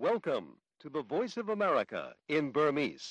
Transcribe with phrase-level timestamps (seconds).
[0.00, 3.06] Welcome to the Voice of America in Burmese.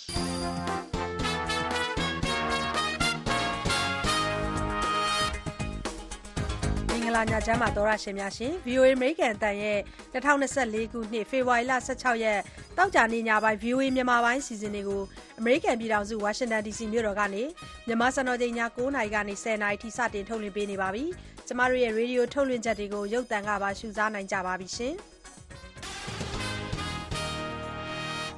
[6.90, 9.80] မင်္ဂလာညချမ်းပါသောရရှင်များရှင် VOA American အတန်ရဲ့
[10.14, 12.40] 2024ခုနှစ်ဖေဖော်ဝါရီလ16ရက်
[12.78, 15.02] တောက်ကြနေ့ညပိုင်း VOA မြန်မာပိုင်းစီစဉ်တွေကို
[15.42, 17.44] American ပြည်ထောင်စု Washington DC မြို့တော်ကနေ
[17.88, 21.04] မြန်မာစံတော်ချိန်ည9:00နာရီကနေ10:00နာရီထိစတင်ထုတ်လွှင့်ပေးနေပါပြီ။
[21.48, 24.96] ကျမတို့ရဲ့ Radio ထုတ်လွှင့်ချက်တွေကိုရုပ်သံကပါရှုစားနိုင်ကြပါပြီရှင်။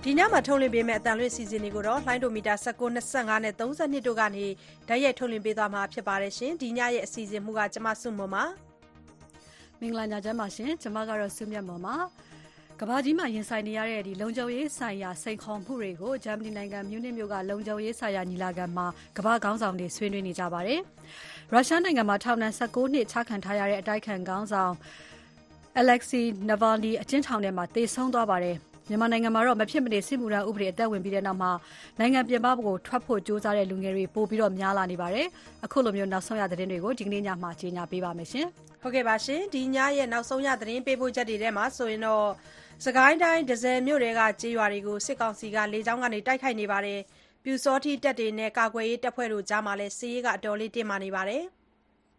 [0.03, 4.45] ဒီညမှာထုတ်လွှင့်ပေးမယ့်အတန်လွင့်စီစဉ်တွေကိုတော့လှိုင်းဒိုမီတာ19 25နဲ့32တို့ကနေ
[4.87, 8.43] ဓာတ်ရိုက်ထုတ်လွှင့်ပေးသွားမှာဖြစ်ပါတယ်ရှင်။ဒီညရဲ့ အစီအစဉ်မှုကကျမစုမပါ
[9.79, 11.95] မင်္ဂလာညချမ်းပါရှင် ကျွန်မကတော့ စုမြတ်မော်ပါ
[12.79, 18.87] ကဘာကြီးမှာ ရင်ဆိုင်နေရတဲ့ဒီလုံခြုံရေးဆိုင်ရာ စိန်ခေါ်မှုတွေကို ဂျာမနီနိုင်ငံ မြူးနစ်မြို့က လုံခြုံရေးဆိုင်ရာ ညီလာခံမှာ
[19.17, 20.79] ကဘာခေါင်းဆောင်တွေ ဆွေးနွေးနေကြပါတယ်
[21.51, 24.73] ရုရှားနိုင်ငံမှာ ထောင်ဒဏ်16နှစ် ချခံထားရတဲ့ အတိုက်ခံခေါင်းဆောင်
[25.81, 31.51] Alexei Navalny အကျဉ်းထောင်ထဲမှာတေဆုံးသွားပါတယ် မြန်မာနိုင်ငံမှာတော့မဖြစ်မနေစစ်မှုထမ်းဥပဒေ အသက်ဝင်ပြီးတဲ့နောက်မှာ
[31.99, 35.27] နိုင်ငံပြင်ပကို ထွက်ဖို့ကြိုးစားတဲ့ လူငယ်တွေ ပိုပြီးတော့များလာနေပါတယ်။
[35.65, 38.47] အခုလိုမျိုးနောက်ဆုံးရသတင်းတွေကို ဒီကနေ့ညမှာ ကြီးညာပေးပါမယ်ရှင်။
[38.81, 42.25] ဟုတ်ကဲ့ပါရှင်။ဒီညရဲ့ နောက်ဆုံးရ သတင်းပေးပို့ချက်တွေထဲမှာဆိုရင်တော့
[42.85, 46.99] စကိုင်းတိုင်းဒဇယ်မြို့တွေကကြေးရွာတွေကို စစ်ကောင်စီက လေကြောင်းကနေ တိုက်ခိုက်နေပါတယ်။
[47.43, 51.43] ပြူစောတိတပ်တွေနဲ့ ကာကွယ်ရေးတပ်ဖွဲ့တို့ကြားမှာလည်းစီးရေးကအတော်လေး တင်းမာနေပါတယ်။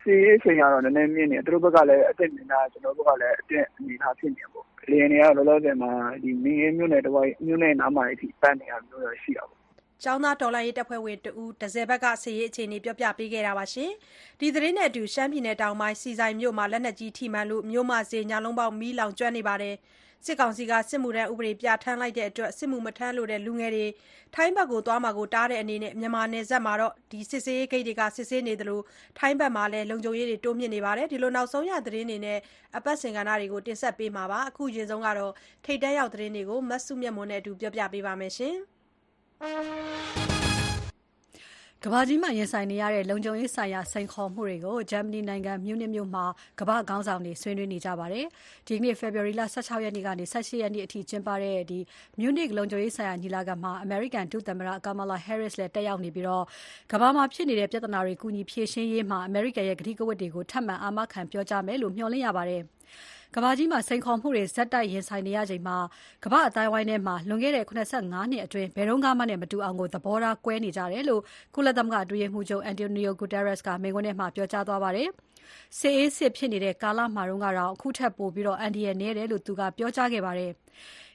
[0.02, 5.90] စီးရေးချိန်ကတော့ နည်းနည်းမြင့်နေသူတို့ဘက်ကလည်းအစ်စ်နေတာကျွန်တော်တို့ဘက်ကလည်းအစ်စ်အနေထားဖြစ်နေပေါ့ လေယာဉ်တွေကလောလောဆယ်မှာ
[6.22, 9.60] ဒီမင်းရေးမြို့နယ်တစ်ဝိုက် မြို့နယ်နားမှာအထိ ပတ်နေတာမျိုးတော့ ရှိတာပေါ့
[10.02, 13.90] ကျောင်းသားတော်လှန်ရေးတပ်ဖွဲ့ဝင်တဦးတစယ်ဘက်က စစ်ရေးအခြေအနေပြောပြပေးခဲ့တာပါရှင်။
[14.40, 19.74] ဒီသတင်းနဲ့အတူ ရှမ်းပြည်နယ်တောင်ပိုင်းစီဆိုင်မြို့မှာ လက်နက်ကြီးထိမှန်လို့ မြို့မဈေး ညလုံးပေါက် မီးလောင်ကျွမ်းနေပါတယ်။
[20.26, 23.86] စစ်ကောင်စီက စစ်မှုထမ်းဥပဒေပြဋ္ဌာန်းလိုက်တဲ့အတွက် စစ်မှုမထမ်းလိုတဲ့ လူငယ်တွေ
[24.34, 26.74] ထိုင်းဘက်ကိုသွားမှာကို တားတဲ့အနေနဲ့ မြန်မာနယ်စပ်မှာ
[27.30, 28.80] စစ်ဆေးရေးဂိတ်တွေက စစ်ဆေးနေသလို
[29.18, 32.38] ထိုင်းဘက်မှာလည်း လုံခြုံရေးတွေ တိုးမြှင့်နေပါတယ်။ဒီလိုနောက်ဆုံးရ သတင်းတွေနဲ့
[32.76, 35.32] အပတ်စဉ်ကဏ္ဍတွေကို တင်ဆက်ပေးမှာပါ။အခုအရင်ဆုံးကတော့
[35.64, 38.32] ထိပ်တန်းရောက်သတင်းတွေကို မစုမြတ်မွန်နဲ့အတူပြောပြပေးပါမယ်။
[41.84, 46.24] ကမ္ဘာကြီးမှာရင်ဆိုင်နေရတဲ့ လုံခြုံရေးဆိုင်ရာ စိန်ခေါ်မှုတွေကို ဂျာမနီနိုင်ငံ မြူးနစ်မြို့မှာ
[46.60, 48.26] ကမ္ဘာခေါင်းဆောင်တွေ ဆွေးနွေးနေကြပါတယ်။
[48.66, 51.78] ဒီနေ့ ဖေဖော်ဝါရီလ16ရက်နေ့ကနေ18ရက်နေ့အထိ ကျင်းပတဲ့ဒီ
[52.18, 56.44] မြူးနစ်လုံခြုံရေးဆိုင်ရာ ညီလာခံမှာ အမေရိကန် ဒုသမ္မတကာမာလာဟဲရစ်လည်း တက်ရောက်နေပြီးတော့
[56.92, 62.62] ကမ္ဘာမှာဖြစ်နေတဲ့ ပြဿနာတွေ ကူညီဖြေရှင်းရေးမှာ အမေရိကန်ရဲ့ ကတိကဝတ်တွေကို ထပ်မံ အာမခံပြောကြားမယ်လို့ မျှော်လင့်ရပါတယ်။
[63.34, 65.76] ကမ္ဘာကြီးမှာ စိန်ခေါ်မှုတွေ ဆက်တိုက်ရင်ဆိုင်နေရချိန်မှာ
[66.24, 71.22] ကမ္ဘာအတိုင်းဝိုင်းထဲမှာ လွန်ခဲ့တဲ့85နှစ်အတွင်း ဘယ်တော့မှနဲ့ မတူအောင်ကိုသဘောထားကွဲနေကြတယ်လို့
[71.54, 75.08] ကုလသမဂ္ဂအတွင်းရေးမှူးချုပ် Antonio Guterres က မိန့်ခွန်းထဲမှာ ပြောကြားသွားပါတယ်။
[75.78, 80.52] စစ်အေးစစ်ဖြစ်နေတဲ့ ကာလမှာတော့ကတော့အခုထက်ပိုပြီးတော့အန်ဒီရနေတယ်လို့ သူက ပြောကြားခဲ့ပါတယ်။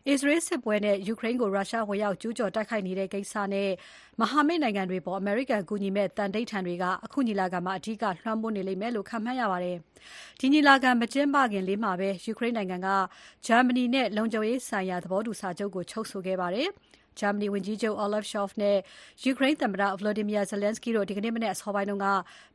[0.10, 3.70] အစ္စရေးစစ်ပွဲနဲ့ ယူကရိန်းကို ရုရှားဝင်ရောက်ကျူးကျော်တိုက်ခိုက်နေတဲ့ကိစ္စနဲ့
[4.20, 9.78] မဟာမိတ်နိုင်ငံတွေပေါ် အမေရိကန်ကူညီမဲ့တန်တိတ်ထန်တွေက အခုညီလာခံမှာ အဓိက လွှမ်းမိုးနေလိမ့်မယ်လို့ ခန့်မှန်းရပါတယ်။
[10.40, 12.88] ဒီညီလာခံ မကျင်းပခင်လေးမှာပဲ ယူကရိန်းနိုင်ငံက
[13.46, 16.70] ဂျာမနီနဲ့ လုံခြုံရေးဆိုင်ရာ သဘောတူစာချုပ်ကို ချုပ်ဆိုခဲ့ပါတယ်။
[17.20, 18.78] ဂျာမနီဝန်ကြီးချုပ် Olaf Scholz နဲ့
[19.24, 22.06] ယူကရိန်းသမ္မတ Volodymyr Zelensky တို့ ဒီကနေ့မနက်အစောပိုင်းက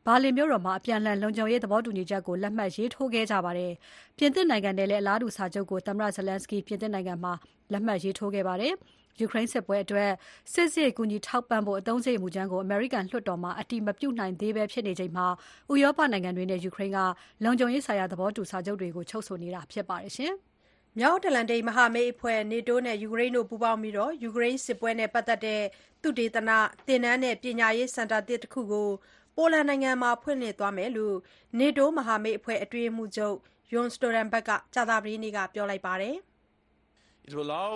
[0.05, 3.71] ဘာလင်မြို့တော်မှာ အပြန်အလှန် လုံခြုံရေးသဘောတူညီချက်ကို လက်မှတ်ရေးထိုးခဲ့ကြပါတယ်။
[4.17, 7.33] ပြင်သစ်နိုင်ငံနဲ့လည်း အလားတူစာချုပ်ကို သမ္မတ Zelensky ပြင်သစ်နိုင်ငံမှာ
[7.71, 8.73] လက်မှတ်ရေးထိုးခဲ့ပါတယ်။
[9.19, 10.11] ယူကရိန်းစစ်ပွဲအတွက်
[10.53, 15.27] စစ်စစ်ကူညီထောက်ပံ့ဖို့ အသုံးစရိတ်မူကြမ်းကို အမေရိကန်လွှတ်တော်မှာ အတိမပြုနိုင်သေးပဲဖြစ်နေချိန်မှာ
[15.71, 16.99] ဥရောပနိုင်ငံတွေနဲ့ ယူကရိန်းက
[17.43, 20.33] လုံခြုံရေးဆိုင်ရာ သဘောတူစာချုပ်တွေကို ချုပ်ဆိုနေတာဖြစ်ပါတယ်ရှင်။
[20.99, 25.61] မြောက်အတ္တလန္တိတ် မဟာမိတ်အဖွဲ့ NATO နဲ့ ယူကရိန်းတို့ ပူးပေါင်းပြီး ယူကရိန်းစစ်ပွဲနဲ့ ပတ်သက်တဲ့
[26.01, 26.51] သုတေသန
[26.87, 28.89] သင်တန်းနဲ့ ပညာရေးစင်တာသစ်တခုကို
[29.35, 31.17] ပိုလန်နိုင်ငံမှာ ဖွင့်လှစ်သွားမယ်လို့
[31.59, 33.37] NATO မဟာမိတ်အဖွဲ့ အတွင်းရေးမှူးချုပ်
[33.71, 36.15] Jens Stoltenberg က ကြာသပတေးနေ့က ပြောလိုက်ပါတယ်။
[37.27, 37.71] It will allow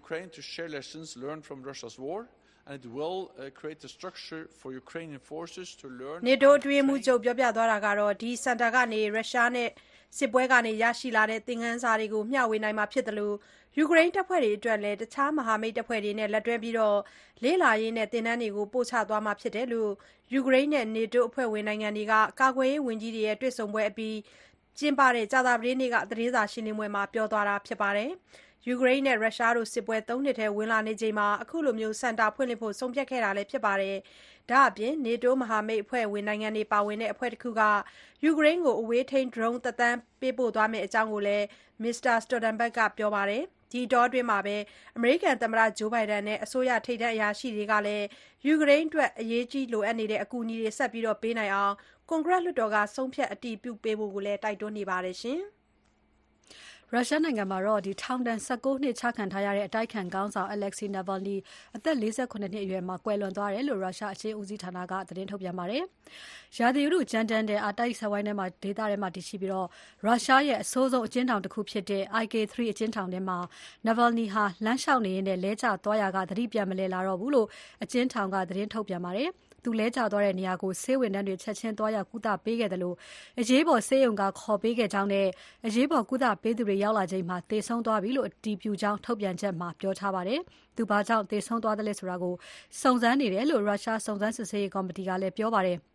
[0.00, 2.20] Ukraine to share lessons learned from Russia's war
[2.68, 3.20] and it will
[3.60, 9.70] create a structure for Ukrainian forces to learn NATO အတွင်းရေးမှူးချုပ် ပြောပြသွားတာကတော့ ဒီစင်တာကနေ ရုရှားနဲ့
[10.18, 13.32] စစ်ပွဲကနေရရှိလာတဲ့ သင်ခန်းစာတွေကို မျှဝေနိုင်မှာဖြစ်သလို
[13.76, 16.74] ယူကရိန်းတပ်ဖွဲ့တွေအတွက်လည်း တခြားမဟာမိတ်တပ်ဖွဲ့တွေနဲ့ လက်တွဲပြီး
[17.44, 19.90] လေ့လာရေးနဲ့ သင်တန်းတွေကိုပို့ချသွားမှာဖြစ်တယ်လို့
[20.32, 24.16] ယူကရိန်းနဲ့ NATO အဖွဲ့ဝင်နိုင်ငံတွေက ကာကွယ်ရေးဝန်ကြီးတွေရဲ့ တွေ့ဆုံပွဲအပြီး
[24.78, 28.10] ကျင်းပတဲ့ကြာသပတေးနေ့က သတင်းစာရှင်းလင်းပွဲမှာ ပြောသွားတာဖြစ်ပါတယ်။
[28.68, 33.96] ယူကရိန်းနဲ့ ရုရှားတို့ စစ်ပွဲ ၃ နှစ်ထဲ ဝင်လာနေချိန်မှာ အခုလို စင်တာဖွင့်လှစ်ဖို့ ဆုံးဖြတ်ခဲ့တာလည်း ဖြစ်ပါတယ်။
[34.50, 37.62] ဒါ့အပြင် NATO မဟာမိတ်အဖွဲ့ဝင်နိုင်ငံတွေ ပါဝင်တဲ့ အဖွဲ့တခုက
[38.24, 41.44] ယူကရိန်းကို အဝေးထိန်း ဒရုန်း ၁ သန်း ပေးပို့သွားမယ့်အကြောင်းလည်း
[41.82, 42.14] Mr.
[42.24, 48.06] Stoltenberg က ပြောပါတယ်။ဒီအတောအတွင်းအမေရိကန်သမ္မတ Joe Biden နဲ့ အစိုးရ ထိပ်တန်းအရာရှိတွေကလည်း
[48.46, 51.74] ယူကရိန်းအတွက် အရေးကြီးလိုအပ်နေတဲ့ အကူအညီတွေ ဆက်ပြီးပေးနိုင်အောင်
[52.08, 55.16] ကွန်ဂရက်လွှတ်တော်က ဆုံးဖြတ် အတည်ပြုပေးဖို့လည်းတိုက်တွန်းနေပါတယ်။
[56.92, 61.36] ရုရှားနိုင်ငံမှာတော့ ထောင်ဒဏ် ၁၉ နှစ်ချခံထားရတဲ့ အတိုက်အခံခေါင်းဆောင် Alexei Navalny
[61.76, 65.82] အသက် ၄၇ နှစ်အရွယ်မှာ ကွယ်လွန်သွားတယ်လို့ ရုရှားအကျဉ်းဦးစီးဌာနက သတင်းထုတ်ပြန်ပါတယ်။
[66.58, 68.32] ရာသီဥတုကြမ်းတမ်းတဲ့ အာတိတ်စက်ဝိုင်းဒေ
[68.78, 73.38] သထဲမှာတည်ရှိပြီး ရုရှားရဲ့ အဆိုးဆုံးအကျဉ်းထောင်တခုဖြစ်တဲ့ IK3 အကျဉ်းထောင်ထဲမှာ
[73.86, 77.48] Navalny ဟာ လမ်းလျှောက်နေရင်း လဲကျသွားရာက သတိပြန်မလည်လာတော့ဘူးလို့
[77.82, 79.30] အကျဉ်းထောင်က သတင်းထုတ်ပြန်ပါတယ်။
[79.64, 82.94] သူလဲကျသွားတဲ့နေရာကို ဆေးဝန်ထမ်းတွေ ချက်ချင်းသွားရောက် ကုသပေးခဲ့သလို
[83.40, 85.26] အရေးပေါ် ဆေးရုံက ခေါ်ပေးခဲ့ကြောင်းနဲ့
[85.66, 90.40] အရေးပေါ် ကုသပေးသူတွေ ရောက်လာချိန်မှာ သေဆုံးသွားပြီလို့ အတည်ပြုကြောင်း ထုတ်ပြန်ချက်မှာ ပြောထားပါတယ်။
[90.76, 92.34] သူဘာကြောင့် သေဆုံးသွားတယ်လဲဆိုတာကို
[92.80, 95.78] စုံစမ်းနေတယ်လို့ ရုရှားစုံစမ်းစစ်ဆေးရေးကော်မတီကလည်း ပြောပါတယ်။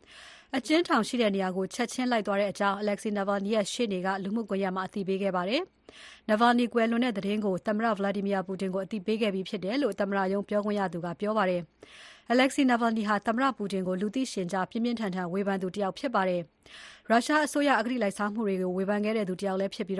[0.57, 5.61] အကျဉ်းထောင်ရှိတဲ့နေရာကို ချက်ချင်းလိုက်သွားတဲ့အကြောင်း Alexei Navalny ရဲ့ ရှေ့နေက လူမှုကွန်ရက်မှာ အသိပေးခဲ့ပါတယ်။
[6.29, 11.61] Navalny ကွယ်လွန်တဲ့သတင်းကို သမ္မတ Vladimir Putin ကို အသိပေးခဲ့ပြီးဖြစ်တယ်လို့ သမ္မတရုံးပြောခွင့်ရသူက ပြောပါတယ်။
[12.33, 16.41] Alexei Navalny ဟာ သမ္မတပူတင်ကို လူသိရှင်ကြား ပြင်းပြင်းထန်ထန် ဝေဖန်သူတယောက်ဖြစ်ပါတယ်။
[17.09, 19.99] ရုရှားအစိုးရ အဂတိလိုက်စားမှုတွေကို ဝေဖန်ခဲ့သူတယောက်လည်းဖြစ်ပြီး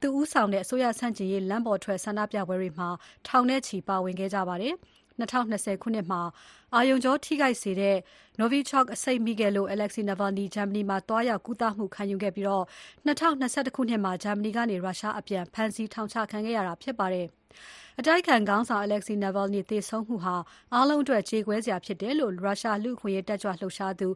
[0.00, 2.88] သူဦးဆောင်တဲ့ အစိုးရဆန့်ကျင်ရေး လမ်းပေါ်ထွက် ဆန္ဒပြပွဲတွေမှာ
[3.26, 4.74] ထောင်နဲ့ချီပါဝင်ခဲ့ကြပါတယ်။
[5.20, 6.22] ၂၀၂၀ ခုနှစ်မှာ
[6.74, 7.96] အာရုံကြောထိခိုက်စေတဲ့
[8.40, 12.62] Novichok အဆိပ်မိခဲ့လို့ Alexei Navalny ဂျာမနီမှာ သွားရောက်ကုသမှုခံယူခဲ့ပြီး ၂၀
[13.06, 13.10] ၂
[13.66, 17.26] ၁ ခုနှစ်မှာ ဂျာမနီကနေ ရုရှားအပြန် ဖမ်းဆီး ထောင်ချခံခဲ့ရတာဖြစ်ပါတယ်။
[17.98, 20.36] အတိုက်အခံခေါင်းဆောင် Alexei Navalny သေဆုံးမှုဟာ
[20.74, 24.08] အားလုံးအတွက် ကြေကွဲစရာဖြစ်တယ်လို့ ရုရှားလူ့အခွင့်အရေးတက်ကြွလှုပ်ရှားသူ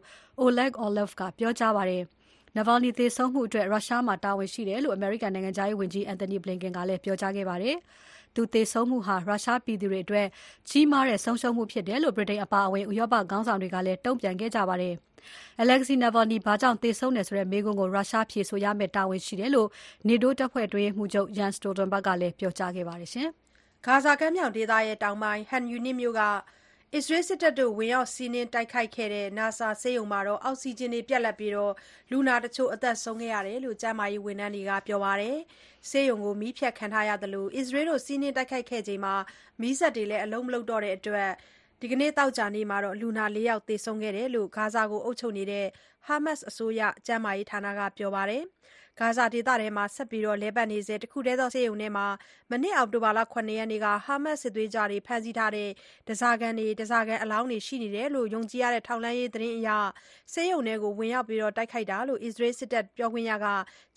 [0.43, 2.03] Oleg Orlov ကပြောကြားပါတယ်။
[2.57, 7.75] Navalny သေဆုံးမှုအတွက် ရုရှားမှာ တာဝန်ရှိတယ်လို့ အမေရိကန်နိုင်ငံခြားရေးဝန်ကြီး Antony Blinken ကလည်း ပြောကြားခဲ့ပါတယ်။
[8.35, 10.27] သူသေဆုံးမှုဟာ ရုရှားပြည်သူတွေအတွက်
[10.69, 14.95] ကြီးမားတဲ့ဆုံးရှုံးမှုဖြစ်တယ်လို့ ဗြိတိန်အပါအဝင် ဥရောပခေါင်းဆောင်တွေကလည်း တုံ့ပြန်ခဲ့ကြပါတယ်။
[15.63, 19.67] Alexei Navalny ဘာကြောင့်သေဆုံးတယ်ဆိုတဲ့ မေးခွန်းကို ရုရှားဖြေဆိုရမယ့် တာဝန်ရှိတယ်လို့
[20.07, 23.09] NATO တပ်ဖွဲ့ အတွင်းရေးမှူးချုပ် Jens Stoltenberg ကလည်း ပြောကြားခဲ့ပါတယ်။
[23.85, 24.73] ဂါဇာကမ်းမြောင်ဒေသ
[25.03, 26.21] တောင်ပိုင်း Khan Younis မြို့က
[26.95, 31.53] အစ္စရေးစစ်တပ်ဝင်ရောက်စီးနင်းတိုက်ခိုက်ခဲ့တဲ့ Nasser ဆေးရုံမှာ အောက်စီဂျင်ပြတ်လပ်ပြီး
[32.11, 35.37] လူနာတချို့ သေဆုံးခဲ့တယ်လို့ ကျန်းမာရေးဝန်ထမ်းတွေက ပြောပါတယ်။
[35.89, 39.13] ဆေးရုံကို မီးဖြတ်ခံထားရသလို အစ္စရေးတို့ စီးနင်းတိုက်ခိုက်ခဲ့ချိန်မှာ
[39.61, 41.29] မီးစက်တွေအလုပ်မလုပ်တော့တဲ့အတွက်
[41.81, 45.67] ဒီနေ့ သောကြာနေ့မှာ လူနာ ၄ ယောက် သေဆုံးခဲ့တယ်လို့ ဂါဇာကို အုပ်ချုပ်နေတဲ့
[46.07, 48.43] Hamas အစိုးရ ကျန်းမာရေးဌာနက ပြောပါတယ်။
[48.99, 52.07] ဂါဇာဒေသထဲမှာ ဆက်လက်လည်ပတ်နေဆဲ တခုတည်းသော ဆေးရုံထဲမှာ
[52.51, 55.69] မနှစ်အောက်တိုဘာ ၇ ရက်နေ့က Hamas စစ်သွေးကြွတွေ ဖမ်းဆီးထားတဲ့
[56.07, 59.69] ဓားစာခံတွေ၊ဓားစာခံအလောင်းတွေ ရှိနေတယ်လို့ ယုံကြည်ရတဲ့ ထောက်လှမ်းရေးသတင်းအရ
[60.33, 63.47] ဆေးရုံထဲဝင်ရောက်တိုက်ခိုက်တာလို့ အစ္စရေးစစ်တပ်ပြောခွင့်ရက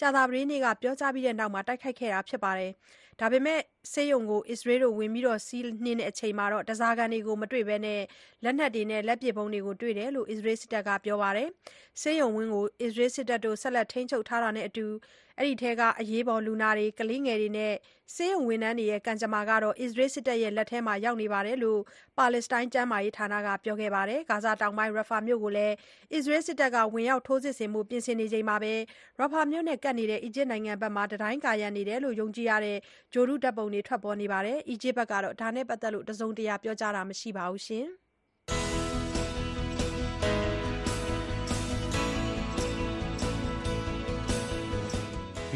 [0.00, 2.72] ကြာသပတေးနေ့က ပြောကြားပြီးနောက် တိုက်ခိုက်ခဲ့တာဖြစ်ပါတယ်။
[3.20, 3.60] ဒါပေမဲ့
[3.92, 5.10] ဆေးရုံကို အစ္စရေးတို့ ဝင်
[5.46, 7.76] စီးနင်းချိန်မှာ ဓားစာခံတွေကို မတွေ့ဘဲ
[8.44, 11.48] လက်နက်တွေနဲ့ လက်ပစ်ဗုံးတွေကို တွေ့တယ်လို့ အစ္စရေးစစ်တပ်က ပြောပါတယ်။
[12.00, 14.86] ဆေးရုံဝင်းကို အစ္စရေးစစ်တပ်ကဆက်လက်ထိန်းချုပ်ထားတာနဲ့အတူ
[15.38, 17.74] အဲဒီထဲက အရေးပေါ်လူနာတွေ၊ကလေးငယ်တွေနဲ့
[18.14, 21.80] ဆေးရုံဝန်ထမ်းတွေရဲ့ ကံကြမ္မာဟာအစ္စရေးစစ်တပ်လက်ထဲရောက်နေတယ်လို့
[22.18, 25.74] ပါလက်စတိုင်း ကျန်းမာရေးဌာနက ပြောခဲ့ပါတယ်။ဂါဇာတောင်ပိုင်း Rafah မြို့ကိုလည်း
[26.14, 28.56] အစ္စရေးစစ်တပ်က ဝင်ရောက်ထိုးစစ်ဆင်ဖို့ ပြင်ဆင်နေချိန်မှာ
[29.20, 32.78] Rafah မြို့နဲ့ ကပ်နေတဲ့ အီဂျစ်နိုင်ငံဘက်မှာ တံတိုင်းကာရံနေတယ်လို့ ယုံကြည်ရတဲ့
[33.12, 37.84] ဂြိုဟ်တုဓာတ်ပုံတွေ ထွက်ပေါ်နေပါတယ်။အီဂျစ်ဘက်ကတော့ ဒါနဲ့ပတ်သက်လို့ တစုံတရာ ပြောကြားတာ မရှိပါဘူး။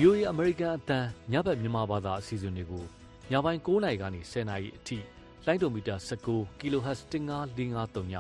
[0.01, 0.99] VOA အမေရိကန်အသံ
[1.33, 2.85] ညဘက်မြန်မာဘာသာအစီအစဉ်တွေကို
[3.31, 4.99] ညပိုင်း9နာရီကနေ10နာရီအထိ
[5.47, 8.15] လိုင်းဒိုမီတာ19 kHz 15553 ည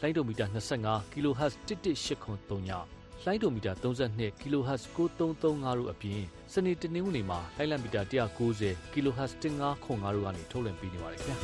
[0.00, 2.70] လိုင်းဒိုမီတာ25 kHz 11803ည
[3.26, 6.20] လိုင်းဒိုမီတာ32 kHz 9335တို့အပြင်
[6.52, 11.36] စနေတနင်္ဂနွေမှာလိုင်းလံမီတာ190 kHz 1505တို့ကနေထုတ်လွှင့်ပေးနေပါတယ်ခင်ဗျာ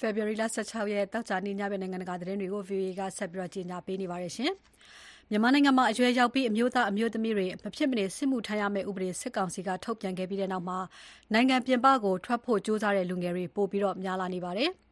[0.00, 0.34] February
[0.66, 4.52] 16ရက်တောက်ကြနေညဘက်နိုင်ငံတကာသတင်းတွေကို VOA ကဆက်ပြီးကြီးညာပေးနေပါတယ်ရှင်။
[5.30, 10.78] မြန်မာနိုင်ငံမှာအရွယ်ရောက်ပြီးအမျိုးသားအမျိုးသမီးတွေမဖြစ်မနေစစ်မှုထမ်းရမယ့်ဥပဒေစစ်ကောင်စီကထုတ်ပြန်ခဲ့ပြီးတဲ့နောက်မှာ
[11.32, 14.70] နိုင်ငံပြင်ပကိုထွက်ဖို့ကြိုးစားတဲ့လူငယ်တွေပိုပြီးများလာနေပါတယ်။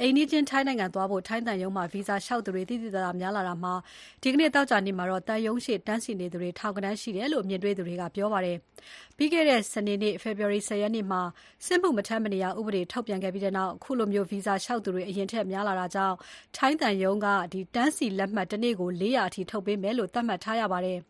[0.00, 3.74] အိမ်နီးချင်း ထိုင်းနိုင်ငံသွားဖို့ ထိုင်းသံရုံးမှာ ဗီဇာလျှောက်သူတွေ သိသိသာသာ များလာတာမှာ
[4.22, 8.56] ဒီကနေ့ သောကြာနေ့မှာတော့ သံရုံးရှေ့ တန်းစီနေသူတွေ ထောင်ဂဏန်းရှိတယ်လို့ မြင်တွေ့သူတွေက ပြောပါတယ်။
[9.16, 11.20] ပြီးခဲ့တဲ့ စနေနေ့ February 10ရက်နေ့မှာ
[11.66, 16.16] စစ်မှု မထမ်းမနေရ ဥပဒေ ထုတ်ပြန်ခဲ့ပြီးတဲ့နောက်အခုလို ဗီဇာလျှောက်သူတွေ အရင်ထက် များလာတာကြောင့်
[16.56, 17.26] ထိုင်းသံရုံးက
[17.74, 20.98] တန်းစီလက်မှတ် တနေ့ကို ၄၀၀ အထိ ထုတ်ပေးမယ်လို့ သတ်မှတ်ထားရပါတယ်။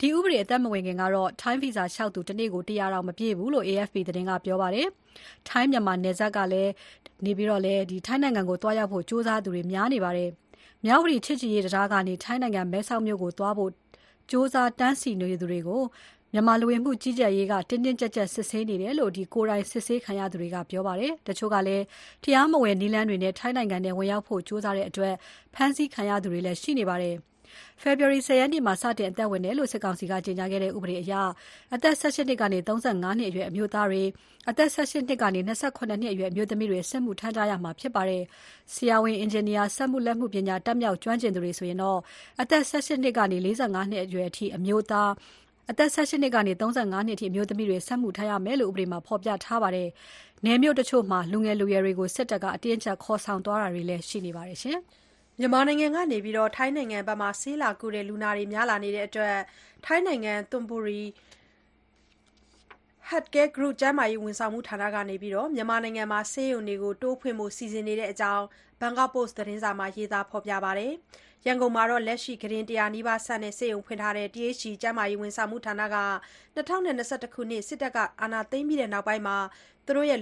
[0.00, 4.86] ဒီဥပဒေအသက်မဝင်ခင်ကတော့ ထိုင်းဗီဇာလျှောက်သူ တနေ့ကို ၁၀၀ တောင် မပြည့်ဘူးလို့ AFP သတင်းက ပြောပါတယ်။
[5.48, 6.62] ထိုင်း မြန်မာနယ်စပ်ကနေ
[8.06, 10.30] ထိုင်းနိုင်ငံကို သွားရောက်ဖို့ ကြိုးစားသူတွေ များနေပါတယ်။
[10.84, 13.70] မြဝတီချစ်ကြည်ရေးတံတားကနေ ထိုင်းနိုင်ငံ မဲဆောက်မြို့ကိုသွားဖို့
[14.30, 15.82] ကြိုးစားတန်းစီနေသူတွေကို
[16.32, 21.84] မြန်မာလူဝင်မှုကြီးကြပ်ရေးက တင်းတင်းကြပ်ကြပ် စစ်ဆေးနေတယ်လို့ ကိုယ်တိုင်စစ်ဆေးခံရသူတွေက ပြောပါတယ်။တချို့ကလည်း
[22.24, 25.14] တရားမဝင်နည်းလမ်းတွေနဲ့ ထိုင်းနိုင်ငံထဲ ဝင်ရောက်ဖို့ ကြိုးစားတဲ့အတွက်
[25.54, 27.16] ဖမ်းဆီးခံရသူတွေလည်း ရှိနေပါတယ်။
[27.82, 31.12] ဖေဖော်ဝါရီ10ရက်နေ့မှာ စတင်အသက်ဝင်တယ်လို့ စစ်ကောင်စီက ကြေညာခဲ့တဲ့ ဥပဒေအရ
[31.74, 34.02] အသက်18နှစ်ကနေ35နှစ်အရွယ်အမျိုးသားတွေ
[34.50, 38.22] အသက်18နှစ်ကနေ28နှစ်အရွယ် အမျိုးသမီးတွေ စစ်မှုထမ်းကြရမှာဖြစ်ပါတယ်။
[38.74, 41.98] ဆရာဝန်၊အင်ဂျင်နီယာ၊စက်မှုလက်မှုပညာ တတ်မြောက်ကျွမ်းကျင်သူတွေဆိုရင်တော့
[42.42, 45.10] အသက်18နှစ်ကနေ45နှစ်အရွယ်အထိ အမျိုးသား
[45.70, 49.88] အသက်18နှစ်ကနေ35နှစ်အထိ အမျိုးသမီးတွေဆက်မှုထမ်းရမယ်လို့ ဥပဒေမှာ ဖော်ပြထားပါတယ်။
[50.44, 54.78] နယ်မြို့တချို့မှာ လူငယ်လူရွယ်တွေကို စစ်တပ်က အတင်းအကျပ်ခေါ်ဆောင်သွားတာတွေလည်း ရှိနေပါတယ်ရှင်။
[55.38, 56.18] မြန်မာနိုင်ငံကနေ
[56.56, 59.36] ထိုင်းနိုင်ငံဘက်မှာ ဆေးလာကုတဲ့ လူနာတွေ များလာနေတဲ့အတွက်
[59.84, 61.02] ထိုင်းနိုင်ငံသွန်ဘူရီ
[63.08, 68.44] Healthcare Group ကျန်းမာရေးဝန်ဆောင်မှုဌာနကနေ မြန်မာနိုင်ငံမှာ ဆေးရုံတွေ တိုးဖွင့်ဖို့ စီစဉ်နေတဲ့အကြောင်း
[68.80, 70.26] ဘန်ကောက်ပို့စ်သတင်းစာမှာ ရေးသား
[70.64, 70.92] ပါတယ်။
[71.46, 75.96] ရန်ကုန်မှာလက်ရှိ ကုတင် ၁၀၀ နီးပါးဆန့်တဲ့ ဆေးရုံဖွင့်ထားတဲ့ THG ကျန်းမာရေးဝန်ဆောင်မှုဌာနက
[76.56, 79.24] ၂၀၂၁ ခုနှစ် စစ်တပ်အာဏာသိမ်းပြီးနောက်ပိုင်း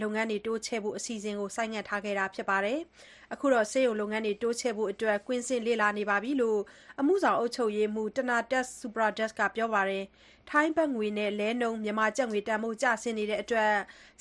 [0.03, 2.59] လုပ်ငန်းတွေ တိုးချဲ့ဖို့ အစီအစဉ်ကို ဆိုင်းငံ့ထားခဲ့တာပါ။
[3.33, 4.91] အခုတော့ ဆေးရုံလုပ်ငန်းတွေ တိုးချဲ့ဖို့
[5.27, 6.61] ကွင်းဆင်းလေ့လာနေပြီလို့
[7.01, 10.05] အမှုဆောင် အုပ်ချုပ်ရေးမှူး Tanadat Supradat ကပြောပါတယ်။
[10.51, 13.73] ထိုင်းဘတ်ငွေနဲ့ လဲနှုန်း မြန်မာကျပ်ငွေ တန်ဖိုး ကျဆင်းနေတဲ့အတွက်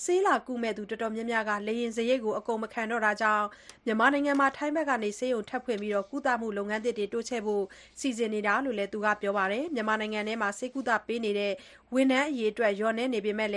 [0.03, 3.46] ဆေးလာကုသူ တော်တော်များများက လေယာဉ်စရိတ်အကုန်မခံတော့တာကြောင့်
[3.86, 7.63] မြန်မာနိုင်ငံမှာ ထိုင်းဘက်က ဆေးရုံထပ်ဖွင့်ပြီး ကုသမှုလုပ်ငန်းသစ်တွေ တိုးချဲ့ဖို့
[8.00, 11.53] စီစဉ်နေတာလို့လည်းပြောပါတယ်။မြန်မာနိုင်ငံထဲမှာ ဆေးကုသပေးနေတဲ့
[11.94, 13.51] ဝန်ထမ်းအရေအတွက် လျော့နည်းနေပေမဲ့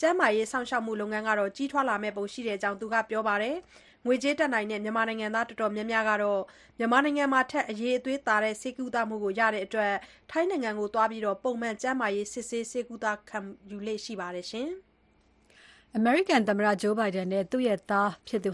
[0.00, 3.56] ကျန်းမာရေးစောင့်ရှောက်မှုလုပ်ငန်းကတော့ ကြီးထွားလာမယ့်ပုံရှိတဲ့အကြောင်းပြောပါတယ်။
[4.06, 6.40] ငွေကြေးတတ်နိုင်တဲ့ မြန်မာနိုင်ငံသား တော်တော်များများကတော့
[6.78, 9.94] မြန်မာနိုင်ငံမှာထက် အရည်အသွေးသာတဲ့ ဆေးကုသမှုရတဲ့အတွက်
[10.30, 13.38] ထိုင်းနိုင်ငံကိုသွားပြီး ပုံမှန် ကျန်းမာရေး စစ်ဆေး ဆေးကုသခံ
[13.70, 14.46] ယူလေ့ရှိပါတယ်။
[15.98, 18.08] အမေရိကန်သမ္မတ Joe Biden နဲ့ သူ့သား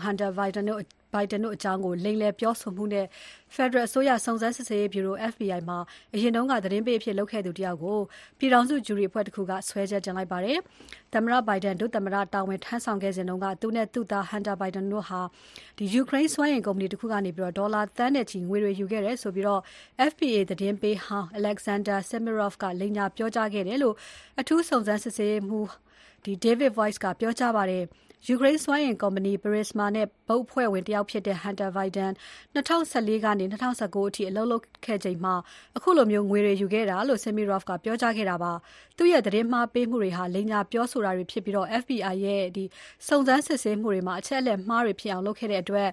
[0.05, 3.07] Hunter Biden တို့အကြောင်း လိမ်လည်ပြောဆိုမှုနဲ့
[3.55, 5.79] ဖက်ဒရယ်အစိုးရ စုံစမ်းစစ်ဆေးရေးဗျူရို FBI မှာ
[6.15, 7.99] အရင်က သတင်းပေးအဖြစ်လုပ်ခဲ့သူတယောက်ကို
[8.39, 10.59] ပြည်ထောင်စုဂျုရီအဖွဲ့တခုက စွဲချက်တင်လိုက်ပါတယ်။
[11.15, 15.21] သမ္မတ Biden ဒုသမ္မတတာဝန်ထမ်းဆောင်စဉ်က သူနဲ့ သူ့သား Hunter Biden တို့ဟာ
[15.93, 19.47] ယူကရိန်းစွမ်းအင်ကုမ္ပဏီတခုကနေ ဒေါ်လာသန်းနဲ့ချီ ငွေတွေယူခဲ့တယ်ဆိုပြီး
[20.11, 23.95] FBI သတင်းပေးဟောင်း Alexander Semirov က လိမ်ညာပြောကြားခဲ့တယ်လို့
[24.41, 25.71] အထူးစုံစမ်းစစ်ဆေးရေးမှူး
[26.45, 27.85] David Weiss ကပြောကြားပါတယ်။
[28.29, 32.13] ယူကရိန်းစွမ်းအင်ကုမ္ပဏီ Burisma နဲ့ ဘုတ်အဖွဲ့ဝင်တယောက်ဖြစ်တဲ့ Hunter Biden
[32.55, 35.35] ၂၀၁၄ ကနေ ၂၀၁၉ အထိ အလုပ်လုပ်ခဲ့ချိန်မှာ
[35.83, 38.53] ခုလိုငွေတွေယူခဲ့တာလို့ Semirov ကပြောကြားခဲ့တာပါ။
[38.97, 42.43] သူ့ရဲ့သတင်းမှားပေးမှုတွေဟာ လိမ်ညာပြောဆိုတာတွေဖြစ်ပြီး FBI ရဲ့
[43.09, 45.89] စုံစမ်းစစ်ဆေးမှုတွေမှာ အချက်အလက်မှားတွေဖြစ်အောင်လုပ်ခဲ့တဲ့အတွက်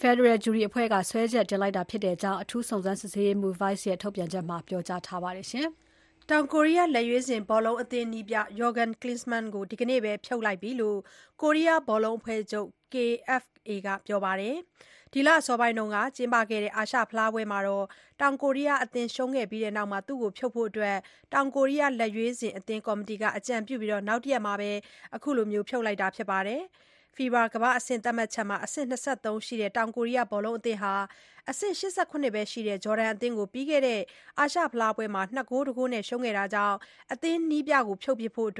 [0.00, 5.48] ဖက်ဒရယ်ဂျုရီအဖွဲ့က စွဲချက်တင်လိုက်တာဖြစ်ကြောင်း အထူးစုံစမ်းစစ်ဆေးရေးမှူး Weiss ရဲ့ ထုတ်ပြန်ချက်မှာ ပြောကြားထားပါတယ်။
[6.32, 10.98] တောင်ကိုရီးယား လက်ရွေးစင် ဘောလုံးအသင်းနည်းပြ Jurgen Klinsmann ကို ဒီနေ့ပဲ ဖြုတ်လိုက်ပြီလို့
[11.42, 14.56] ကိုရီးယား ဘောလုံးအဖွဲ့ချုပ် KFA က ပြောပါတယ်။
[15.12, 17.58] ဒီလအစောပိုင်းက ကျင်းပခဲ့တဲ့ အာရှဖလားပွဲမှာ
[18.20, 20.70] တောင်ကိုရီးယားအသင်း ရှုံးခဲ့ပြီးနောက် သူ့ကို ဖြုတ်ဖို့
[21.32, 24.54] တောင်ကိုရီးယား လက်ရွေးစင်အသင်း ကော်မတီက အကြံပြုပြီး နောက်တရက်မှာ
[25.22, 26.38] ခုလို ဖြုတ်လိုက်တာပါ။
[27.18, 28.94] FIBA ကမ္ဘာ့အဆင့်သတ်မှတ်ချက်မှာ အဆင့် ၂
[29.24, 30.94] ၃ ရှိတဲ့ တောင်ကိုရီးယားဘောလုံးအသင်းဟာ
[31.50, 31.84] အဆင့် ၈
[32.22, 34.00] ၇ ပဲရှိတဲ့ ဂျော်ဒန်အသင်းကို ပြီးခဲ့တဲ့
[34.38, 36.76] အာရှဖလားပွဲမှာ ၂ ဂိုး ၁ ဂိုးနဲ့ ရှုံးခဲ့တာကြောင့်
[37.12, 38.50] အသင်းနည်းပြကို ဖြုတ်ပစ်ဖို့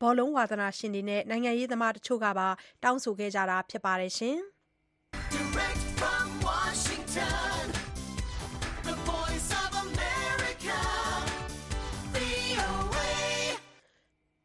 [0.00, 2.48] ဘောလုံးဝါသနာရှင်တွေနဲ့ နိုင်ငံရေးသမားတချို့ကပါ
[2.84, 4.12] တောင်းဆိုခဲ့ကြတာ ဖြစ်ပါတယ်။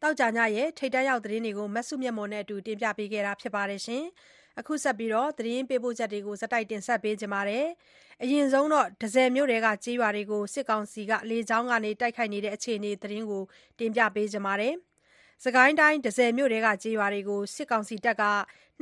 [0.02, 2.36] သောကြာညရဲ့ ထိပ်တန်းရောက်သတင်းတွေကို မစုမြတ်မွန်က
[2.68, 3.82] တင်ပြပေးထားပါတယ်။
[4.60, 6.36] အခုဆက်ပြီး သတင်းပေးပို့ချက်တွေကို
[6.72, 7.66] တင်ဆက်ပေးပါမယ်။
[8.24, 13.44] အရင်ဆုံးတန့်ဆည်မြို့နယ်က ကျေးရွာတွေကို စစ်ကောင်စီက လေကြောင်းကနေ တိုက်ခိုက်နေတဲ့ အခြေအနေသတင်းကို
[13.80, 14.76] တင်ပြပေးပါမယ်။
[15.44, 18.24] စစ်ကိုင်းတိုင်း တန့်ဆည်မြို့နယ်က ကျေးရွာတွေကို စစ်ကောင်စီတပ်က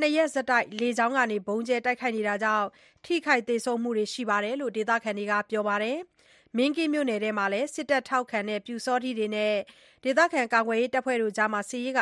[0.01, 2.67] ၂ ရက်ဆက်တိုက် လေကြောင်းကနေ ဗုံးကြဲတိုက်ခိုက်နေတာကြောင့်
[3.05, 5.97] ထိခိုက်သေဆုံးမှုတွေရှိတယ်လို့ ဒေသခံတွေက ပြောပါတယ်။
[6.56, 9.54] မင်းကင်းမြို့နယ်ထဲမှာလည်း စစ်တပ်ထောက်ခံတဲ့ ပျူစောထီးတွေနဲ့
[10.54, 11.94] ကာကွယ်ရေးတပ်ဖွဲ့တွေကြား စစ်ရေး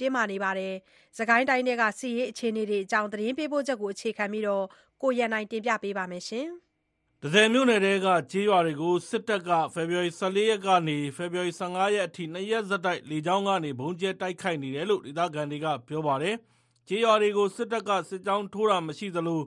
[0.00, 0.74] တင်းမာနေပါတယ်။
[1.16, 4.44] စစ်ကိုင်းတိုင်းထဲက စစ်ရေးအခြေအနေတွေအကြောင်း သတင်းပေးပို့ချက်ကို အခြေခံပြီး
[5.02, 6.24] ကိုရန်နိုင်က တင်ပြပေးထားပါတယ်။
[7.22, 16.34] တန့်ဆည်မြို့နယ်ထဲက ကျေးရွာတွေကို စစ်တပ်က ဖေဖော်ဝါရီ ၁၄ ရက်ကနေ ဖေဖော်ဝါရီ ၁၅ ရက်အထိ ၂ ရက်ဆက်တိုက် လေကြောင်းကနေ ဗုံးကြဲတိုက်ခိုက်နေတယ်လို့ ဒေသခံတွေက ပြောပါတယ်။
[16.88, 19.40] ကျေးရွာတွေကို စစ်တပ်က စစ်ကြောင်းထိုးတာမရှိသလို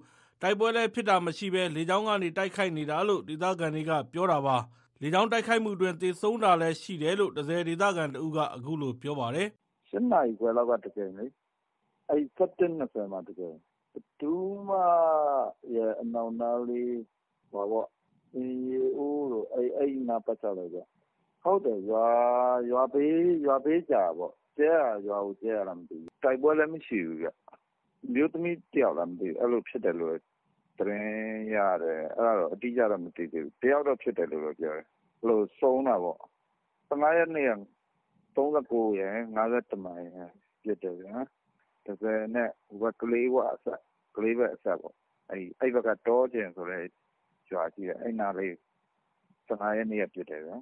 [0.43, 4.57] တိုက်ပွဲလည်းဖြစ်တာမရှိဘဲ လေကြောင်းကနေ တိုက်ခိုက်နေတာလို့ ဒေသခံတွေက ပြောတာပါ။
[5.01, 9.47] လေကြောင်းတိုက်ခိုက်မှုအတွင်း သေဆုံးတာလည်းရှိတယ်လို့ တန့်ဆည်ဒေသခံတဦးက အခုလို ပြောပါတယ်။
[9.91, 11.25] “၈ နာရီခွဲလောက်က တကြိမ်လေ။
[12.09, 13.55] ၁၁/၂၀ မှာတကြိမ်။
[13.93, 14.33] ဘယ်သူ
[14.67, 14.77] မှ
[15.75, 16.95] ရဲ့အနောက်နားလေး
[17.51, 17.53] ဆ
[18.41, 20.87] င်ရေအိုးတို့ အဲ့နားပတ်ချာလည်ပေါ့။
[21.43, 23.49] ဟုတ်တယ် ရွာဘေးကျ
[23.93, 24.31] တာပေါ့။
[25.07, 27.27] ရွာကို ကြဲတာလား မသိဘူး။တိုက်ပွဲလည်းမရှိဘူးဗျ။
[28.05, 30.15] အမျိုးသမီးတယောက်လား မသိဘူး အဲ့လိုဖြစ်တယ်လို့
[30.81, 34.85] သတင်းရတယ်။အဲ့ဒါတော့ အတိအကျတော့ မသိသေးဘူး။တယောက်တော့ ဖြစ်တယ်လို့တော့ ပြောတယ်။
[35.59, 36.19] ဆုံးတာပေါ့။
[36.89, 37.51] ၁၅ ရက်နေ့က
[38.35, 39.39] ၃၉ ရယ် ၅
[39.71, 40.31] ၁ မိုင်ရယ်
[40.63, 41.15] ပစ်တယ်ဗျာ။
[41.85, 42.49] တန့်ဆည်နဲ့
[43.01, 43.79] ကလေး၀အစပ်
[44.81, 44.95] ပေါ့။
[45.61, 46.83] အဲ့ဘက်က တောကျယ်ဆိုတဲ့
[47.51, 48.53] ရွာရှိတယ်။အဲ့နားလေး
[49.47, 50.57] ၁15ရက်နေ့ကဖြစ်တယ်ဗျာ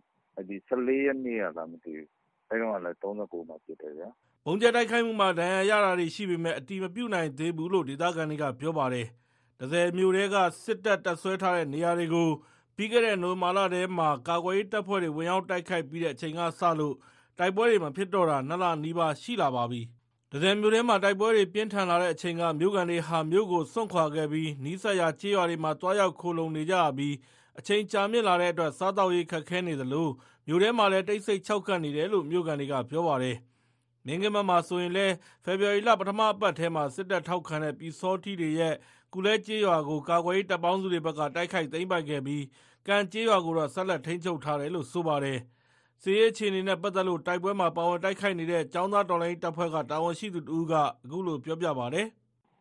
[0.49, 2.09] ဒီ14ရက်နေ့ကလား မသိဘူး
[2.49, 4.09] အဲတော့လည်း39မှာဖြစ်တယ်ဗျာ
[4.45, 9.07] ဘုံကျဲတိုက်ခိုက်မှုမှာ ဒဏ်ရာရတာတွေရှိပေမဲ့အတိမပြုတ်နိုင်သေးဘူးလို့ ဒေသခံတွေက ပြောပါတယ်။
[9.61, 12.29] ဒဇယ်မျိုးတွေကစစ်တပ် တပ်ဆွဲထားတဲ့နေရာတွေကို
[12.75, 16.95] ပြီးခဲ့တဲ့ နိုဝင်ဘာလထဲမှာ ကာကွယ်ရေးတပ်ဖွဲ့တွေ ဝင်ရောက်တိုက်ခိုက်ပြီးတဲ့အချိန်ကစလို့
[17.39, 19.81] တိုက်ပွဲတွေမှာဖြစ်တော့တာနှစ်လနီးပါး ရှိလာပါပြီ။
[20.31, 27.15] ဒဇယ်မျိုးထဲမှာ တိုက်ပွဲတွေ ပြင်းထန်လာတဲ့အချိန်က မြို့ကန်တွေဟာ မြို့ကိုစွန့်ခွာခဲ့ပြီး နီးစပ်ရာကျေးရွာတွေမှာတွားရောက်ခိုလုံနေကြရပြီး
[27.59, 30.07] အချိန်ကြာမြင့်လာတဲ့အတွက် စားတောက်ရေး ခက်ခဲနေသလို
[30.47, 33.37] မြို့ထဲမှာလည်း တိတ်ဆိတ်ခြောက်ကပ်နေတယ်လို့ မြို့ကန်တွေက ပြောပါတယ်။
[34.05, 35.13] မင်းကင်းမမှာဆိုရင်လည်း
[35.43, 38.75] ဖေဖော်ဝါရီလ ပထမအပတ်ထဲမှာ စစ်တပ်ထောက်ခံတဲ့ ပျူစောထီးတွေရဲ့
[39.13, 42.43] ကူလဲကျေးရွာကို ကာကွယ်ရေးတပ်ပေါင်းစုတွေဘက်က တိုက်ခိုက်သိမ်းပိုက်ခဲ့ပြီး
[42.87, 45.39] ကံကျေးရွာကိုတော့ ဆက်လက်ထိန်းချုပ်ထားတယ်လို့ ဆိုပါတယ်။
[46.03, 52.07] စစ်ရေးအခြေအနေနဲ့ ပတ်သက်လို့ တိုက်ပွဲမှာ ပါဝင်တိုက်ခိုက်နေတဲ့ចောင်းသားတော်လိုင်းတပ်ဖွဲ့က တာဝန်ရှိသူတဦးက အခုလို ပြောပြပါတယ်။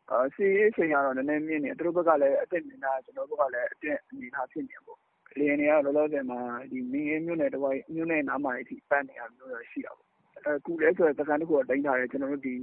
[0.12, 4.99] ။အာစီရေးချိန်ကတော့ နည်းနည်းမြင့်နေသူတို့ဘက်ကလည်းအစ်စ်မြင်တာကျွန်တော်တို့ကလည်းအစ်စ်အနေထားဖြစ်နေပေါ့။
[5.38, 6.40] လေရင်တွေကလောလောဆယ်မှာ
[6.71, 12.55] ဒီမင်းမြို့နယ်တဝိုက်မြို့နယ်နားမှာအထိ ပတ်နေတာမျိုးတော့ ရှိတာပေါ့။အဲကူလဲဆိုတဲ့စကန်တစ်ခုတော့တင်ထားတယ်ကျွန်တော်တို့ဒီ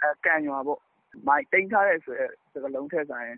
[0.00, 0.80] အဲကန်ရွာပေါ့။
[1.28, 3.30] မိုက်တင်ထားတယ်ဆိုတဲ့ စကလုံးထက်ဆိုင်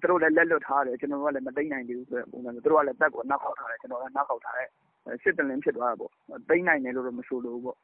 [0.00, 4.68] သူတို့လည်း လက်လွတ်ထားတယ် ကျွန်တော်တို့ကလည်း မသိနိုင်သေးဘူးဆိုတဲ့ပုံစံမျိုး သူတို့ကလည်းတက်ကို နောက်ခေါက်ထားတယ် ကျွန်တော်ကနောက်ခေါက်ထားတယ်
[5.22, 6.10] စစ်တလင်းဖြစ်သွားတာပေါ့
[6.48, 7.76] သိမ့်နိုင်တယ်လို့တော့ မဆိုလို့ပေါ့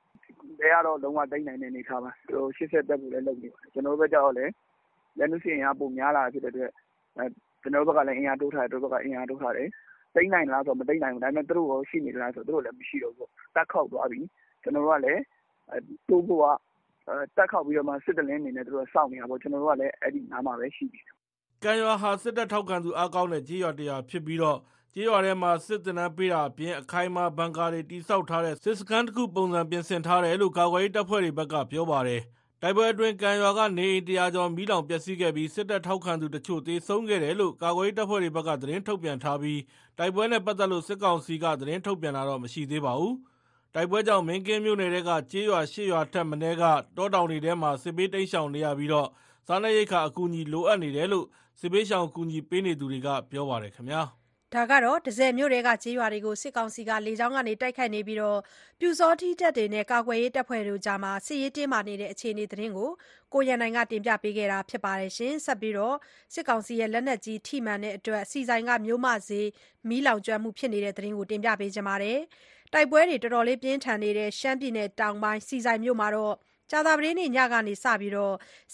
[0.60, 4.52] တဲကတော့ လုံးဝသိမ့်နိုင်တဲ့ အနေထားပါ သူတို့80တက်ဖို့လည်း လုပ်နေပါတယ် ကျွန်တော်တို့ဘက်ကျတော့လည်း
[5.18, 6.70] လက်နုစီရင်အားပုံများလာဖြစ်တဲ့အတွက်
[7.18, 7.24] အဲ
[7.62, 9.68] ကျွန်တော်တို့ဘက်ကလည်း အင်အားတိုးထားတယ်တို့ဘက်ကအင်အားတိုးထားတယ်
[10.14, 14.20] သိမ့်နိုင်လားဆိုတော့ မသိမ့်နိုင်ဘူး ဒါပေမဲ့သူတို့ရော ရှိနေလားဆိုတော့ သူတို့လည်း မရှိတော့ဘူးတက်ခောက်သွားပြီ
[14.62, 15.22] ကျွန်တော်တို့ကလည်း
[16.08, 16.46] တိုးဖို့က
[17.36, 21.14] တက်ခောက်ပြီးတော့မှစစ်တလင်းအနေနဲ့သူတို့စောင့်နေတာပေါ့ကျွန်တော်တို့ကလည်းအဲ့ဒီနားမှာပဲရှိနေတယ်
[21.64, 24.58] ကံရွာဟာစစ်တပ်ထောက်ခံသူအားကောင်းတဲ့ကြေးရွာတရာဖြစ်ပြီးတော့
[24.94, 32.22] ကြေးရွာထဲမှာစစ်တပ်နှမ်းပေးတာအပြင်အခိုင်အမာဘန်ကာတွေတိစောက်ထားတဲ့စစ်စခန်းတစ်ခုပုံစံပြင်ဆင်ထားတယ်လို့ကာကွယ်ရေးတပ်ဖွဲ့တွေဘက်ကပြောပါတယ်။
[32.62, 39.60] တိုက်ပွဲအတွင်းကံရွာကနေအိမ်တရာကျော်မီးလောင်ပျက်စီးခဲ့ပြီးစစ်တပ်ထောက်ခံသူတချို့သေဆုံးခဲ့တယ်လို့ကာကွယ်ရေးတပ်ဖွဲ့တွေဘက်ကသတင်းထုတ်ပြန်ထားပြီး
[39.98, 43.14] တိုက်ပွဲနဲ့ပတ်သက်လို့စစ်ကောင်စီကသတင်းထုတ်ပြန်တာတော့မရှိသေးပါဘူး။
[43.76, 46.64] တိုက်ပွဲကြောင့် မင်းကင်းမြို့နယ်ကကြေးရွာရှစ်ရွာထက်မနည်းက
[46.96, 49.08] တောတောင်တွေထဲမှာ စစ်ပေးတိမ်းရှောင်နေရပြီးတော့
[49.46, 51.26] စားနပ်ရိက္ခာအကူအညီ လိုအပ်နေတယ်လို့
[51.60, 54.02] စစ်ပေးရှောင် ကူညီပေးနေသူတွေက ပြောပါတယ်ခင်ဗျာ။
[54.54, 58.18] ဒါကတော့ဒဇယ်မြို့တွေကကျေးရွာတွေကို စစ်ကောင်စီက လေကြောင်းကနေတိုက်ခိုက်နေပြီး
[58.78, 62.90] ပြူစောထီးတပ်တွေနဲ့ ကာကွယ်ရေးတပ်ဖွဲ့တို့ကြား စစ်ရေးတင်းမာနေတဲ့ အခြေအနေသတင်းကို
[63.32, 65.10] ကိုရန်နိုင်က တင်ပြပေးထားပါတယ်။
[65.46, 65.74] ဆက်ပြီး
[66.34, 69.48] စစ်ကောင်စီရဲ့ လက်နက်ကြီးထိမှန်တဲ့အတွက်ဆီဆိုင်က မြို့မဈေး
[69.88, 72.18] မီးလောင်ကျွမ်းမှု ဖြစ်နေတဲ့သတင်းကို တင်ပြပေးထားပါတယ်။
[72.76, 76.08] တိုက်ပွဲတွေပြင်းထန်နေတဲ့ ရှမ်းပြည်နယ်တောင်ပိုင်း ဆီဆိုင်မြို့မှာ
[76.70, 77.80] ကြာသပတေးနေ့ညကစပြီး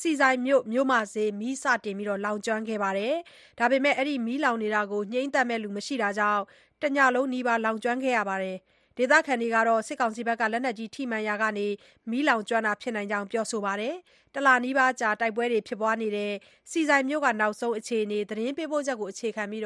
[0.00, 6.42] ဆီဆိုင်မြို့ မြို့မဈေး မီးစတင်လောင်ကျွမ်းခဲ့ပေမဲ့အဲ့ဒီမီးလောင်နေတာကို ငြှိမ်းသတ်မယ့်လူမရှိတာကြောင့်
[6.82, 8.56] တညလုံးနီးပါး လောင်ကျွမ်းခဲ့ရပါတယ်။
[8.96, 11.44] ဒေသခံတွေကတော့ စစ်ကောင်စီဘက်က လက်နက်ကြီးထိမှန်ရာက
[12.10, 13.94] မီးလောင်ကျွမ်းတာဖြစ်နိုင်ကြောင်း ပြောဆိုပါတယ်။
[14.34, 16.32] တလနီးပါးကြာ တိုက်ပွဲတွေဖြစ်နေတဲ့
[16.70, 19.64] ဆီဆိုင်မြို့ နောက်ဆုံးအခြေအနေ သတင်းပေးပို့ချက်ကို အခြေခံပြီး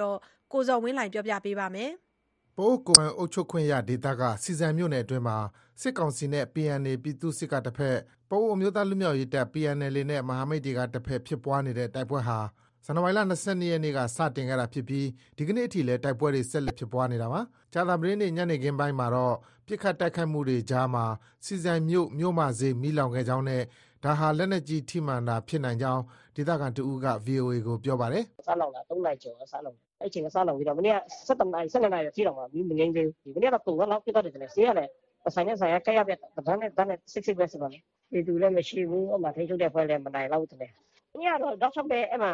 [0.52, 1.92] ကိုဇော်ဝင်းလှိုင်က တင်ပြပေးထားပါတယ်။
[2.58, 5.38] ပအိုဝ်းကိုယ်ပိုင်အုပ်ချုပ်ခွင့်ရဒေသက ဆီဆိုင်မြို့နယ်အတွင်းမှာ
[5.80, 7.96] စစ်ကောင်စီနဲ့ PNA ပြည်သူ့စစ်ကတဘက်၊
[8.28, 12.38] ပအိုဝ်းအမျိုးသားလွတ်မြောက်ရေးတပ် PNLA နဲ့ မဟာမိတ်တွေကတဘက် ဖြစ်ပွားနေတဲ့ တိုက်ပွဲဟာ
[12.84, 13.34] ဇန်နဝါရီလ ၂၂
[13.70, 17.40] ရက်နေ့က စတင်ခဲ့တာဖြစ်ပြီး ဒီကနေ့အထိလည်း တိုက်ပွဲတွေ ဆက်လက်ဖြစ်ပွားနေတာပါ။
[17.72, 19.34] ကြာသပတေးနေ့ ညနေခင်းပိုင်းမှာတော့
[19.66, 21.04] ပစ်ခတ်တိုက်ခိုက်မှုတွေကြားမှာ
[21.44, 23.62] ဆီဆိုင်မြို့ မြို့မဈေး မီးလောင်ခဲ့ကြောင်းနဲ့
[24.04, 26.02] ဒါဟာ လက်နက်ကြီးထိမှန်တာဖြစ်နိုင်ကြောင်း
[26.36, 30.96] ဒေသခံတဦးက VOA ကို ပြောပါတယ်။“စလောင်တာ ၃ နာရီကျော်က စလောင်တာ။ အဲဒီအချိန်ကစလောင်ပြီးတော့မနေ့က
[31.28, 34.90] ၁၁နာရီ၁၂နာရီအထိတောင်မှမီးမငြိမ်းသေးဘူး။မနေ့ကတော့ကုန်သလောက်ဖြစ်သွားတယ်ထင်တယ်။ဈေးကလည်း
[35.24, 37.78] တစ်ဆိုင်နဲ့တစ်ဆိုင်ကကပ်လျက်ပဲ။တတန်းနဲ့တတန်းနဲ့စိပ်စိပ်ပဲဆိုတော့လေ။
[38.10, 40.70] ပြည်သူလည်းမရှိဘူး။အဲဒီမှာထိန်းချုပ်တဲ့အဖွဲ့လည်းမနိုင်လောက်ဘူးထင်တယ်။
[41.12, 42.32] မနေ့ကတော့တောက်လျောက်ပဲအဲဒီမှာ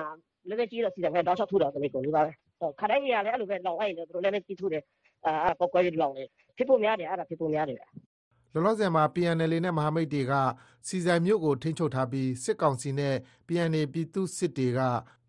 [0.48, 2.32] လက်နက်ကြီးတော့ဆီဆိုင်ဘက်တောက်လျောက်ထုတာတနေကုန်နီးပါးပဲ။
[2.80, 4.82] ခါတိုင်းနေရာလည်းအဲလိုပဲလောင်လိုက်ရင်သူတို့လက်နက်ကြီးထုတယ်။
[5.24, 7.84] အဲဒါပေါက်ကွဲပြီးလောင်တယ်။ဖြစ်ဖို့များတယ်။အဲဒါဖြစ်ဖို့များတယ်ဗျ။”
[8.54, 10.32] လောလောဆယ်မှာ PNLA နဲ့မဟာမိတ်တွေက
[10.86, 13.14] ဆီဆိုင်မြို့ကိုထိန်းချုပ်ထားပြီးစစ်ကောင်စီနဲ့
[13.46, 14.80] PNA ပြည်သူ့စစ်တွေက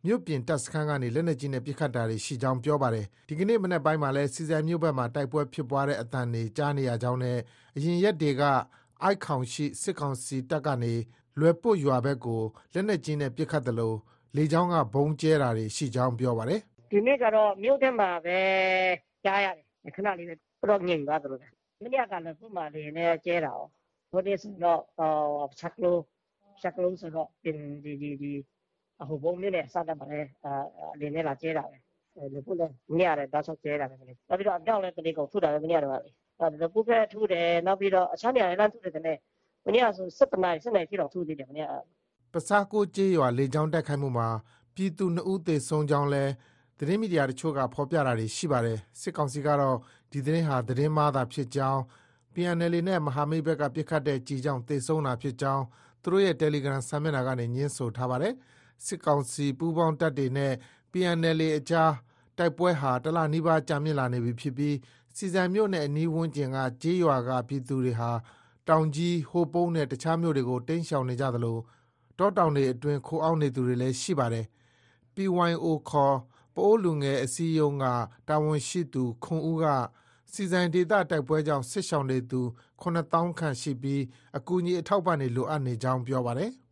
[0.05, 7.37] မြို့ပြင်တပ်စခန်းကနေ လက်နက်ကြီးနဲ့ ပစ်ခတ်တာတွေ ရှိကြောင်း ပြောပါတယ်။ဒီကနေ့ မနက်ပိုင်းမှာလည်း ဆီဆိုင်မြို့ဘက်မှာ တိုက်ပွဲဖြစ်ပွားတဲ့အသံတွေ ကြားနေရကြောင်းနဲ့
[7.75, 10.93] အရင်ရက်တွေကဆိုက်ခေါင်ရှိ စစ်ကောင်စီတပ်ကနေ
[11.39, 12.41] လွယ်ပွတ်ရွာဘက်ကို
[12.73, 13.93] လက်နက်ကြီးနဲ့ ပစ်ခတ်သလို
[14.35, 16.59] လေကြောင်းက ဗုံးကြဲတာတွေ ရှိကြောင်း ပြောပါတယ်။
[16.91, 18.37] “ဒီနေ့ကတော့ မြို့ထဲမှာပဲ
[19.25, 21.47] ကြားရတယ်။ခဏလေးပဲတော်တော်ငြိမ်သွားသလိုပဲ။
[21.83, 23.69] မနေ့က လွယ်ပွတ်မှာ လေယာဉ်နဲ့ ကြဲတာကိုး။
[24.11, 24.79] ဟိုနေ့ဆိုရင်တော့
[25.51, 25.99] ပဆျာကလိုး။
[26.55, 27.51] ပဆျာကလိုးဆိုတော့ ဒီ
[29.09, 30.27] ဟိုပုန်းမြို့နယ်အစပ်မှာလည်း
[30.99, 31.77] လေယာဉ်နဲ့လာကြဲတာပဲ။
[32.33, 36.09] လွယ်ပွတ်လည်းမနေ့ကလည်းတောက်လျောက်ကြဲတာပဲ။နောက်ပြီးတော့အမြောက်လည်းတနေကုန်ထုတာပဲမနေ့တုန်းကလေ။
[36.59, 39.17] လွယ်ပွတ်ဘက်ထုတယ်။နောက်ပြီးတော့အခြားနေရာတွေလှမ်းထုတယ်ထင်တယ်။
[39.65, 41.69] မနေ့ကဆို၁၁နာရီ၁၂နာရီထိတောင်ထုသေးတယ်မနေ့က။”
[42.33, 44.27] ပဆျားကိုးကျေးရွာလေကြောင်းတိုက်ခိုက်မှုမှာ
[44.75, 46.31] ပြည်သူ၂ဦးသေဆုံးကြောင်းလည်း
[46.77, 49.77] သတင်းမီဒီယာအချို့ကဖော်ပြတာတွေရှိပါတယ်။စစ်ကောင်စီကတော့
[50.11, 51.79] ဒီသတင်းဟာသတင်းမှားသာဖြစ်ကြောင်း၊
[52.33, 55.63] PNLA နဲ့မဟာမိတ်ဘက်ကပစ်ခတ်တဲ့ကျည်ကြောင့်သေဆုံးတာဖြစ်ကြောင်း
[56.03, 58.33] သူတို့ရဲ့တယ်လီဂရမ်စာမျက်နှာကနေငြင်းဆိုထားပါတယ်။
[58.85, 60.53] စစ်ကောင်စီပူးပေါင်းတပ်တွေနဲ့
[60.91, 61.91] PNLA အကြား
[62.37, 64.75] တိုက်ပွဲဟာ တလနီးပါးကြာမြင့်လာနေပြီဖြစ်ပြီး
[65.15, 68.11] စီစံမြို့နယ်အနီးဝန်းကျင်က ကျေးရွာက ပြည်သူတွေဟာ
[68.67, 71.57] တောင်ကြီး၊ဟိုပုံးနဲ့ တခြားမြို့တွေကို တိမ်းရှောင်နေကြသလို
[72.17, 74.45] တောတောင်တွေအတွင်း ခိုအောင်းနေသူတွေလည်း ရှိပါတယ်။
[75.15, 76.15] PYO ခေါ်
[76.55, 77.85] ပအိုဝ်းလူငယ်အစည်းအရုံးက
[78.27, 79.65] တာဝန်ရှိသူ ခွန်ဦးက
[80.31, 82.41] ဆီဆိုင်ဒေသတိုက်ပွဲကြောင့် စစ်ရှောင်နေသူ
[82.81, 84.01] ၇ သောင်းခန့်ရှိပြီး
[84.37, 86.51] အကူအညီအထောက်အပံ့တွေ လိုအပ်နေကြောင်း ပြောပါတယ်။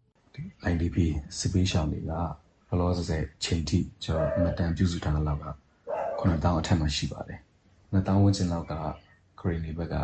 [0.71, 0.97] IDP
[1.37, 2.25] စစ်ပေးရှောင်တွေကလော
[2.79, 5.47] လောဆယ်ချိန်ထိကျွန်တော်မှတ်တမ်းပြုစုထားတဲ့လောက်က
[6.19, 7.39] 9တောင်းအထက်မှာရှိပါတယ်။
[7.93, 8.73] 2တောင်းဝန်းကျင်လောက်က
[9.39, 9.95] ခရီးနေဘက်က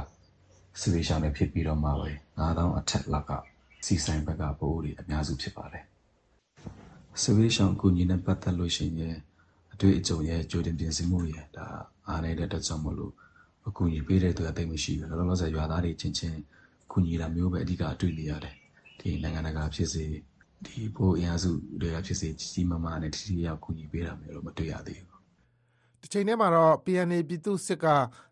[0.80, 3.32] စစ်ပေးရှောင်တွေဖြစ်ပြီးတော့မှပဲ9တောင်းအထက်လောက်က
[3.86, 5.84] စီဆိုင်ဘက်ကပိုးတွေအများစုဖြစ်ပါတယ်။
[7.22, 9.16] စစ်ပေးရှောင်အကူအညီနဲ့ပတ်သက်လို့ရှိရင်
[9.74, 11.68] အတွေ့အကြုံရဲ့ကြိုတင်ပြင်ဆင်မှုရဲ့ဒါ
[12.08, 13.14] အားနေတဲ့အတွက်ကြောင့်မလို့
[13.68, 16.40] အကူအညီပေးတဲ့သူအသိမရှိဘူးလောလောဆယ်ရွာသားတွေချင်းချင်း
[16.92, 18.56] ကူညီတာမျိုးပဲအဓိကအတွေ့နေရတယ်
[19.00, 20.06] ဒီနိုင်ငံတကာဖြစ်စေ
[20.66, 25.22] ဒီဘိုးအင်အားစုတွေကဖြစ်စေကြီးကြီးမားမားနဲ့ထိထိရောက်ကူညီပေးတာမျိုးတော့မတွေ့ရသေးဘူး
[26.02, 27.86] တစ်ချိန်တည်းမှာတော့ PNA ပြည်သူစစ်က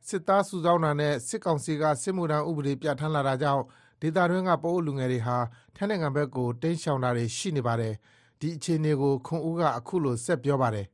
[0.07, 3.63] စစ်သားစုဆောင်းတာနဲ့စစ်ကောင်စီကစစ်မှုထမ်းဥပဒေပြဋ္ဌာန်းလာတာကြောင့်
[4.01, 5.37] ဒေသတွင်းကပအိုးလူငယ်တွေဟာ
[5.75, 7.93] ထိုင်းနိုင်ငံဘက်ကိုတိမ်းရှောင်တာတွေရှိနေပါတယ်
[8.39, 10.85] ဒီအခြေအနေကိုခွန်ဦးကအခုလိုဆက်ပြောပါတယ်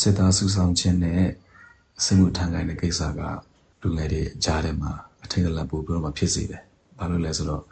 [0.00, 1.24] စစ်သားစုဆောင်းခြင်းနဲ့
[2.04, 3.20] စစ်မှုထမ်းကိုင်တဲ့ကိစ္စက
[3.82, 4.92] လူငယ်တွေကြားထဲမှာ
[5.24, 6.62] အထင်ကလန့်ပို့ပြီးတော့မှဖြစ်စေတယ်။
[6.98, 7.62] ဘာလို့လဲဆိုတော့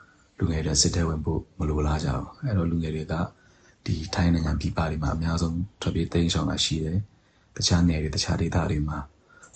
[0.41, 3.15] လူငယ်တွေစစ်တဲဝင်ဖို့မလိုလားကြဘူး။အဲ့တော့လူငယ်တွေက
[3.85, 6.99] ဒီထိုင်းနိုင်ငံပြည်ပတွေမှာအများဆုံးထွက်ပြေးတိမ်းရှောင်တာရှိတယ်။
[7.57, 8.99] တခြားနယ်တွေတခြားဒေသတွေမှာ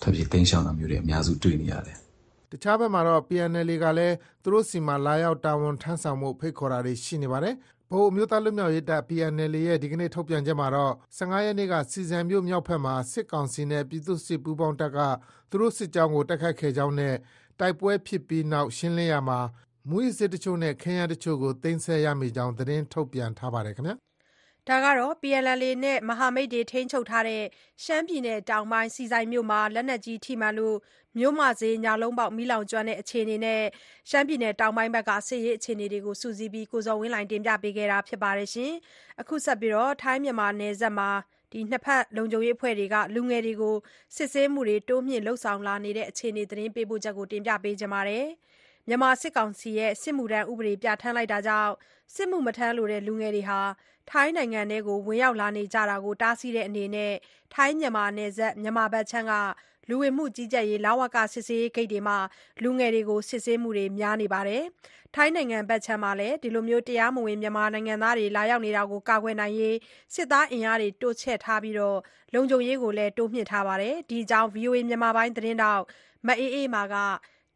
[0.01, 1.97] ထွက်ပြေးတိမ်းရှောင်တာမျိုးတွေအများစုတွေ့နေရတယ်။
[2.51, 7.55] တခြားဘက်မှာတော့ PNL ကလည်းသူတို့စီမှာလာရောက်တာဝန်ထမ်းဆောင်မှုဖိတ်ခေါ်တာတွေရှိနေပါတယ်
[7.89, 14.99] ဗဟိုအမျိုးသားလွတ်မြောက်ရေးတပ် PNLA ရဲ့ဒီကနေ့ထုတ်ပြန်ချက်မှာတော့၁၅ရက်နေ့ကဆီစံမြို့မြောက်ဘက်မှာစစ်ကောင်စီနဲ့ပြည်သူ့စစ်ပူးပေါင်းတပ်က
[15.49, 17.15] သူတို့စစ်ကြောင်းကိုတိုက်ခိုက်ခဲ့ကြောင်းနဲ့
[17.59, 19.39] တိုက်ပွဲဖြစ်ပြီးနောက်ရှင်းလင်းရာမှာ
[19.89, 23.95] မူးယစ်ဆေးတချို့နဲ့ ခဲယမ်းတချို့ကို သိမ်းဆည်းရမိကြောင်း သတင်းထုတ်ပြန်ထားပါတယ်ခင်ဗျာ။
[24.67, 27.43] ဒါကတော့ PNLA နဲ့ မဟာမိတ်တွေ ထိန်းချုပ်ထားတဲ့
[27.83, 30.77] ရှမ်းပြည်နယ်တောင်ပိုင်း ဆီဆိုင်မြို့မှာ လက်နက်ကြီးထိမှန်လို့
[31.17, 33.61] မြို့မဈေး ညလုံးပေါက် မီးလောင်ကျွမ်းတဲ့ အခြေအနေနဲ့
[34.09, 38.31] ရှမ်းပြည်နယ်တောင်ပိုင်းဘက်ကစစ်ရေးအခြေအနေတွေကို စုစည်းပြီး ကိုဇော်ဝင်းလှိုင် တင်ပြပေးခဲ့တာပါ။
[39.21, 41.09] အခုဆက်ပြီးထိုင်းမြန်မာနယ်စပ်မှာ
[41.69, 43.75] နှစ်ဘက်လုံခြုံရေးအဖွဲ့တွေက လူငယ်တွေကို
[44.15, 48.25] စစ်ဆေးမှုတွေ တိုးမြှင့်လုပ်ဆောင်လာနေတဲ့ အခြေအနေ သတင်းပေးပို့ချက်ကို တင်ပြပေးထားပါတယ်။
[48.87, 51.73] မြန်မာစစ်ကောင်စီရဲ့ စစ်မှုထမ်းဥပဒေ ပြဋ္ဌာန်းလိုက်တာကြောင့်
[52.15, 53.61] စစ်မှုမထမ်းလိုတဲ့ လူငယ်တွေဟာ
[54.09, 57.13] ထိုင်းနိုင်ငံထဲ ဝင်ရောက်လာနေကြတာကို တားဆီးတဲ့အနေနဲ့
[57.53, 59.33] ထိုင်းမြန်မာနယ်စပ် မြန်မာဘက်ခြမ်းက
[59.89, 62.17] လူဝင်မှုကြီးကြပ်ရေး လဝက စစ်ဆေးရေးဂိတ်တွေမှာ
[62.63, 64.63] လူငယ်တွေကို စစ်ဆေးမှုတွေ များနေပါတယ်။
[65.15, 69.75] ထိုင်းနိုင်ငံဘက်ခြမ်းမှာလည်းဒီလိုတရားမဝင် မြန်မာနိုင်ငံသားတွေ လာရောက်နေတာကို ကာကွယ်နိုင်ရေး
[70.15, 71.75] စစ်သားအင်အားတွေ တိုးချဲ့ထားပြီး
[72.33, 75.83] လုံခြုံရေးကိုလည်း တိုးမြှင့်ထားပါတယ်။ဒီအကြောင်း VOA မြန်မာပိုင်းသတင်းထောက်
[76.27, 76.95] မအေးအေးမာက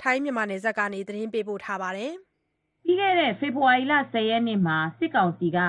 [0.02, 2.14] ထိုင်းမြန်မာနယ်စပ်ကနေ သတင်းပေးပို့ထားပါတယ်။
[2.84, 5.60] ပြီးခဲ့တဲ့ ဖေဖေါ်ဝါရီလ10ရက်နေ့မှာ စစ်ကောင်စီက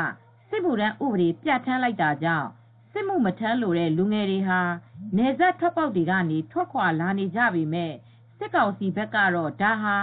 [0.51, 2.49] စစ်မှုထမ်းဥပဒေ ပြဋ္ဌာန်းလိုက်တာကြောင့်
[2.93, 4.61] စစ်မှုမထမ်းလိုတဲ့ လူငယ်တွေဟာ
[5.17, 7.95] နယ်စပ်ထွက်ပေါက်တွေကနေ ထွက်ခွာလာနေကြပေမယ့်
[8.39, 9.97] စစ်ကောင်စီဘက်ကတော့ ဒါဟာ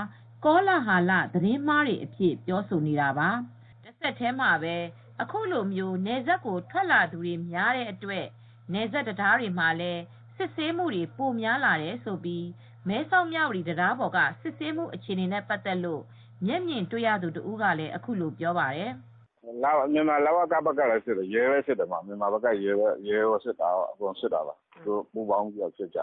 [0.46, 3.30] ကောလဟာလ သတင်းမှားတွေအဖြစ် ပြောဆိုနေတာပါ။
[3.84, 4.76] တဆက်တည်းမှာပဲ
[5.22, 8.26] အခုလိုမျိုးနယ်စပ်ကို ထွက်လာသူတွေများတဲ့အတွက်
[8.74, 10.02] နယ်စပ်တရားတွေမှာလည်း
[10.38, 12.46] စစ်ဆေးမှုတွေ ပိုများလာတယ်ဆိုပြီး
[12.88, 16.02] မဲဆောက်မြဝတီတရားပေါ်က စစ်ဆေးမှုအခြေအနေနဲ့ ပတ်သက်လို့
[16.46, 18.92] မျက်မြင်တွေ့ရသူတဦးကလည်း အခုလိုပြောပါတယ်။
[19.64, 26.00] လာမြန်မာလဝကဘက်ကလည်းစစ်တယ် ရဲပဲစစ်တယ်မှာမြန်မာဘက်က ရဲပဲရဲရော စစ်တာအကုန်စစ်တာပါ သူပူပေါင်းပြီးတော့ စစ်ကြ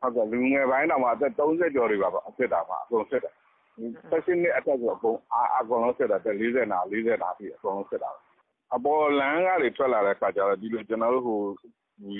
[0.00, 3.34] ဟုတ်ကဲ့လူငယ်ပိုင်းတော့မှအသက်30ကျော်တွေပါပါစစ်တာပါအကုန်စစ်တယ်
[4.10, 5.18] ဆက်ရှင်နဲ့အတက်ဆိုအကုန်
[5.58, 8.10] အကုန်လုံးစစ်တာတက်40နာ40နာပြီအကုန်လုံးစစ်တာ
[8.74, 11.38] အပေါ်လမ်းကတွေထွက်လာတဲ့ခါကျတော့ဒီလိုကျွန်တော်တို့ဟို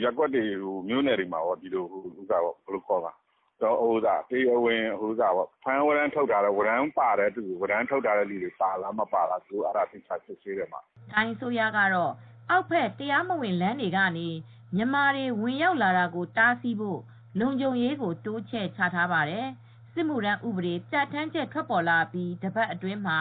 [0.02, 3.21] ရက်ွက်တွေဟိုမျိုးနယ်တွေမှာပေါ့ဒီလိုဟိုဥစ္စာပေါ့ဘယ်လိုခေါ်ပါတော့ဥစ္စာ
[3.60, 10.80] တရားဝင်ဥစ္စာပေါ့ဖမ်းဝရမ်းထုတ်တာတော့ဝရမ်းပါတဲ့သူဝရမ်းထုတ်တာတဲ့လူတွေပါလား မပါလားသူအဲ့ဒါသိချာစစ်ဆေးတယ်မှာ
[11.12, 12.12] ထိုင်းဆိုရကတော့
[12.50, 14.28] အောက်ဖက် တရားမဝင်လမ်းတွေကနေ
[14.76, 17.00] မြန်မာတွေ ဝင်ရောက်လာတာကို တားဆီးဖို့
[17.40, 19.46] လုံခြုံရေးကို တိုးချဲ့ချထားပါတယ်
[19.92, 23.18] စစ်မှုထမ်းဥပဒေ ပြဋ္ဌာန်းချက် ထွက်ပေါ်လာပြီး တပတ်အတွင်းမှာ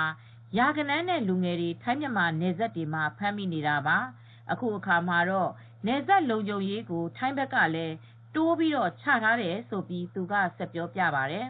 [0.58, 3.98] ရာဂနန်းနဲ့ လူငယ်တွေ ထိုင်းမြန်မာနယ်စပ်တွေမှာ ဖမ်းမိနေတာပါ
[4.52, 5.52] အခုအခါမှာတော့
[5.86, 7.96] နယ်စပ်လုံခြုံရေးကို ထိုင်းဘက်ကလည်း
[8.36, 11.48] တိုးပြီးတော့ချထားတယ်ဆိုပြီး သူကဆက်ပြောပြပါတယ်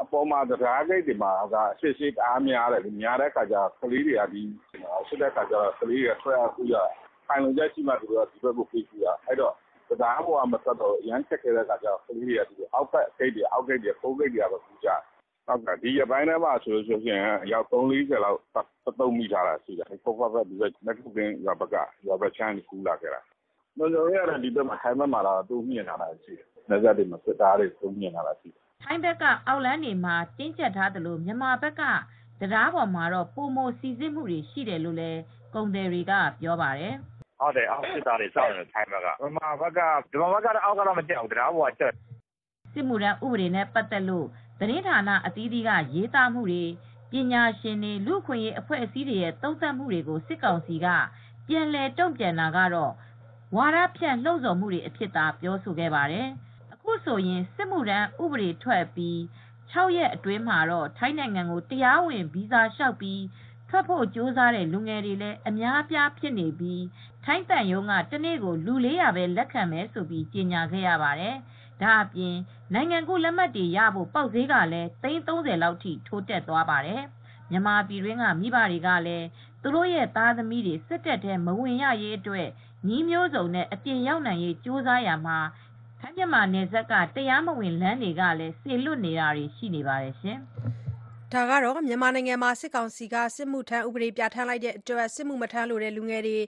[0.00, 4.42] အပေါ်မှာတရားဂိတ်တွေမှာကအရှိရှိတအားများတယ်များတဲ့ခါကျကလေးတွေက ဒီ
[5.08, 6.74] ရှိတဲ့ခါကျကလေးတွေထွက်ရခုရ
[7.26, 9.54] ခိုင်လုံချက်ရှိမှ သူတို့က ဒီဘက်ကိုပြေးကြည့်ရအဲ့တော့
[9.88, 14.88] တရားပေါ်ကမဆက်တော့ရမ်းချက်ခဲ့တဲ့ခါကျကလေးတွေကဒီအောက်ဘက်ဂိတ်တွေအောက်ဂိတ်တွေပုံးဂိတ်တွေကပဲပူကြ
[15.46, 18.38] ဟုတ်ကဲ့ဒီရပိုင်းထဲမှာဆိုလို့ရှိရင်ရောက်340လောက်
[19.00, 23.20] သုံးမိထားတာရှိတယ်။ပုံဖက် ဒီဘက်မက်ခုကင်းရွာဘက်ကရွာဘက်ချမ်းကူလာခဲ့တာ
[23.78, 31.82] လုံခြုံရေးကတော့ဒီဘက်မှာထိုင်းဘက်မှာတော့တိုးမြင့်လာတာရှိတယ်။နယ်စပ်တွေမှာစစ်သားတွေတိုးမြင့်လာတာရှိတယ်။ထိုင်းဘက်ကအောက်လမ်းတွေမှာတင်းကျပ်ထားသလိုမြန်မာဘက်က
[32.40, 35.20] တရားပေါ်မှာတော့ပုံမစီစစ်မှုတွေရှိတယ်လို့လည်း
[35.54, 36.94] ကုန်တယ်တွေကပြောပါတယ်။
[37.40, 41.92] ဟုတ်တယ်အောက်စစ်သားတွေစောင့်နေထိုင်းဘက်ကမြန်မာဘက်ကဒီမှာဘက်ကတော့အောက်ကတော့မကျဘူးတရားပေါ်ကတက်
[42.72, 44.26] စစ်မှုထမ်းဥပဒေနဲ့ပတ်သက်လို့
[44.60, 46.64] သတင်းဌာနအသီးသီးကရေးသားမှုတွေ
[47.12, 50.86] ပညာရှင်တွေလူ့အခွင့်အရေးအဖွဲ့အစည်းတွေရဲ့သုံးသပ်မှုတွေကိုစစ်ကောင်စီက
[51.48, 52.92] ပြန်လည်တုံ့ပြန်တာကတော့
[53.54, 56.28] ဝါဒဖြန့်လှုံ့ဆော်မှုတွေအဖြစ်သာပြောဆိုခဲ့ပါတယ်။
[56.72, 59.16] အခုဆိုရင်စစ်မှုထမ်းဥပဒေထွက်ပြီး
[59.70, 63.22] 6ရက်အတွင်းမှာတော့ထိုင်းနိုင်ငံကိုတရားဝင်ဗီဇာလျှောက်ပြီး
[63.68, 66.84] ထွက်ဖို့ကြိုးစားတဲ့လူငယ်တွေလည်းအများအပြားဖြစ်နေပြီး
[67.24, 71.34] ထိုင်းတန်ယုံကတနေ့ကိုလူ400ပဲလက်ခံမယ်ဆိုပြီးကြေညာခဲ့ရပါတယ်။
[71.82, 72.36] ဒါအပြင်
[72.74, 77.02] နိုင်ငံကူးလက်မှတ်တွေရဖို့ပေါက်ဈေးကလည်း330လောက်ထိထိုးတက်သွားပါတယ်။
[77.50, 79.26] မြန်မာပြည်တွင်းကမိဘတွေကလည်း
[79.62, 82.48] သူတို့ရဲ့သားသမီးတွေစစ်တပ်ထဲမဝင်ရရေးအတွက်
[82.88, 85.38] ညီးမျိုးစုံနဲ့အပြင်ရောက်နိုင်ရေးကြိုးစားရမှာ
[86.00, 90.38] ထိုင်းမြန်မာနယ်စပ်ကတရားမဝင်လမ်းတွေကလည်းဆေလွတ်နေတာတွေရှိနေပါတယ်ရှင်။
[91.32, 96.38] ဒါကတော့မြန်မာနိုင်ငံမှာစစ်ကောင်စီကစစ်မှုထမ်းဥပဒေပြဋ္ဌာန်းလိုက်တဲ့အတွက်စစ်မှုမထမ်းလိုတဲ့လူငယ်တွေ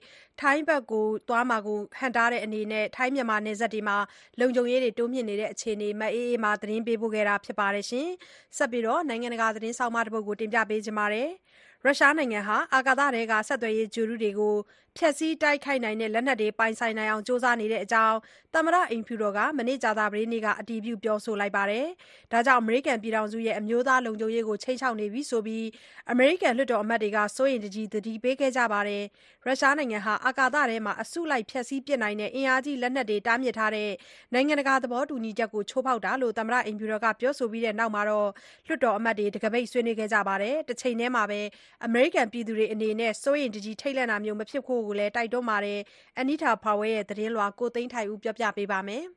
[0.41, 3.97] ထိုင်းဘက်ကိုသွားမှာကိုဟန့်တားတဲ့အနေနဲ့ထိုင်းမြန်မာနယ်စပ်တွေမှာ
[4.39, 7.67] လုံခြုံရေးတွေတိုးမြှင့်နေတဲ့အခြေအနေမအေးအေးမာသတင်းပေးပို့ခဲ့တာပါ။
[8.57, 11.29] ဆက်ပြီးတော့နိုင်ငံတကာသတင်းဆောင်းပါးတပုဒ်ကိုတင်ပြပေးချင်ပါတယ်။
[11.85, 14.55] ရုရှားနိုင်ငံဟာအာကာသထဲကဆက်သွယ်ရေးဂြိုဟ်တုတွေကို
[14.97, 18.17] ဖျက်ဆီးတိုက်ခိုက်နိုင်တဲ့ လက်နက်တွေ ပိုင်ဆိုင်နိုင်အောင် ကြိုးစားနေတဲ့အကြောင်း
[18.53, 21.85] သမ္မတအိမ်ဖြူတော်က မနေ့ ကြာသပတေးနေ့က အတည်ပြု ပြောဆိုလိုက်ပါတယ်။
[22.31, 25.65] ဒါကြောင့် အမေရိကန်ပြည်ထောင်စုရဲ့ အမျိုးသားလုံခြုံရေးကို ခြိမ်းခြောက်နေပြီဆိုပြီး
[26.11, 29.03] အမေရိကန် လွှတ်တော်အမတ်တွေက စိုးရိမ်တကြီး သတိပေးခဲ့ကြပါတယ်။
[29.45, 33.89] ရုရှားနိုင်ငံဟာ အာကာသထဲမှာ အစုလိုက် ဖျက်ဆီးပစ်နိုင်တဲ့ အင်အားကြီး လက်နက်တွေ တားမြစ်ထားတဲ့
[34.33, 38.29] နိုင်ငံတကာ သဘောတူညီချက်ကို ချိုးဖောက်တာလို့ သမ္မတအိမ်ဖြူတော်က ပြောဆိုပြီးတဲ့နောက်မှာတော့
[38.67, 41.41] လွှတ်တော်အမတ်တွေ တံခါးပိတ် ဆွေးနွေးခဲ့ကြပါတယ်။တချိန်တည်းမှာပဲ
[41.85, 45.79] အမေရိကန်ပြည်သူတွေအနေနဲ့ စိုးရိမ်တကြီး ထိတ်လန့်တာမျိုး မဖြစ်ဖို့ကိုလည်း တိုက်တွန်းပါတယ်။
[46.21, 49.03] Anita Powell ရဲ့ သတင်းလွှာကိုသိန်းထိုက်ဦး ပြောပြပေးပါမယ်။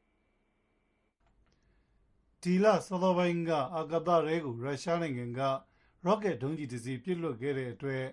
[2.43, 5.41] ဒီလ စောစောပိုင်းက အာကာသထဲကို ရုရှားနိုင်ငံက
[6.07, 8.05] ရော့ကက်ဒုံးကျည်တစ်စီးပစ်လွှတ်ခဲ့တဲ့အတွက်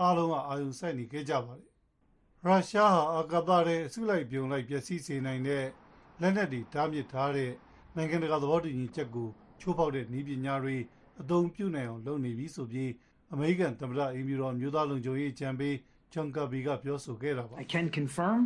[0.00, 1.70] အားလုံးက အာရုံစိုက်နေခဲ့ကြပါတယ်။
[2.46, 5.64] ရုရှားဟာ အာကာသထဲ အစုလိုက်အပြုံလိုက် ပျက်စီးစေနိုင်တဲ့
[6.20, 7.50] လက်နက်တွေ တားမြစ်ထားတဲ့
[7.96, 9.28] နိုင်ငံတကာ သဘောတူညီချက်ကို
[9.60, 10.76] ချိုးဖောက်တဲ့ နည်းပညာတွေ
[11.20, 12.90] အသုံးပြုနိုင်အောင် လုပ်နေပြီဆိုပြီး
[13.32, 15.74] အမေရိကန်သမ္မတ အိမ်ဖြူတော် အမျိုးသားလုံခြုံရေးအကြံပေး
[16.14, 18.40] John Kirby ကပြောဆိုခဲ့တာပါ။ I can confirm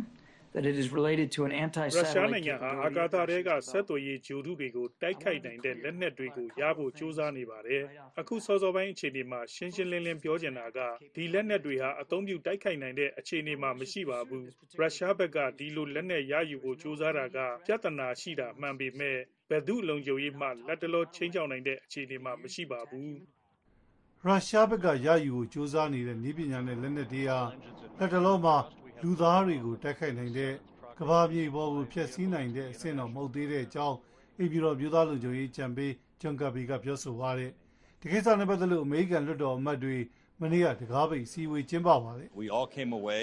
[0.55, 7.83] that it is related to an ရုရှား anti-satellite နိုင်ငံဟာအာကာသထဲကဆက်သွယ်ရေးဂြိုဟ်တုတွေကိုတိုက်ခိုက်နိုင်တဲ့လက်နက်တွေကိုရဖို့ကြိုးစားနေပါတယ်။
[8.19, 10.79] အခုစောစောပိုင်းအခြေအနေမှာရှင်းရှင်းလင်းလင်းပြောချင်တာက
[11.15, 14.43] ဒီလက်နက်တွေဟာအသုံးပြုတိုက်ခိုက်နိုင်တဲ့အခြေအနေမှာမရှိပါဘူး။
[14.79, 19.17] ရုရှားဘက်ကဒီလိုလက်နက်ရယူဖို့ကြိုးစားတာကပြဿနာရှိတာမှန်ပေမဲ့
[19.49, 23.11] ဘယ်သူ့လုံခြုံရေးမှလက်တလောချင်းချောက်နိုင်တဲ့အခြေအနေမှာမရှိပါဘူး။
[24.27, 27.39] ရုရှားဘက်ကရယူဖို့ကြိုးစားနေတဲ့နည်းပညာနဲ့လက်နက်တွေဟာ
[27.97, 28.57] လက်တလုံးမှာ
[29.01, 30.53] လူသားတွေကိုတိုက်ခိုက်နိုင်တဲ့
[30.99, 33.97] ကဘာမြေပေါ်ကိုဖျက်ဆီးနိုင်တဲ့အဆင့်တော့မဟုတ်သေးတဲ့အကြောင်း
[34.37, 37.51] အိမ်ပြည်တော်မျိုးသားလုံခြုံရေးကြံပေးဂျွန်ကာဘီကပြောဆိုပါတယ်။
[38.01, 39.97] ဒီကိစ္စနဲ့ပတ်သက်လို့အမေရိကန်လွှတ်တော်အမတ်တွေ
[40.41, 43.21] မနေ့ကတကားပိတ်အစည်းအဝေးကျင်းပပါတယ်။ We all came away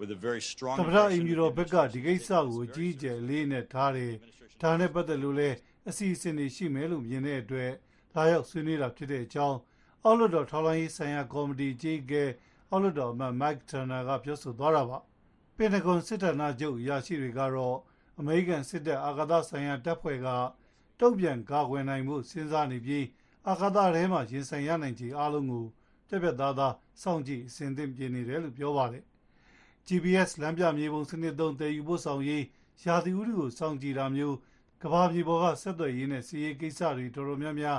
[0.00, 4.12] with a very strong သမ္မတအိမ်ပြည်တော်ဘက်ကဒီကိစ္စကိုအကြီးအကျယ်လေးနဲ့ထားတယ်။
[4.62, 5.56] ဒါနဲ့ပတ်သက်လို့လည်း
[5.88, 7.72] အစီအစဉ်တွေရှိမယ်လို့မြင်တဲ့အတွက်
[8.14, 9.58] လာရောက်ဆွေးနွေးတာဖြစ်တဲ့အကြောင်း
[10.04, 12.24] အောက်လွှတ်တော်ထောက်လှမ်းရေးဆိုင်ရာကော်မတီအကြီးအကဲ
[12.70, 14.98] အောက်လွှတ်တော်အမတ် Mike Turner ကပြောဆိုသွားတာပါ။
[15.56, 17.76] ပင်တဂွန်စစ်ဌာနချုပ်အရာရှိတွေကတော့
[18.18, 20.28] အမေရိကန်စစ်တပ်အာကာသဆိုင်ရာတပ်ဖွဲ့က
[21.00, 23.04] တုံ့ပြန်ကာကွယ်နိုင်မှုစဉ်းစားနေပြီး
[23.48, 25.64] အာကာသထဲမှာရင်ဆိုင်ရနိုင်ခြေအားလုံးကို
[26.08, 29.04] ပြက်ပြက်သားသားစောင့်ကြည့်အစဉ်သင့်ပြင်နေတယ်လို့ပြောပါတယ်။
[29.86, 32.44] GPS လမ်းပြမြေပုံစနစ်သုံးတည်ယူပို့ဆောင်ရေး
[32.84, 34.36] ရာသီဥတုကိုစောင့်ကြည့်တာမျိုး
[34.82, 37.78] ကဘာမြေပေါ်ကဆက်သွယ်ရေးနဲ့စီးရေးကိစ္စတွေတော်တော်များများ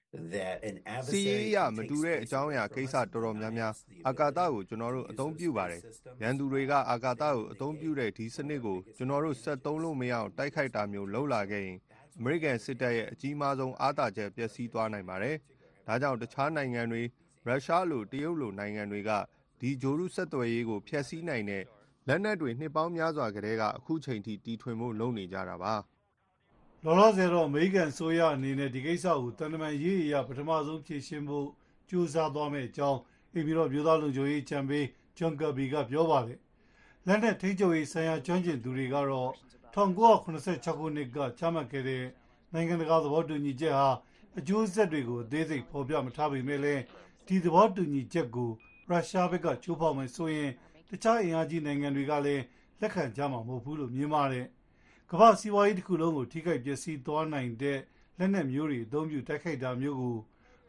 [0.33, 0.75] that an
[1.11, 3.73] စီးရေး adversary အရ can မ take တူတဲ့အ space ကြောင်းအရာကိစ္စတော်တော်များများ
[4.07, 5.81] အာကာသကို ကျွန်တော်တို့ အသုံးပြုပါတယ်။
[6.21, 11.77] ရန်သူတွေက အာကာသကို အသုံးပြုတဲ့ ဒီစနစ်ကို ကျွန်တော်တို့ ဆက်သုံးလို့မရအောင် တိုက်ခိုက်တာမျိုး လုပ်လာခဲ့ရင်
[12.17, 15.35] အမေရိကန်စစ်တပ်ရဲ့ အကြီးမားဆုံး အားသာချက် ပျက်စီးသွားနိုင်ပါတယ်။
[15.87, 17.03] ဒါကြောင့် တခြားနိုင်ငံတွေ
[17.47, 19.11] ရုရှားလို တရုတ်လို နိုင်ငံတွေက
[19.61, 21.63] ဒီဂျိုရုဆက်သွယ်ရေးကို ဖျက်ဆီးနိုင်တဲ့
[22.07, 25.73] လက်နက်တွေ နှစ်ပေါင်းများစွာကတည်းက အခုချိန်ထိ တီထွင်ဖို့ လုပ်နေကြတာပါ။
[26.85, 31.47] လောလောဆယ်တော့အမေရိကန်အစိုးရအနေနဲ့ဒီကိစ္စကိုတန်တမာရေးအရာပထမဆုံးဖြေရှင်းဖို့
[31.89, 32.99] ကြိုးစားသွားမယ့်အကြောင်း
[33.33, 34.85] အိမ်ပြည်တော်မျိုးသားလုံခြုံရေးချန်ပေး
[35.17, 36.39] ဂျွန်ကာဘီကပြောပါတယ်။
[37.07, 39.31] လက်နက်ထိန်းချုပ်ရေးဆိုင်ရာကျွမ်းကျင်သူတွေကတော့
[39.75, 42.03] 1986ခုနှစ်ကချမှတ်ခဲ့တဲ့
[42.53, 43.89] နိုင်ငံတကာသဘောတူညီချက်ဟာ
[44.37, 46.81] အကျိုးဆက်တွေကိုအသေးစိတ်ဖော်ပြမထားပေမဲ့လည်း
[47.27, 48.51] ဒီသဘောတူညီချက်ကို
[48.89, 50.51] ရုရှားဘက်ကချိုးဖောက်မယ်ဆိုရင်
[50.89, 52.43] တခြားအင်အားကြီးနိုင်ငံတွေကလည်း
[52.81, 54.47] လက်ခံကြမှာမဟုတ်ဘူးလို့မြင်ပါတယ်။
[55.13, 57.79] ကမ္ဘာစီးပွားရေးတစ်ခုလုံးကိုထိခိုက်ပျက်စီးသွားနိုင်တဲ့
[58.17, 60.15] လက်နက်မျိုးတွေအသုံးပြုတိုက်ခိုက်တာမျိုးကို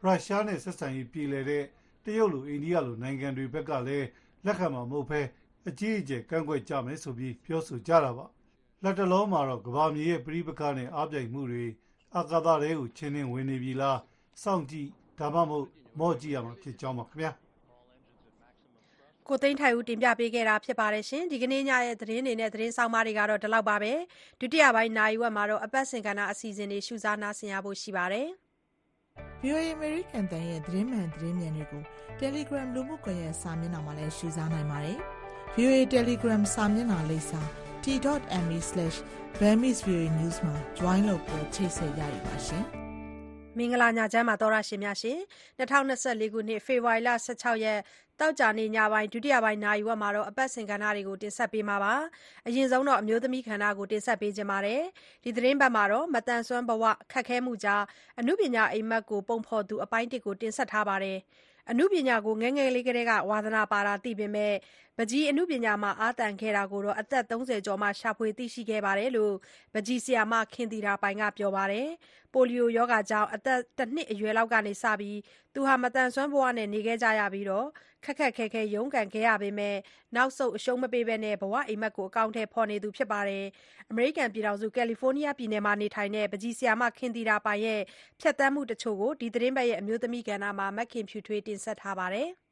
[0.03, 1.63] ရုရှားနဲ့ဆက်ဆံရေးပြေလည်တဲ့
[2.05, 4.07] တရုတ်လိုအိန္ဒိယလိုနိုင်ငံတွေဘက်ကလည်း
[4.45, 5.21] လက်ခံမှာမဟုတ်ဘဲ
[5.67, 8.25] အကြီးအကျယ်ကန့်ကွက်ကြမယ်ဆိုပြီးပြောဆိုကြတာပါ
[8.83, 11.65] လက်တလုံးမှာတော့ကဘာမြေရဲ့ပြိပခနဲ့အားပြိုင်မှုတွေ
[12.15, 13.99] အာကာသတွေကိုချင်းချင်းဝင်နေပြီလား
[14.43, 15.67] စောင့်ကြည့်ဒါမှမဟုတ်
[15.99, 17.31] မော့ကြည့်ရမှာဖြစ်ကြောင်းပါခင်ဗျာ
[19.27, 23.93] ကိုသိန်းထိုင်ဦး တင်ပြပေးခဲ့တာဖြစ်ပါတယ်ရှင်ဒီကနေ့ညရဲ့ သတင်းတွေနဲ့ သတင်းဆောင်မတွေကတော့ ဒီလောက်ပါပဲ
[24.39, 28.27] ဒုတိယပိုင်းနိုင်ဝက်မှာတော့ အပတ်စဉ်ကဏ္ဍအစီအစဉ်တွေ ရှုစားနားဆင်ရဖို့ ရှိပါတယ်
[29.43, 31.83] VOA American တန်ရဲ့ သတင်းမှန်သတင်းမြန်တွေကို
[32.21, 34.97] Telegram လူမှုကွန်ရက်စာမျက်နှာမှာလည်း ရှုစားနိုင်ပါတယ်
[35.57, 37.41] VOA Telegram စာမျက်နှာလိပ်စာ
[37.83, 42.65] t.me/burmese.news မှာ join လုပ်ပြီး ချိတ်ဆက်ရရပါရှင်
[43.57, 45.19] မင်္ဂလာညချမ်းပါတော်ရရှင်များရှင်
[45.59, 47.79] 2024ခုနှစ် ဖေဖော်ဝါရီလ16ရက်
[48.19, 51.93] တောက်ကြနေညပိုင်း ဒုတိယပိုင်းနိုင်ဝက်မှာတော့အပတ်စဉ်ကဏ္ဍတွေကို တင်ဆက်ပေးမှာပါ
[52.47, 54.81] အရင်ဆုံးတော့အမျိုးသမီးခန္ဓာကို တင်ဆက်ပေးခြင်းပါတယ်
[55.23, 57.83] ဒီသတင်းပတ်မှာတော့မတန်ဆွမ်းဘဝ ခက်ခဲမှုကြား
[58.19, 61.17] အမှုပညာအိမ်မက်ကို ပုံဖော်သူ အပိုင်းတစ်ကို တင်ဆက်ထားပါတယ်
[61.69, 64.53] အမှုပညာကိုငငယ်လေးကလေးက ဝါသနာပါတာ သိပေမဲ့
[64.99, 69.33] ပကြီးအမှုပညာမှာ အာတန်ခဲ့တာကိုတော့အသက်30ကျော်မှ ရှာဖွေသိရှိခဲ့ပါတယ်လို့
[69.73, 71.87] ပကြီးဆရာမ ခင်တီတာပိုင်က ပြောပါတယ်
[72.33, 75.19] ပိုလီယိုယောဂါကြောင့် အသက်တစ်နှစ်အရွယ်လောက်ကနေစပြီး
[75.53, 77.67] သူဟာမတန်ဆွမ်းဘဝနဲ့ နေခဲ့ကြရပြီးတော့
[78.05, 79.75] ခက်ခက်ခဲခဲ ရုန်းကန်ခဲ့ရပေမဲ့
[80.15, 83.45] နောက်ဆုတ် အရှုံးမပေးဘဲနဲ့ဘဝအိမ်မက်ကို အကောင့်ထဲဖော်နေသူ ဖြစ်ပါတယ်။
[83.91, 87.81] အမေရိကန်ပြည်ထောင်စု ကယ်လီဖိုးနီးယားပြည်နယ်မှာ နေထိုင်တဲ့ပကြီးဆရာမ ခင်တီတာပိုင်ရဲ့
[88.21, 92.29] ဖြတ်တန်းမှုတချို့ကို ဒီသတင်းပတ်ရဲ့အမျိုးသမီးကဏ္ဍမှာမက်ခင်ဖြူထွေးတင်ဆက်ထားပါတယ်။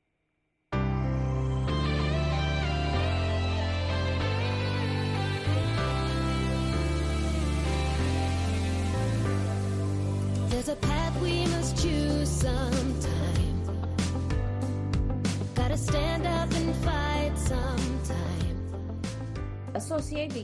[10.64, 13.56] There's a path we must choose sometime.
[15.56, 18.58] Gotta stand up and fight sometime.
[19.80, 20.44] associate ဒီ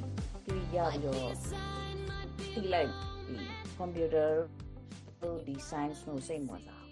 [0.75, 1.34] ရပြီးတော့
[2.53, 2.89] ဒီလိုက်
[3.27, 3.38] ဒီ
[3.80, 4.30] computer
[5.21, 6.86] တို့ဒီ science ကိုစိတ်ဝင်စား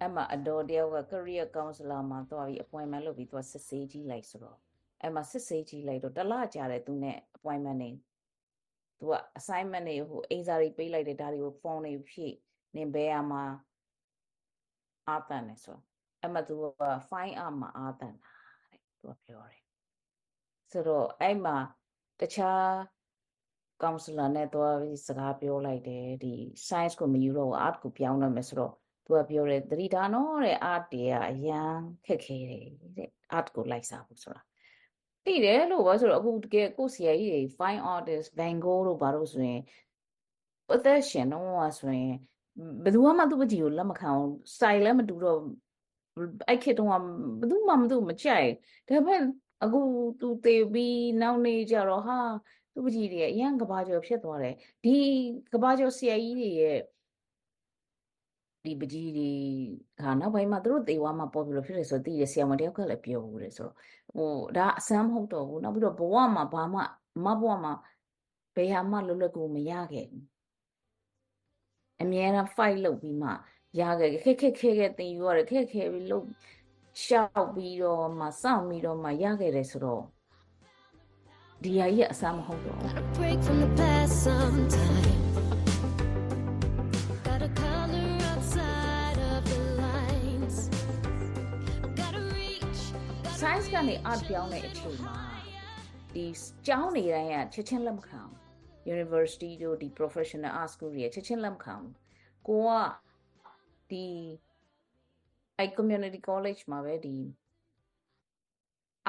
[0.00, 4.58] အဲ့မှာအတော်တယောက်က career counselor မှာသွားပြီး appointment လုပ်ပြီးသွားစစ်ဆေးကြည့်လိုက်ဆိုတော့
[5.02, 7.90] အဲ့မှာစစ်ဆေးကြည့်လိုက်တော့တစ်လကြာတယ်သူနဲ့ appointment နေ
[8.98, 12.34] သူက assignment တွေဟိုအိမ်စာတွေပေးလိုက်တယ်ဒါတွေကို phone တွေဖြည့်
[12.76, 13.44] နင်ဘယ်မှာ
[15.08, 15.78] အာတန်နေဆို
[16.20, 18.32] အဲ့မှာသူက fine art မှာအာတန်တာ
[18.70, 19.62] တဲ့သူကပြောတယ်
[20.70, 21.56] ဆိုတော့အဲ့မှာ
[22.20, 22.64] တခြား
[23.82, 26.34] counselor နဲ့သွားပြီးစကားပြောလိုက်တယ်ဒီ
[26.68, 28.72] science ကိုမယူတော့ art ကိုပြောင်းတော့မယ်ဆိုတော့
[29.04, 31.72] သူကပြောတယ်သတိထားနော်တဲ့ art တွေကအရန်
[32.06, 34.42] ခက်ခဲတယ်တဲ့ art ကိုလိုက်စားဖို့ဆိုတာ
[35.28, 39.60] သိတယ်လို့ဘာဆိုတော့အခုတကယ်ကိုဆရာကြီးတွေ fine artist Van Gogh တို့ဘာလို့ဆိုရင်
[40.74, 42.12] အသက်ရှင်တော့ဆိုရင်
[42.84, 45.38] ဘယ်သူမှသူ့ပကြီးကိုလက်မခံအောင် style လည်းမတူတော့
[46.48, 46.94] အဲ့ခေတ်တုန်းက
[47.40, 48.48] ဘယ်သူမှမသူ့မကြိုက်
[48.88, 49.20] ဒါပေမဲ့
[49.64, 49.80] အခု
[50.20, 52.18] သူသေပြီးနောက်နေ့ကျတော့ဟာ
[52.74, 54.96] သူ့ပကြီးတွေအရန်ကဘာကျော်ဖြစ်သွားတယ်ဒီ
[55.52, 56.78] ကဘာကျော်ဆရာကြီးတွေရဲ့
[58.68, 59.30] ဒီပကြီးတွေ
[60.04, 63.74] ဟာနောက်ပိုင်းမှာသူတို့သေဝါမှာပေါ်ပြီးလို့ဖြစ်တယ်ဆိုတော့သိရဆရာမတယောက်ကလည်းပြောဘူးတယ်ဆိုတော့
[64.16, 66.80] ဟိုဒါအဆမ်းမဟုတ်တော့ဘူးနောက်ပြီးတော့ဘဝမှာဘာမှ
[67.24, 67.72] မဘဝမှာ
[68.56, 70.24] ဘယ်ဟာမှလွတ်လပ်ကိုမရခဲ့ဘူး
[72.02, 73.30] အမြဲတမ်း fight လုပ်ပြီးမှ
[73.80, 76.26] ရခဲ့ခက်ခက်ခဲခဲတင်ယူရတယ်ခက်ခဲပြီးလုပ်
[77.04, 80.02] ရှောက်ပြီးတော့မှစောင့်ပြီးတော့မှရခဲ့တယ်ဆိုတော့
[81.62, 82.78] ဒီဟာကြီးအဆမ်းမဟုတ်တော့
[83.16, 83.40] Break
[93.58, 95.16] science ကနေ art ပြောင်းတဲ့အချိန်မှာ
[96.14, 96.26] ဒီ
[96.66, 98.36] ကျောင်းနေတိုင်းကချက်ချင်းလက်မခံဘူး
[98.94, 101.94] university တို့ဒီ professional art school တွေချက်ချင်းလက်မခံဘူး
[102.48, 102.72] ကိုက
[103.90, 104.06] ဒီ
[105.58, 107.16] အဲ community college မှာပဲဒီ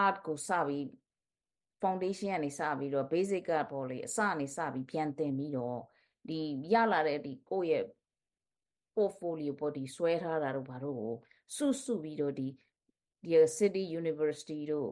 [0.05, 0.85] art ကိုစပြီး
[1.81, 5.79] foundation ကနေစပြီးတော့ basic ကပေါ်လေအစကနေစပြီးပြန်သင်ပြီးတော့
[6.29, 6.39] ဒီ
[6.73, 7.85] ရလာတဲ့ဒီကိုယ့်ရဲ့
[8.95, 11.13] portfolio ပေါ်ဒီဆွဲထားတာတို့ဘာတို့ကို
[11.55, 12.47] စုစုပြီးတော့ဒီ
[13.23, 14.91] ဒီ city university တို့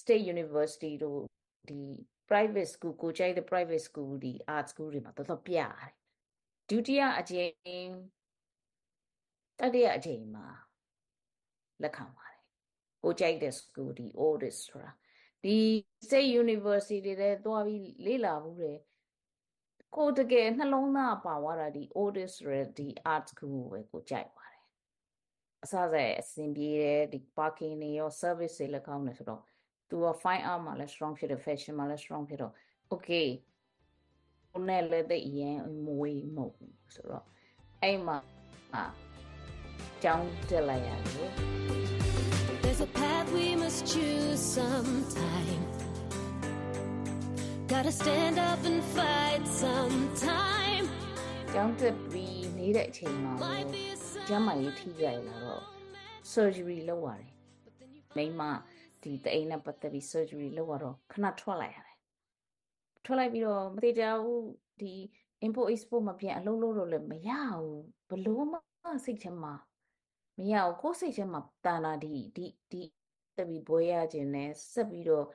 [0.00, 1.20] state university တို့
[1.68, 1.82] ဒီ
[2.28, 5.92] private school ကိုကြိုက်တဲ့ private school ဒီ art school တွေမှာတော်တော်ပြရတယ်
[6.70, 7.90] ဒုတိယအကြိမ်
[9.60, 10.46] တတိယအကြိမ်မှာ
[11.82, 12.40] လက်ခံပါတယ်
[13.02, 14.90] ကိုကြိုက်တဲ့ school ဒီ oldest ဆိုတာ
[15.44, 15.56] ဒီ
[16.04, 18.78] state university တွေလည်းသွားပြီးလေ့လာဘူးတယ်
[19.96, 24.47] ကိုတကယ်နှလုံးသားပါသွားတာဒီ oldest ဆိုတဲ့ဒီ art school ကိုပဲကိုကြိုက်ပါတယ်
[25.63, 29.41] အစစအဆင်ပြေတယ်ဒီ parking တွေရော service တွေလည်းကောင်းတယ်ဆိုတော့
[29.89, 32.53] သူက fine art မှာလည်း strong ဖြစ်တယ် fashion မှာလည်း strong ဖြစ်တော့
[32.93, 33.27] okay
[34.51, 37.25] ကိုနဲ့လည်းသိအရင်မဝေးမဟုတ်ဘူးဆိုတော့
[37.81, 38.17] အဲ့မှာ
[38.75, 38.85] အာ
[40.03, 41.31] ကျောင်းတက်လိုက်ရတယ်
[42.63, 45.63] There's a path we must choose sometime.
[47.67, 50.85] Gotta stand up and fight sometime.
[51.53, 53.33] ကျောင်းတက်ပြီးနေတဲ့အချိန်မှာ
[54.30, 55.62] ကျမ်းမာရေးထိကြရလာတော့
[56.32, 57.32] surgery လုပ်ရတယ်
[58.16, 58.42] မိမ
[59.02, 61.96] ဒီတအိမ်နဲ့ပတ်သက်ပြီး surgery လုပ်ရတော့ခဏထွက်လိုက်ရတယ်
[63.04, 64.44] ထွက်လိုက်ပြီးတော့မသေးကြဘူး
[64.80, 64.92] ဒီ
[65.46, 68.58] import export မပြန်အလုပ်လုပ်လို့လည်းမရဘူးဘလို့မှ
[69.04, 69.54] စိတ်ထဲမှာ
[70.38, 72.82] မရဘူးကိုယ်စိတ်ထဲမှာတန်တာဒီဒီဒီ
[73.36, 75.26] တက်ပြီးဘွဲရခြင်းနဲ့ဆက်ပြီးတော့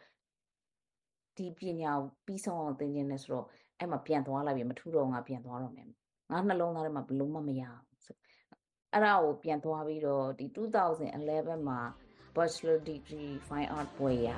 [1.37, 3.47] ဒီပညာကိုပြီးဆုံးအောင်သင်ခြင်းနဲ့ဆိုတော့
[3.79, 7.92] အဲ့မှာပြန်သွားလိုက်ပြီမထူတော့ငါပြန်သွားတော့မယ်ငါနှလုံးသားထဲမှာဘလို့မှမရဘူး
[8.93, 11.79] အဲ့ဒါကိုပြန်သွားပြီးတော့ဒီ2011မှာ
[12.35, 14.37] bachelor degree fine art ဘွဲရလ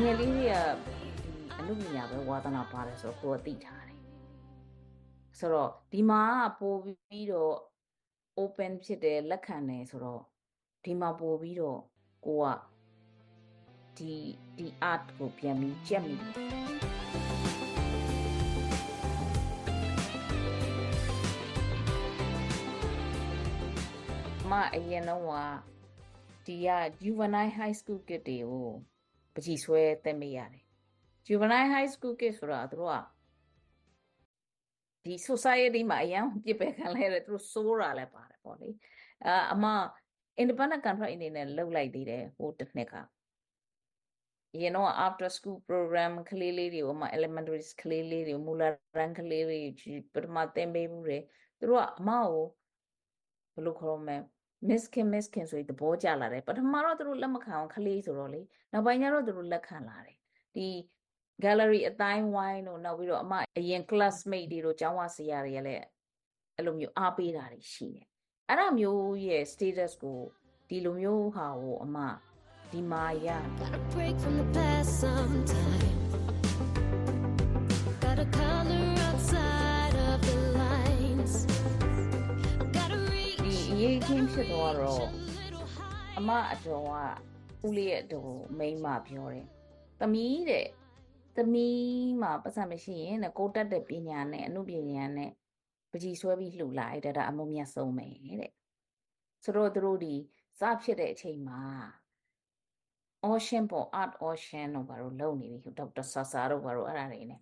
[0.00, 0.54] ငယ်လေးတွေက
[0.84, 1.08] ဒီ
[1.58, 4.00] အနုပညာပဲဝါသနာပါတယ်ဆိုတော့ကိုယ်ကသိထားတယ်
[5.38, 6.22] ဆိုတော့ဒီမှာ
[6.60, 7.54] ပို့ပြီးတော့
[8.42, 10.22] open ဖြစ်တယ်လက်ခံတယ်ဆိုတော့
[10.84, 11.80] ဒီမှာပို့ပြီးတော့
[12.26, 12.46] ကိုက
[14.00, 14.16] ဒီ
[14.56, 16.30] ဒီ art ကိုပြန်ပြီးကြက်မိတယ်
[24.50, 25.32] မအရင်တော့က
[26.46, 26.68] ဒီက
[27.02, 28.68] juvenile high school kid တွေကို
[29.34, 30.64] ပကြီးဆွဲတက်မိရတယ်
[31.26, 32.96] juvenile high school kid ဆိုတာသူတို့က
[35.04, 38.68] ဒီ society မှာအရန်ပြစ်ပယ်ခံလိုက်ရတယ်သူတို့စိုးတာလည်းပါတယ်ပေါ့လေ
[39.26, 39.64] အာအမ
[40.42, 42.94] independent contract အနေနဲ့လုပ်လိုက်သေးတယ်ဟိုတစ်နှစ်က
[44.58, 48.62] ရင်တော့ after school program ကလေးလေးတွေကိုအမ elementary ကလေးလေးတွေမူလ
[48.96, 49.60] တန်းကလေးတွေ
[50.14, 51.18] ပထမသင်ပေးမှုတွေ
[51.58, 52.44] သူတို့ကအမကို
[53.54, 54.16] ဘယ်လိုခေါ်မလဲ
[54.68, 58.40] miss kin miss kin ဆိုပြီးသဘောကျလာတယ်ပထမတော့သူတို့လက်မခံအောင်ခလေးဆိုတော့လေ
[58.72, 60.16] နောက်ပိုင်းကျတော့သူတို့လက်ခံလာတယ်
[60.56, 60.68] ဒီ
[61.44, 65.84] gallery အတိုင်းဝိုင်းတို့နောက်ပြီးတော့အမအရင် classmate တွေတို့ကျောင်းဝဆရာတွေကလည်း
[66.56, 68.06] အဲ့လိုမျိုးအားပေးတာတွေရှိတယ်
[68.48, 70.20] အဲ့ဒါမျိုးရဲ့ status ကို
[70.68, 71.98] ဒီလိုမျိုးဟာကိုအမ
[72.72, 73.28] ဒီမာရ
[73.92, 75.98] break from the past sometime.
[78.02, 81.32] Gotta color outside of the lines.
[82.76, 83.62] Gotta ဒီ reach.
[83.72, 85.06] အရေးချင်းဖြစ်သွားတော့
[86.18, 89.46] အမအတော်ကဦးလေးရဲ့အတော်ကိုမိန်းမပြောတယ်။
[90.00, 90.66] သမီးတဲ့
[91.36, 95.30] သမီးမှာပတ်စံမရှိရင်တဲ့ကိုတက်တဲ့ပညာနဲ့အမှုပညာနဲ့
[95.90, 98.08] ပကြီးဆွဲပြီးလှူလိုက်တဲ့ဒါအမုံမြတ်ဆုံးပဲ
[98.40, 98.52] တဲ့။
[99.44, 100.14] ဆိုတော့သူတို့ဒီ
[100.60, 101.62] စဖြစ်တဲ့အချိန်မှာ
[103.28, 107.40] ocean ပေါ့ art ocean တို့ဘာလို့လုပ်နေပြီဒေါက်တာဆာဆာတို့ဘာလို့အဲ့ဒါတွေနဲ့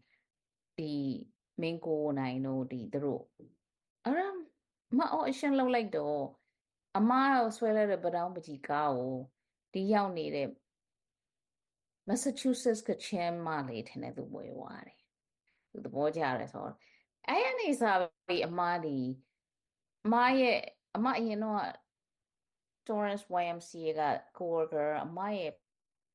[0.78, 0.92] ဒီ
[1.60, 3.22] မင်းကိုနိုင်တို့ဒီသူတို့
[4.04, 4.28] အဲ့ဒါ
[4.98, 6.22] မ ocean လုပ်လိုက်တော့
[6.98, 7.12] အမ
[7.56, 9.16] ဆွဲလိုက်တဲ့ပတောင်းပကြီးကားကို
[9.72, 10.48] ဒီရောက်နေတဲ့
[12.08, 14.98] Massachusetts ကချမ်းမလေးထင်တယ်သူဝယ်သွားတယ်
[15.70, 16.76] သူသဘောကျတယ်ဆိုတော့
[17.28, 18.98] အဲ့ရနေစားပြီးအမဒီ
[20.06, 20.58] အမရဲ့
[20.96, 21.62] အမအရင်တော့
[22.86, 24.02] Torrance YMCA က
[24.36, 25.52] coworker အမရဲ့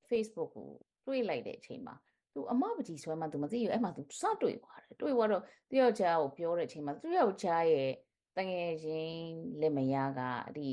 [0.10, 0.70] Facebook ကို
[1.06, 1.96] တွေ့လိုက်တဲ့အချိန်မှာ
[2.34, 7.92] သူအမပကြီးဆွဲမှသူမသိဘူးအဲ့မှာသူစတွေ့သွားတယ်တွေ့သွားတော့တယောက်ကြားကိုပြောတဲ့အချိန်မှာသူယောက်ကြားရဲ့
[8.38, 9.18] တငယ်ချင်း
[9.62, 10.22] လက်မယားက
[10.58, 10.70] ဒီ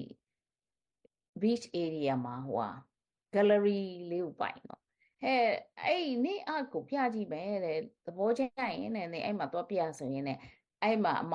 [1.41, 2.71] beach area မှာဟိုဟာ
[3.35, 4.81] gallery လေးကိုပိုင်တော့
[5.23, 5.43] ဟဲ့
[5.85, 10.39] အဲ့နေအကိုပြကြည့်မယ်တဲ့သဘောကျရင်တဲ့နေအဲ့မှာသွားပြဆိုရင်တဲ့
[10.83, 11.35] အဲ့မှာအမ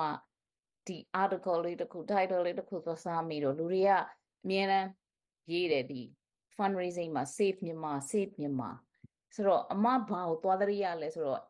[0.86, 3.90] ဒီ article လေးတစ်ခု title လေးတစ်ခုသွားစားမိတော့လူတွေက
[4.44, 4.88] အမြဲတမ်း
[5.52, 6.02] ရေးတယ်ဒီ
[6.56, 8.70] fundraising မှာ save မြန်မာ save မြန်မာ
[9.34, 11.42] ဆိုတော့အမဘာကိုသွားတရိရလဲဆိုတော့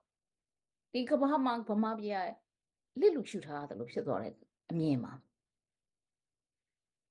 [0.92, 4.34] ဒီကမ္ဘာမှာဗမာပြည်ကလစ်လူရှုထားတယ်လို့ဖြစ်သွားတယ်
[4.70, 5.12] အမြင်မှာ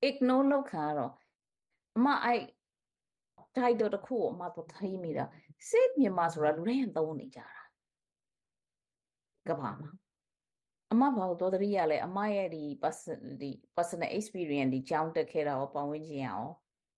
[0.08, 1.14] ignore လောက်ခါတော့
[1.98, 2.42] အမအဲ့
[3.58, 5.26] title တစ်ခုကိုအမတော့ထိမိတာ
[5.70, 7.62] save မြန်မာဆိုတာလူတိုင်းကသုံးနေကြတာ
[9.50, 9.92] ကမ္ဘာမှာ
[10.92, 16.44] အမဘာလို့တော်တရိရလဲအမရဲ့ဒီ person ဒီ personal experience ဒီကြောင်းတက်ခဲ့တာရောပတ်ဝန်းကျင်ရော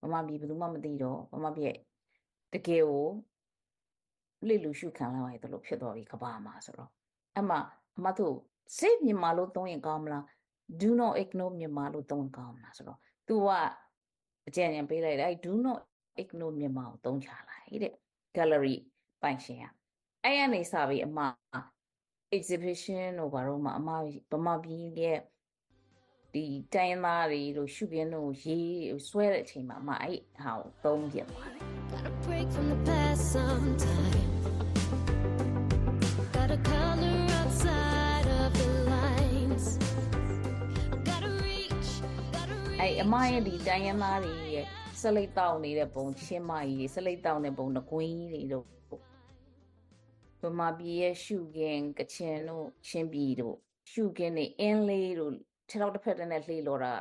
[0.02, 1.78] မမပြည်ဘယ်သူမှမသိတော့မမပြည်ရဲ့
[2.54, 3.08] တကယ်ကို
[4.48, 6.90] လစ်လူရှုခံလာရတယ်လို့ဖြစ်သွားပြီကဘာမှာဆိုတော့
[7.38, 7.52] အမ
[7.98, 8.36] အမတို့
[8.78, 10.24] save မြန်မာလို့သုံးရင်ကောင်းမလား
[10.82, 13.50] do not ignore မြန်မာလို့သုံးရင်ကောင်းမလားဆိုတော့ तू က
[14.48, 15.80] အကြံဉာဏ်ပေးလိုက်တယ်အဲ do not
[16.24, 17.94] ignore မြန်မာကိုသုံးချလိုက်တဲ့
[18.36, 18.76] gallery
[19.22, 19.66] ပိုင်ရှင်က
[20.24, 21.20] အဲ့ရနေစပြီးအမ
[22.38, 23.90] exhibition တို့ဘာလို့မှအမ
[24.32, 25.20] ဗမာပြည်ရဲ့
[26.38, 28.78] ဒီတိုင်းရင်းသားတွေလို့ရှုခင်းတို့ရေး
[29.08, 31.64] ဆွဲတဲ့အချိန်မှာအမအဲ့ဟာကိုသုံးပြသွားတယ်
[31.94, 34.32] Gotta break from the past sometime.
[36.36, 39.66] Gotta color outside of the lines.
[41.08, 41.90] Gotta reach.
[42.36, 44.66] Gotta အဲ့အမရဲ့ဒီတိုင်းရင်းသားတွေရဲ့
[45.02, 48.66] စလိတ်တောက်နေတဲ့ပုံချင်းမကြီးစလိတ်တောက်နေပုံငကွင်းကြီးတွေတို့
[50.42, 53.56] ဗမာပြည်ရဲ့ရှုခင်းကချင်တို့ချင်းပြည်တို့
[53.92, 55.34] ရှုခင်းနေအင်းလေးတို့
[55.70, 56.94] ခြေထောက်တစ်ဖက်တည်းနဲ့လှေလော်တာ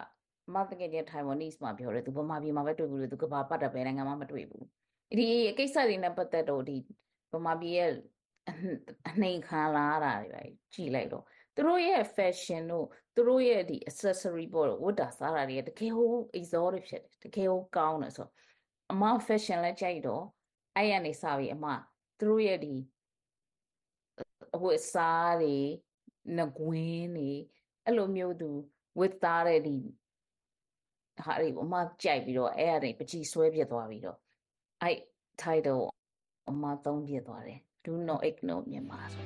[0.48, 4.64] အမတကယ်ချင်း Taiwanese မှာပြောတယ်သူဗမာပြည်မှာပဲတွေ့ဘူးလေသူကဘာပတ်တယ်ဘယ်နိုင်ငံမှာမတွေ့ဘူး
[5.18, 5.26] ဒီ
[5.58, 6.76] ကိစ္စတွေနဲ့ပတ်သက်တော့ဒီ
[7.32, 7.90] ဗမာပြည်ရဲ့
[9.08, 10.42] အနှိမ်ခံလာရတာတွေပဲ
[10.74, 18.32] ကြည်လိုက်တော့သူတို့ရဲ့ fashion တို့သူတို့ရဲ့ဒီ accessory ပေါ့ဝတ်တာစားတာတွေကတကယ်ဟို exotic ဖြစ်တယ်တကယ်ဟိုကောင်းတယ်ဆိုတော့
[18.92, 20.24] အမ fashion လည်းကြိုက်တော့
[20.76, 21.66] အဲ့ရနေစပြီးအမ
[22.18, 22.74] သူတို့ရဲ့ဒီ
[24.54, 25.56] အဝတ်အစားတွေ
[26.36, 27.30] ငကွင်းတွေ
[27.86, 28.50] အဲ့လိုမျိုးသူ
[28.98, 29.76] ဝတ်သားတဲ့ဒီ
[31.24, 34.18] ဟာတွေအမကြိုက်ပြီးတော့အဲ့အရာတွေပကြီးဆွဲပြစ်သွားပြီးတော့
[34.82, 34.98] အဲ့
[35.42, 35.84] title
[36.50, 39.24] အမသုံးပြစ်သွားတယ် do not ignore မြန်မာဆို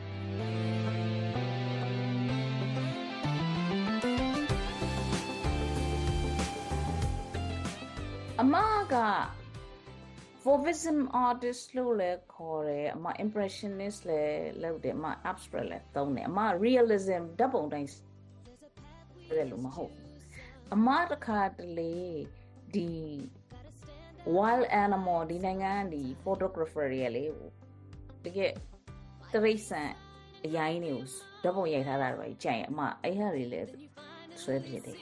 [8.41, 8.57] အမ
[8.93, 8.97] က
[10.45, 10.99] Fauvism
[11.29, 17.89] artist လို့လည်းခေါ်တယ်အမ impressionist လည်းလုပ်တယ်အမ abstract လည်းသုံးတယ်အမ realism ဓာတ်ပုံတိုင်း
[19.37, 19.93] တယ်လို့မဟုတ်
[20.75, 21.97] အမတခါတလေ
[22.75, 22.91] ဒီ
[24.37, 27.25] wild animal ဒီနိုင်ငံဒီ photographer တွေလေ
[28.25, 28.53] တကယ်
[29.33, 29.83] တရိษံ
[30.45, 31.05] အရင်တွေကို
[31.43, 33.69] ဓာတ်ပုံရိုက်ထားတာတွေကြိုင်အမအဲ့ဟာတွေလည်း
[34.43, 34.99] ဆွဲဖြစ်တယ်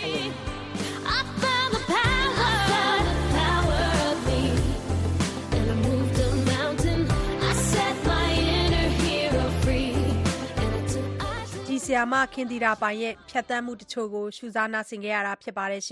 [0.00, 0.51] အဲ့လို
[11.92, 15.84] ဆီယာမခင်တီရာပိုင်ရဲ့ ဖြတ်တန်းမှုတချို့ကို ရှုစားနာဆင်ခဲ့ရတာ ဖြစ်ပါတယ်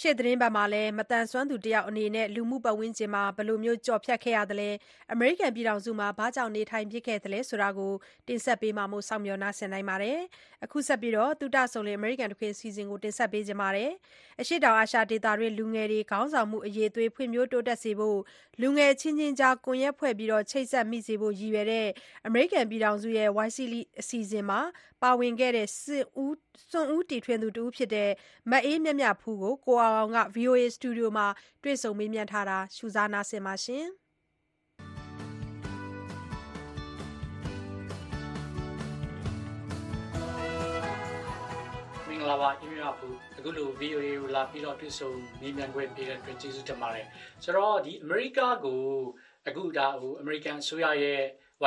[0.00, 4.70] ရှင်။ရှေ့သတင်းပတ်မှာလည်းမတန်ဆွမ်းသူတယောက်အနေနဲ့ လူမှုပတ်ဝန်းကျင်မှာ ဘယ်လိုမျိုးကြော်ဖြတ်ခဲ့ရသလဲ
[5.12, 7.92] အမေရိကန်ပြည်ထောင်စုမှာ ဘာကြောင့် နေထိုင်ဖြစ်ခဲ့သလဲဆိုတာကို
[8.28, 10.18] တင်ဆက်ပေးမှာမို့ စောင့်မျှော်နာဆင်နိုင်ပါတယ်။
[10.64, 13.90] အခုဆက်ပြီးတော့တူတဆုံလေအမေရိကန်တခွေစီစဉ်ကို တင်ဆက်ပေးကြပါမယ်။
[14.40, 18.18] အရှိတောင်အာရှဒေသတွင်လူငယ်တွေ ခေါင်းဆောင်မှု အရေးသွေး ဖွံ့ဖြိုးတိုးတက်စေဖို့
[18.60, 21.88] လူငယ်ချင်းချင်းကြား ကွန်ရက်ဖွဲ့ပြီးတော့ချိတ်ဆက်မိစေဖို့ ရည်ရွယ်တဲ့
[22.26, 24.60] အမေရိကန်ပြည်ထောင်စုရဲ့ YCL အစီအစဉ်မှာ
[25.02, 26.36] ပါဝင်ခဲ့တဲ့စစ်ဦး
[26.70, 28.10] စွန်ဦးတီထွင်သူတူဖြစ်တဲ့
[28.50, 31.26] မအေးမြတ်မြဖူးကို ကိုအောင်က VOA စတူဒီယိုမှာ
[31.62, 33.86] တွေ့ဆုံမေးမြန်းထားတာရှုစားနာဆင်ပါရှင်။
[42.08, 45.10] မင်္ဂလာပါအင်းမြဖူးအခုလို VOA ကိုလာပြီးတော့တွေ့ဆုံ
[45.40, 47.06] မေးမြန်းခွင့်ပေးတဲ့အတွက်ကျေးဇူးတင်ပါတယ်
[47.44, 48.82] ဆိုတော့ဒီအမေရိကကို
[49.48, 51.20] အခုဒါဟိုအမေရိကန်အစိုးရရဲ့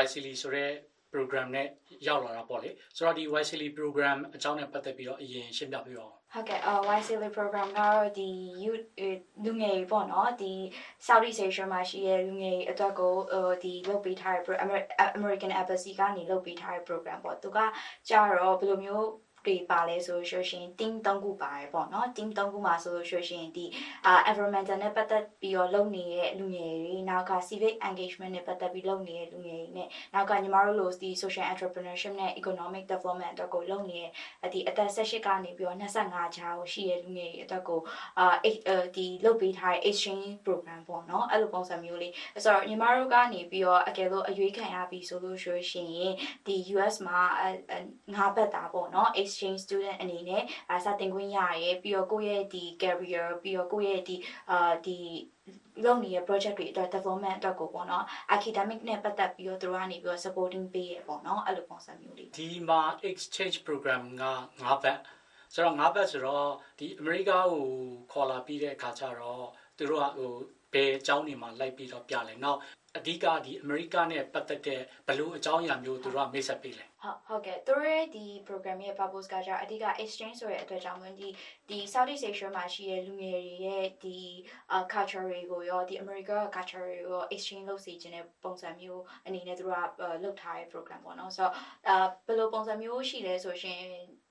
[0.03, 0.71] YCL ဆိုတဲ့
[1.13, 1.67] program နဲ့
[2.07, 8.29] ရောက်လာတာပေါ့လေဆိုတော့ဒီ YCL program အကြောင်းနဲ့ပတ်သက်ပြီးတော့အရင်ရှင်းပြပေးပါဦးဟုတ်ကဲ့အော် YCL program ကတော့ဒီ
[8.63, 8.85] youth
[9.45, 10.53] လူငယ်ပေါ့နော်ဒီ
[11.07, 13.15] Southeast Asia မှာရှိတဲ့လူငယ်အတွက်ကို
[13.63, 14.57] ဒီလုပ်ပေးထားတဲ့
[15.17, 17.57] American Embassy ကနေလုပ်ပေးထားတဲ့ program ပေါ့သူက
[18.09, 19.07] ကြတော့ဘယ်လိုမျိုး
[19.47, 23.65] တွေပါလဲဆိုလို့ရှိရင် team ၃ခုပါတယ်ပေါ့နော် team ၃ခုမှာဆိုလို့ရှိရင်ဒီ
[24.29, 34.01] environmental နဲ့ပတ်သက်ပြီးတော့လုပ်နေတဲ့လူငယ်တွေနောက်က civic engagement နဲ့ပတ်သက်ပြီးလုပ်နေတဲ့လူငယ်တွေနဲ့နောက်ကညီမတို့လိုဒီ social entrepreneurship နဲ့ economic development အတွက်ကိုလုပ်နေ
[34.43, 37.81] တဲ့ဒီအသက်18ကနေပြီးတော့25ကြားကိုရှိတဲ့လူငယ်တွေအတွက်ကို
[38.19, 38.35] အာ
[38.95, 46.13] ဒီလုပ်ပေးထားတဲ့ exchange program ပေါ့နော်အဲ့လိုပုံစံမျိုးလေးဆိုတော့ညီမတို့ကနေပြီးတော့အကယ်လို့အရွေးခံရပြီဆိုလို့ရှိရင်
[46.47, 47.19] ဒီ US မှာ
[48.15, 54.15] ငါးဘက်တာပေါ့နော် exchange student အနေနဲ့အာစတင်ခွင့်ရရဲပြီးတော့ကိုယ့်ရဲ့ဒီ career ပြီးတော့ကိုယ့်ရဲ့ဒီ
[54.51, 54.97] အာဒီ
[55.83, 58.03] လုပ်နေတဲ့ project တွေအတွက် development အတွက်ကိုပေါ့နော်
[58.35, 64.23] academic နဲ့ပတ်သက်ပြီးတော့သူတို့ကနေပြီးတော့ supporting ပေးရပေါ့နော်အဲ့လိုပုံစံမျိုးလေးဒီမှာ exchange program က
[64.65, 64.99] ၅ဘက်
[65.53, 67.43] ဆိုတော့၅ဘက်ဆိုတော့ဒီအမေရိကကို
[68.11, 69.45] ခေါ်လာပြီးတဲ့အခါကျတော့
[69.77, 70.33] သူတို့ကဟို
[70.73, 72.59] ဘယ်အကြောင်းတွေမှာလိုက်ပြီးတော့ပြလဲ။နောက်
[72.97, 81.29] အဓိကဒီအမေရိကနဲ့ပတ်သက်တဲ့ဘလို့အကြောင်းအရာမျိုးသူတို့ကမိတ်ဆက်ပေးလဲဟုတ်ဟုတ်ကဲ့သူတို့ရဲ့ဒီ program ရဲ့ purpose ကကြအဓိက exchange ဆိုတဲ့အတွက်ကြောင့်မို့ဒီ
[81.69, 84.17] ဒီ Southeast Asia မှာရှိတဲ့လူငယ်တွေရဲ့ဒီ
[84.93, 91.53] culture တွေကိုရောဒီ America culture တွေကိုရော exchange လုပ်စေခြင်းတဲ့ပုံစံမျိုးအနေနဲ့သူတို့ကလုပ်ထားတဲ့ program ပေါ့နော်ဆိုတော့
[91.87, 93.79] အာဘယ်လိုပုံစံမျိုးရှိလဲဆိုရှင်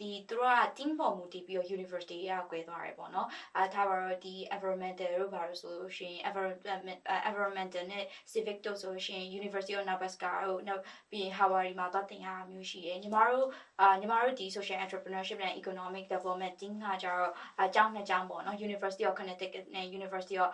[0.01, 7.01] ဒီသူတို့က team ပေါ်မူတည်ပြီးတော့ university ကကွဲသွားတယ်ပေါ့နော်အာထားပါတော့ဒီ environmental တို့ဘာလို့ဆိုလို့ရှိရင် environment
[7.31, 13.47] environmental နဲ့ civic တို့ဆိုလို့ရှိရင် University of Nebraska တို့နောက်ပြီးရင် Hawaii မှာသွားသင်ရတာမျိုးရှိတယ်ညီမတို့
[13.81, 17.31] အာညီမတို့ဒီ social entrepreneurship and economic development team ကကြတော့
[17.61, 20.49] အကြောင်းနှစ်ကြောင်းပေါ့နော် University of Connecticut နဲ့ University of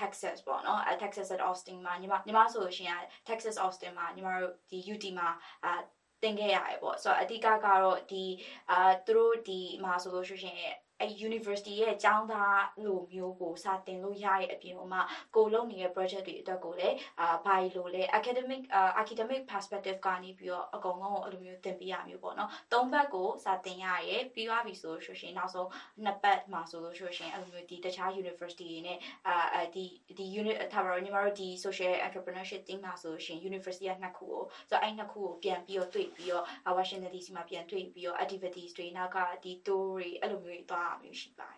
[0.00, 5.28] Texas ပေါ့နော် Texas at Austin မှာညီမညီမဆိုလို့ရှိရင် Texas Austin မှာညီမတို့ဒီ UT မှာ
[5.64, 5.80] အာ
[6.22, 8.24] တင်ခဲ့ရတယ်ပေါ့ဆိုတော့အဓိကကတော့ဒီ
[8.70, 15.02] အာသူတို့ဒီမှာဆိုလို့ရှိရင် အဲ university ရဲ့အကြောင်းသားလိုမျိုးကိုစာတင်လို့ရရဲ့အပြင်မှာ
[15.36, 18.62] ကိုလုပ်နေတဲ့ project တွေအတွက်ကိုလည်းအာဘာလို့လဲ academic
[19.02, 25.68] academic perspective ကနေပြီးတော့အကုန်လုံးအဲ့လိုမျိုးသင်ပေးရမျိုးပေါ့နော်သုံးဘက်ကိုစာတင်ရရဲ့ပြီးသွားပြီဆိုလို့ရှိရင်နောက်ဆုံး
[26.04, 29.84] နှစ်ပတ်မှာဆိုလို့ရှိရင်အဲ့လိုမျိုးဒီတခြား university တွေနဲ့အာဒီ
[30.18, 36.44] ဒီ unit ထားပါတော့ညီမတို့ဒီ social entrepreneurship team မှာဆိုလို့ရှိရင် university ကနှစ်ခုကိုဆိုတော့အဲ့နှစ်ခုကိုပြန်ပြီးတော့တွေ့ပြီးတော့
[36.76, 41.57] Washington DC မှာပြန်တွေ့ပြီးတော့ activities တွေနောက်ကဒီ tour တွေအဲ့လိုမျိုးတွေသွားတာမျိုးရှိပါတ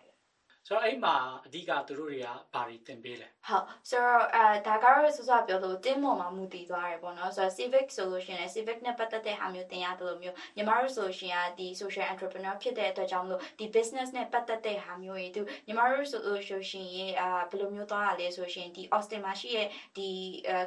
[0.71, 1.15] ဆိုဆိုတော့အဲ့မှာ
[1.45, 16.41] အဓိကသူတို့တွေကဘာတွေသင်ပေးလဲဟုတ်ဆိုတော့အဲဒါကတော့စောစောပြောလို့တင်းပေါ်မှာမူတည်သွားတယ်ပေါ့နော်ဆိုတော့ civic ဆိုလို့ရှိရင်လည်း civic နဲ့ပတ်သက်တဲ့ဟာမျိုးသင်ရတယ်လို့မျိုးညီမတို့ဆိုလို့ရှိရင်ဒီ social entrepreneur ဖြစ်တဲ့အတွက်ကြောင့်မလို့ဒီ business နဲ့ပတ်သက်တဲ့ဟာမျိုးတွေသူညီမတို့ဆိုလို့
[16.71, 19.67] ရှိရင်အာဘယ်လိုမျိုးသွားရလဲဆိုရှင်ဒီ Austin မှာရှိတဲ့
[19.97, 20.09] ဒီ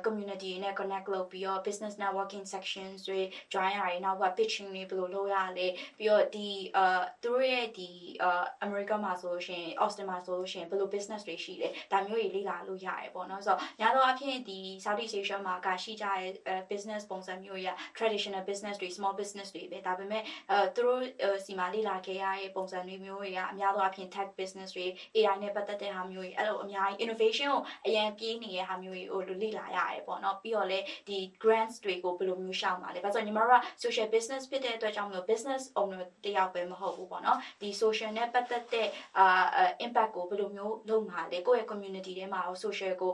[0.04, 3.20] community နဲ့ connect လုပ်ပြီးတော့ business networking sections တွေ
[3.52, 5.66] join ရတယ်နောက်က pitching တွေဘယ်လိုလုပ်ရလဲ
[5.98, 7.88] ပြီးတော့ဒီအာသူတို့ရဲ့ဒီ
[8.22, 19.14] အာ America မှာဆိုလို့ရှိရင် Austin မှာဆိုလို့ရှိရင်ဘယ်လို business တွေရှိလဲဒါမျိုးတွေလေ့လာလို့ရတယ်ပေါ့နော်ဆိုတော့ညာတော့အဖြစ်ဒီ Southeast Asia မှာကရှိကြတဲ့ business ပုံစံမျိုးရ traditional business တွေ small
[19.20, 21.02] business တွေပဲဒါပေမဲ့အဲသူတို့
[21.44, 24.86] စီမှာလေ့လာခဲ့ရတဲ့ပုံစံတွေမျိုးတွေကအများသောအားဖြင့် tech business တွေ
[25.16, 30.78] AI နဲ့ပတ်သက်တဲ့ဟာမျိုးတွေအဲ့လိုအများကြီး innovation ကိုအရင်ပြေးနေတဲ့ဟာမျိုးတွေကိုလေ့လာရတယ်ပေါ့နော်ပြီးတော့လေ
[31.08, 38.88] ဒီ grants တွေကိုဘယ်လိုမျိုးရှောင်ပါလဲဘာလို့ညီမတို့က social business ဖြစ်တဲ့အတွက်ကြောင့်မလို့ business owner တယောက်ပဲမဟုတ်ဘူးပေါ့နော်ဒီ social နဲ့ပတ်သက်တဲ့
[39.18, 39.44] အာ
[39.84, 43.12] impact ကိုဘယ်လိုမျိုးလုပ်မှာလဲကိုယ့်ရဲ့ community ထဲမှာရော social ကို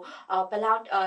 [0.51, 1.03] ဘယ်လောက်အာ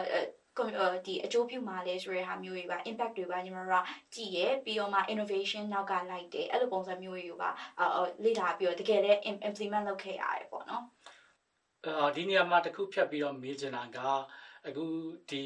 [1.06, 7.50] ဒီအကျိုးပြုမှာလဲဆိုတဲ့ဟာမျိုးတွေပါ impact တွေပါညီမတို့ကကြည့်ရပြီးတော့မှ innovation နောက်ကလိုက်တယ်အဲ့လိုပုံစံမျိုးတွေကိုပါ
[8.24, 10.84] လေ့လာပြီးတော့တကယ်လည်း implement လုပ်ခဲ့ရတယ်ပေါ့နော်
[11.86, 14.00] အာဒီနေရာမှာတစ်ခုဖြတ်ပြီးတော့မေးချင်တာက
[14.68, 14.86] အခု
[15.30, 15.44] ဒီ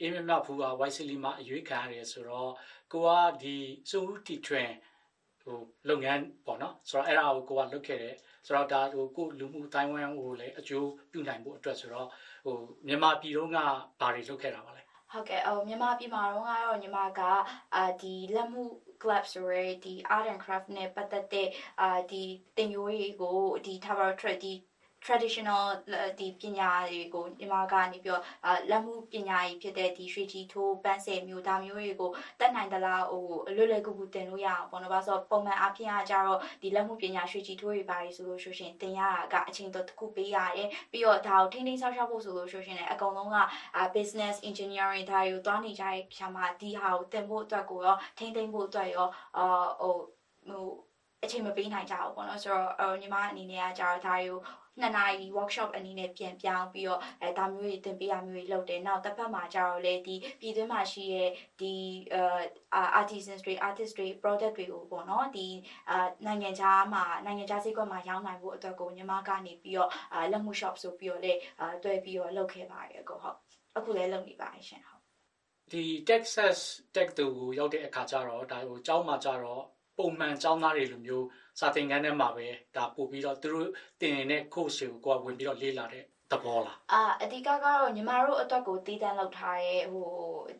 [0.00, 2.50] အေးမြမြဖူးက YCL မှာအရွေးခံရတယ်ဆိုတော့
[2.92, 3.08] ကိုက
[3.42, 3.56] ဒီ
[3.90, 4.70] စုဦးတီထွင်
[5.42, 8.14] ဟိုလုပ်ငန်းပေါ့နော်ဆိုတော့အဲ့ဒါကိုကိုကလုပ်ခဲ့တယ်
[8.46, 12.08] ဆိုတော့ဒါဟိုကိုလူမှုတိုင်းဝမ်ကိုလည်းအကျိုးပြုနိုင်ဖို့အတွက်ဆိုတော့
[12.44, 13.56] ဟိုမြန်မာပြည်တော့က
[14.00, 14.82] ဘာတွေလုပ်ခဲ့တာပါလဲ
[15.12, 17.20] ဟုတ်ကဲ့အော်မြန်မာပြည်မှာတော့ကတော့ညီမက
[17.74, 18.62] အာဒီလက်မှု
[19.02, 21.48] club ဆိုရဲဒီ art and craft နဲ့ပတ်သက်တဲ့
[21.80, 22.22] အာဒီ
[22.56, 24.52] တင်ယိုးတွေကိုဒီ Tower Trade ဒီ
[25.06, 25.64] traditional
[26.18, 28.22] ဒီပညာတွေကိုညီမကနေပြီးတော့
[28.70, 33.24] လက်မှုပညာကြီးဖြစ်တဲ့ဒီရွှေကြီးထိုးပန်းဆယ်မျိုးဒါမျိုးတွေကိုတက်နိုင်သလားဟို
[33.56, 39.00] လွယ်လွယ်ကူကူသင်လို့ရအောင်ပေါ့နော်။ဘာလို့ဆိုတော့ပုံမှန်အဖြစ်အကြတော့ဒီလက်မှုပညာရွှေကြီးထိုးတွေပါဆိုလို့ဆိုရှင်သင်ရ
[39.32, 43.38] တာကအချိန်တော့တစ်ခုပေးရတယ်။ပြီးတော့ဒါကိုထိန်းသိမ်းဆောက်ရှောက်ဖို့ဆိုလို့ဆိုရှင်လည်းအကုန်လုံးက
[43.96, 49.94] business engineering ဒါတွေကိုတွားနေကြတဲ့ဖြာမှာဒီဟာကိုသင်ဖို့အတွက်ကိုရောထိန်းသိမ်းဖို့အတွက်ရောအာဟို
[50.48, 50.66] ဟို
[51.24, 54.40] အချိန်မပေးနိုင်ကြဘူးပေါ့နော်ဆိုတော့ညီမအနေနဲ့ကကြတော့ဒါတွေကို
[54.80, 61.72] နှစ်နာရီ workshop အနေနဲ့ပြန်ပြောင်းပြီးတော့အဲဒါမျိုးတွေသင်ပေးရမျိုးတွေလုပ်တယ်။နောက်တစ်ဖက်မှာကျတော့လေဒီပြည်တွင်းမှာရှိတဲ့ဒီ
[62.14, 65.48] အဲ artisans တွေ artist တွေ product တွေကိုပေါ့နော်ဒီ
[65.90, 73.36] အာနိုင်ငံခြားမှာနိုင်ငံခြားဈေးကွက်မှာရောင်းနိုင်ဖို့အတွက်ကိုညီမကနေပြီးတော့အာလက်မှု shop ဆိုပြီးတော့လေအာတွဲပြီးတော့လုပ်ခဲ့ပါတယ်ကိုဟုတ်
[73.76, 75.02] အခုလည်းလုပ်နေပါတယ်ရှင်ဟုတ်
[75.72, 76.58] ဒီ Texas
[76.94, 79.64] Tech တူကိုရောက်တဲ့အခါကျတော့ဒါဟိုကျောင်းမှာကျတော့
[79.98, 81.26] ပုံမှန်ကျောင်းသားတွေလိုမျိုး
[81.60, 83.68] စာသင်ခန်းထဲမှာပဲဒါပို့ပြီးတော့သူတို့
[84.00, 90.08] တင်နေတဲ့ course ကိုကိုကဝင်ပြီးတော့လေ့လာတဲ့ သဘောလားအာအဓိကကတော့ညီမတို့အတွက်ကိုတည်တံ့လောက်ထားတဲ့ဟို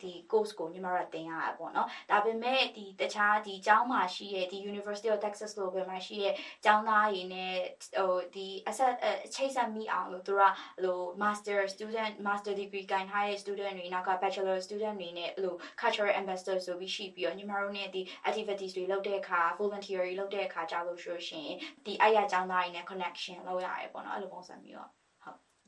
[0.02, 7.54] ဒီ course ကိုညီမတို့တင်ရတာပေါ့နော်ဒါပေမဲ့ဒီတခြားဒီကျောင်းမှာရှိတဲ့ဒီ University of Texas Global မှာရှိတဲ့ကျောင်းသားတွေနဲ့
[7.98, 8.92] ဟိုဒီအဆက်
[9.34, 10.42] ချိတ်ဆက်မိအောင်လို့သူက
[10.82, 19.40] ဟို master student master degree ကိုင်ထားတဲ့ student တွေနောက်က bachelor student တွေနဲ့ဟို cultural ambassador ဆိုပြီးရှိပြီးတော့ညီမတို့နဲ့ဒီ activities တွေလုပ်တဲ့အခါ
[19.60, 21.50] volunteer တွေလုပ်တဲ့အခါကြာလို့ဆိုရှင်
[21.86, 25.05] ဒီအဲ့ရကျောင်းသားတွေနဲ့ connection လုပ်ရတယ်ပေါ့နော်အဲ့လိုပုံစံမျိုး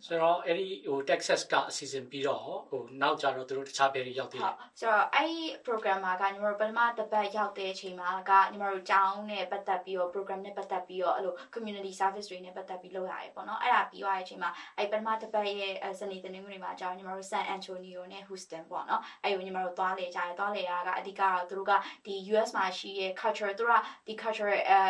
[0.06, 21.72] ဆိုတော့အဲ့ဒီဟို Texas ကအစီအစဉ်ပြီးတော့ဟိုနောက်ကြတော့သူတို့တခြားဘယ်တွေရောက်သေးလဲဆိုတော့အဲ့ဒီ program မှာကညီမတို့ပထမတစ်ပတ်ရောက်တဲ့အချိန်မှာကညီမတို့ကျောင်းနဲ့ပတ်သက်ပြီးတော့ program နဲ့ပတ်သက်ပြီးတော့အဲ့လို community service တွေနဲ့ပတ်သက်ပြီးလုပ်ရတယ်ပေါ့နော်အဲ့ဒါပြီးသွားတဲ့အချိန်မှာအဲ့ပထမတစ်ပတ်ရဲ့စနေတနင်္ဂနွေမှာကျောင်းညီမတို့ San Antonio နဲ့ Houston ပေါ့နော်အဲ့ကိုညီမတို့သွားလေကြတယ်သွားလေရတာကအဓိကတော့သူတို့က
[22.06, 24.80] ဒီ US မှာရှိရဲ့ culture သူတို့ကဒီ culture အဲ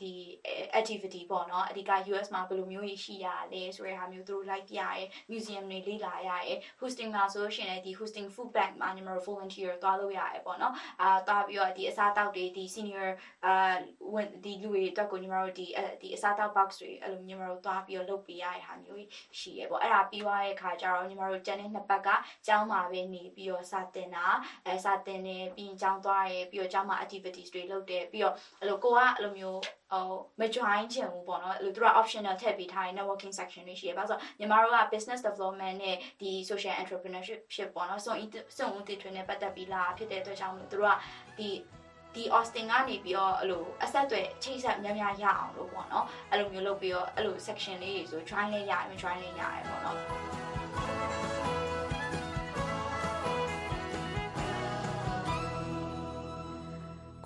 [0.00, 0.12] ဒီ
[0.78, 13.08] activity ပေါ့နော်အဓိက US မှာဘယ်လိုမျိုးကြီးရှိရလဲဆိုတဲ့ဟာမျိုးသူတို့လိုက်ပြရဲ museum တွေလေ့လာရရဲ hosting မှာဆိုလို့ရှိရင်လည်းဒီ hosting food bank မှာညီမတို့ volunteer သွားလို့ရတယ်ပေါ့နော်အာသွားပြီးတော့ဒီအစားအသောက်တွေဒီ senior
[13.44, 13.74] အာ
[14.14, 15.66] ဝင်ဒီလူတွေအတွက်ကိုညီမတို့ဒီ
[16.00, 19.04] ဒီအစားအသောက် box တွေအဲ့လိုညီမတို့သွားပြီးတော့လုပ်ပေးရတဲ့ဟာမျိုး
[19.38, 22.08] ရှိရဲပေါ့အဲ့ဒါပြီးသွားတဲ့ခါကျတော့ညီမတို့ကျန်တဲ့နှစ်ပတ်က
[22.46, 24.26] ကျောင်းမှာပဲနေပြီးတော့စာတင်တာ
[24.66, 29.60] အဲစာတင်နေပြီးရင်ကျောင်းသွားရဲပြီးတော့ကျောင်းမှာ activities တွေလုပ်တယ်ပြီးတော့အဲ့လိုကိုကအဲ့လိုမျိုး
[29.92, 30.08] ဟို
[30.40, 38.18] မ join ချင်ဘူးပေါ့နော်အဲ့လိုသူက optional ထည့်ပေးထားတဲ့ networking section တွေရှိရပါဆိုညီမတို့က business development နဲ့ဒီ social entrepreneurship ဖြစ်ပေါ့နော်စွန့်
[38.56, 40.98] စွန့်ဦးတည်ထွင်နဲ့ပတ်သက်ပြီးလာဖြစ်တဲ့အတွက်ကြောင့်မလို့သူတို့က
[41.38, 41.50] ဒီ
[42.14, 51.35] ဒီ Austin ကနေပြီးတော့အဲ့လိုအဆက်အသွယ်ချိတ်ဆက်များများရအောင်လို့ပေါ့နော်အဲ့လိုမျိုးလုပ်ပြီးတော့အဲ့လို section လေးတွေဆို join လေးရတယ်မ join လေးရတယ်ပေါ့နော်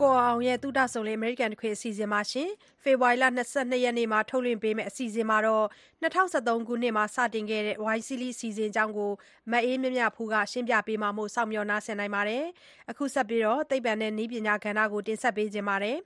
[0.00, 2.50] ကိုအောင်ရဲ့တုဒဆုံလေး American တခွေ အစီအစဉ်မှာရှင်
[2.82, 3.24] ဖေဖော်ဝါရီလ
[3.54, 5.66] 22ရက်နေ့မှာ ထုတ်လွှင့်ပေးမယ့် အစီအစဉ်မှာတော့
[6.02, 9.10] 2013ခုနှစ်မှာ စတင်ခဲ့တဲ့ Y Series အစီအစဉ်အကြောင်းကို
[9.50, 12.44] မအေးမြမြဖူးကရှင်းပြပေးမှာမို့ စောင့်မျှော် နားဆင်နိုင်ပါတယ်
[12.90, 15.98] အခုဆက်ပြီးတော့သိပ္ပံနဲ့ နည်းပညာကဏ္ဍကို တင်ဆက်ပေးခြင်းပါတယ်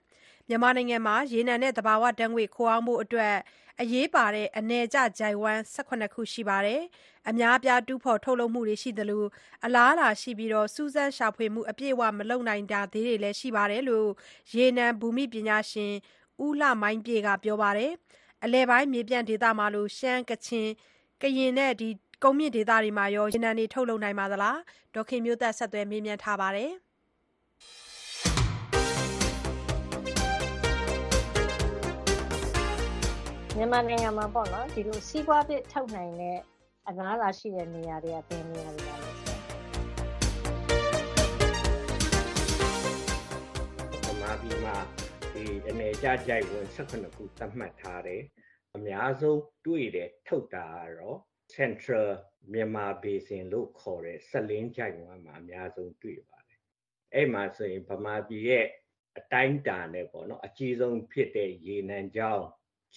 [0.48, 3.34] မြန်မာနိုင်ငံမှာ ရေနံနဲ့ သဘာဝဓာတ်ငွေ့ ခိုအောင်းဖို့အတွက်
[3.82, 6.82] အရေးပါတဲ့ အနယ်ကျ ချိုင့်ဝှမ်း ၁၇ ခု ရှိပြီး
[7.30, 9.24] အများအပြား တူးဖော်ထုတ်လုပ်မှုတွေ ရှိသလို
[9.64, 14.08] အလားအလာရှိပြီး စူးစမ်းရှာဖွေမှု အပြည့်အဝ မလုပ်နိုင်တာသေးတွေလည်း ရှိတယ်လို့
[14.54, 15.92] ရေနံဘူမိပညာရှင်
[16.44, 17.92] ဦးလှမိုင်းပြည့်က ပြောပါတယ်။
[18.44, 20.66] အလယ်ပိုင်း မြေပြန့်ဒေသမှာလို ရှမ်း၊ကချင်၊
[21.22, 21.72] ကရင်နဲ့
[22.22, 24.56] ကုန်းမြင့်ဒေသတွေမှာရော ရေနံတွေ ထုတ်လုပ်နိုင်ပါသလား။
[24.94, 26.72] ဒေါ်ခင်မျိုးသက်က ဆက်သွယ်မေးမြန်းထားပါတယ်။
[33.58, 36.38] မြန်မာနိုင်ငံမှာပေါ့နော်ဒီလိုစီးပွားဖြစ်ထုတ်နိုင်တဲ့
[36.88, 39.36] အလားအလာရှိတဲ့နေရာတွေကဘယ်နေရာတွေပါလဲဆရာ
[44.06, 44.76] ဗမာပြည်မှာ
[45.32, 48.22] ဒီအနေကြကြိုက်ဝင်18ခုသတ်မှတ်ထားတယ်
[48.76, 51.18] အများဆုံးတွေ့တယ်ထုတ်တာကတော့
[51.54, 52.08] Central
[52.52, 56.60] Myanmar Basin လို့ခေါ်တဲ့စလင်းကြိုက်ဝမ်းမှာအများဆုံးတွေ့ပါတယ်
[57.14, 58.66] အဲ့မှာဆိုရင်ဗမာပြည်ရဲ့
[59.18, 62.44] အတိုင်းအတာနဲ့ပေါ့နော်အကြီးဆုံးဖြစ်တဲ့ရေနံကြောင်း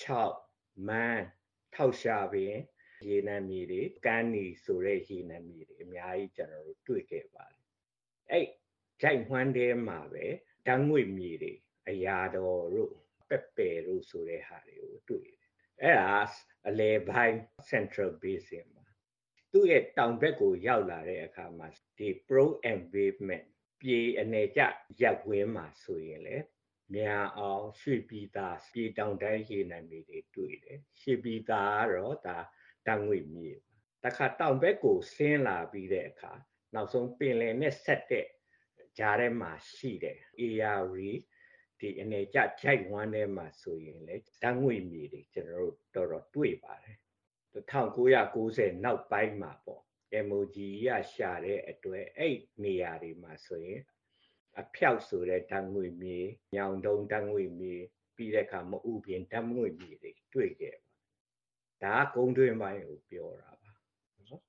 [0.03, 0.46] 6
[0.87, 1.23] မန်း
[1.75, 2.55] ထောက်ရှာပင်
[3.07, 7.61] ရေနံမြေတွေကမ်းနီဆိုတဲ့ရေနံမြေတွေအများကြီးကျွန်တော်တို့တွေ့ခဲ့ပါတယ်
[8.31, 8.47] အဲ့
[9.01, 10.25] ကြိုက်ဝမ်းထဲမှာပဲ
[10.67, 11.53] ဓာတ်ငွေ့မြေတွေ
[11.89, 12.91] အရာတော်တို့
[13.29, 15.37] ပက်ပယ်တို့ဆိုတဲ့ဟာတွေကိုတွေ့တယ်
[15.81, 16.15] အဲ့ဒါ
[16.67, 17.37] အလယ်ပိုင်း
[17.71, 18.87] Central Basin မှာ
[19.51, 21.67] သူ့ရဲ့တောင်ဘက်ကိုရောက်လာတဲ့အခါမှာ
[21.97, 23.47] ဒီ Pro Embayment
[23.81, 24.61] ပြေအနေကျ
[25.01, 26.35] ရပ်ဝင်းမှာဆိုရင်လေ
[26.93, 32.37] မြန်အောင်ရွှေပြည်သာပြေတောင်တန်းရေနံမြေတွေတွေ့တယ်ရွှေပြည်သာကတော့ဒါ
[32.85, 33.49] ဓာတ်ငွေ့မြေ
[34.03, 36.33] တခါတောင်ဘက်ကိုဆင်းလာပြီးတဲ့အခါ
[36.73, 38.27] နောက်ဆုံးပင်လယ်နဲ့ဆက်တဲ့
[38.97, 40.95] ကြားထဲမှာရှိတဲ့ ARV
[41.79, 46.97] ဒီအနေကျဂျိုက်ဝမ်းထဲမှာဆိုရင်လေဓာတ်ငွေ့မြေတွေကျွန်တော်တို့တော်တော်တွေ့ပါတယ်
[47.53, 49.83] 1990နောက်ပိုင်းမှာပေါ့
[50.27, 53.81] MOG ရရှာတဲ့အတွက်အဲ့နေရာတွေမှာဆိုရင်
[54.61, 56.19] အဖျောက်ဆိုတဲ့ဓာတ်ငွေ့မြေ
[56.55, 57.75] ညောင်တုံးဓာတ်ငွေ့မြေ
[58.15, 60.75] ပြီးတဲ့အခါမဥပြင်ဓာတ်ငွေ့မြေတွေတွေ့ခဲ့
[61.83, 63.71] ဒါကကုန်းတွင်းပိုင်းကိုပြောတာပါ
[64.27, 64.41] နော်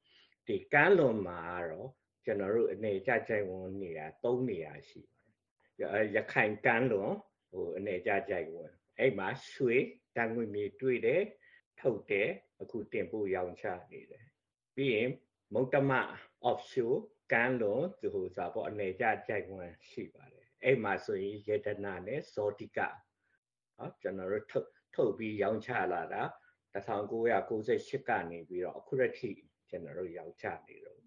[0.47, 1.89] ဒီကမ်းလွန်မှာကတော့
[2.25, 7.13] ကျွန်တော်တို့အနေကြကြိုက်ဝင်နေရာ၃နေရာရှိပါတယ်ရခိုင်ကမ်းလွန်
[7.51, 9.77] ဟိုအနေကြကြိုက်ဝင်အဲ့မှာရွှေ
[10.17, 11.23] ဓာတ်ငွေ့မြေတွေ့တယ်
[11.81, 12.29] ထုတ်တယ်
[12.61, 14.27] အခုတင်ပို့ရောင်းချနေတယ်
[14.75, 15.11] ပြီးရင်
[15.55, 15.93] မုတ်တမ
[16.51, 17.01] offshore
[17.33, 22.79] ကမ်းလွန်ဒီဟိုစာပေါ့အနေကြကြိုက်ဝင်ရှိပါတယ်အဲ့မှာဆိုရင်ယေဒနာနဲ့ဇောတိက
[23.79, 26.23] နော်ကျွန်တော်တို့ထုတ်ထုတ်ပြီးရောင်းချလာတာ
[26.75, 29.31] 1998ကနေပြီးတော့အခုရက်ထိ
[29.69, 31.01] ကျွန်တော်တို့ရောင်းချနေတော့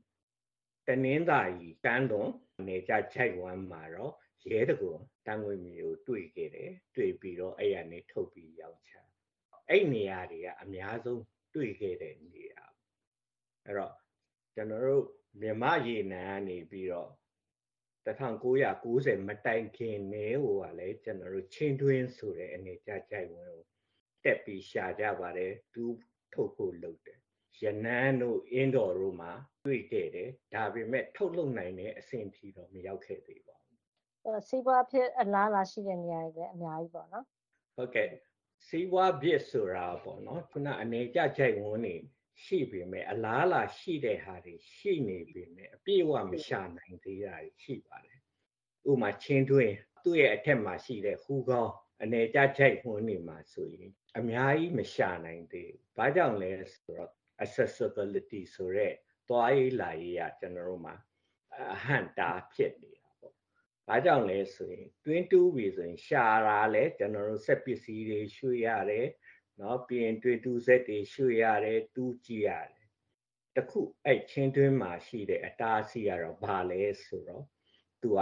[0.87, 4.13] တနင်္သာရီကမ်းလွန်အနေကြခြိုက်ဝမ်းမှာတော့
[4.51, 4.91] ရဲတကူ
[5.27, 8.93] တန်ငွေမျိုးတွေ့ခဲ့တယ်တွေ့ပြီးတော့အဲ့ရနေထုတ်ပြီးရောင်းချ
[9.69, 11.23] အဲ့နေရာတွေကအများဆုံး
[11.55, 12.63] တွေ့ခဲ့တဲ့နေရာ
[13.65, 13.95] အဲ့တော့
[14.55, 15.05] ကျွန်တော်တို့
[15.39, 17.11] မြမရေနံကနေပြီးတော့
[18.05, 23.61] 1990မတိုင်ခင်နေဟိုကလည်းကျွန်တော်တို့ချင်းတွင်းဆိုတဲ့အနေကြကြိုက်ဝင်ကို
[24.23, 25.83] တက်ပြီးရှာကြပါတယ်သူ
[26.33, 27.19] ထုတ်ဖို့လုပ်တယ်
[27.63, 29.31] ရနန်းတို့အင်းတော်တို့မှာ
[29.65, 33.79] တွေ့ခဲ့တယ်ဒါပေမဲ့ထုတ်လုပ်နိုင်တဲ့အဆင့်ထိတော့မရောက်ခဲ့သေးပါဘူး
[34.25, 37.25] အဲစီးပွားဖြစ်အလားအလာရှိတဲ့နေရာတွေလည်းအများကြီးပေါ့နော်
[37.75, 38.09] ဟုတ်ကဲ့
[38.67, 41.95] စီးပွားဖြစ်ဆိုတာပေါ့နော်ခုနအနေကြကြိုက်ဝင်နေ
[42.43, 48.19] ရှိပေမဲ့အလားအလာရှိတဲ့ဟာတွေရှိနေပေမဲ့အပြည့်အဝမရှာနိုင်သေးတာရှိပါတယ်
[48.89, 51.73] ဥမာချင်းတွင်းသူ့ရဲ့အထက်မှာရှိတဲ့ဟူကောင်း
[52.03, 57.11] အနေကြကြိုက်ဝင်နေမှာဆိုရင်အများကြီးမရှာနိုင်သေးဘူး။ဘာကြောင့်လဲဆိုတော့
[57.43, 58.93] accessibility ဆိုတဲ့
[59.27, 60.95] သွားရေးလာရေးကကျွန်တော်တို့မှာ
[61.73, 63.33] အဟန့်တာဖြစ်နေတာပေါ့။
[63.87, 69.07] ဘာကြောင့်လဲဆိုရင်တွင်းတူးပြီဆိုရင်ရှာတာလဲကျွန်တော်တို့စက်ပစ္စည်းတွေရွှေ့ရတယ်။
[69.60, 72.86] နော်ပြီးရင်တွင်းတူးစက်တွေရွှေ့ရတယ်တူးကြည့်ရတယ်။
[73.56, 77.44] တခုအဲ့ချင်းတွင်းမှာရှိတဲ့အတားအဆီးကတော့ဘာလဲဆိုတော့
[78.02, 78.20] သူက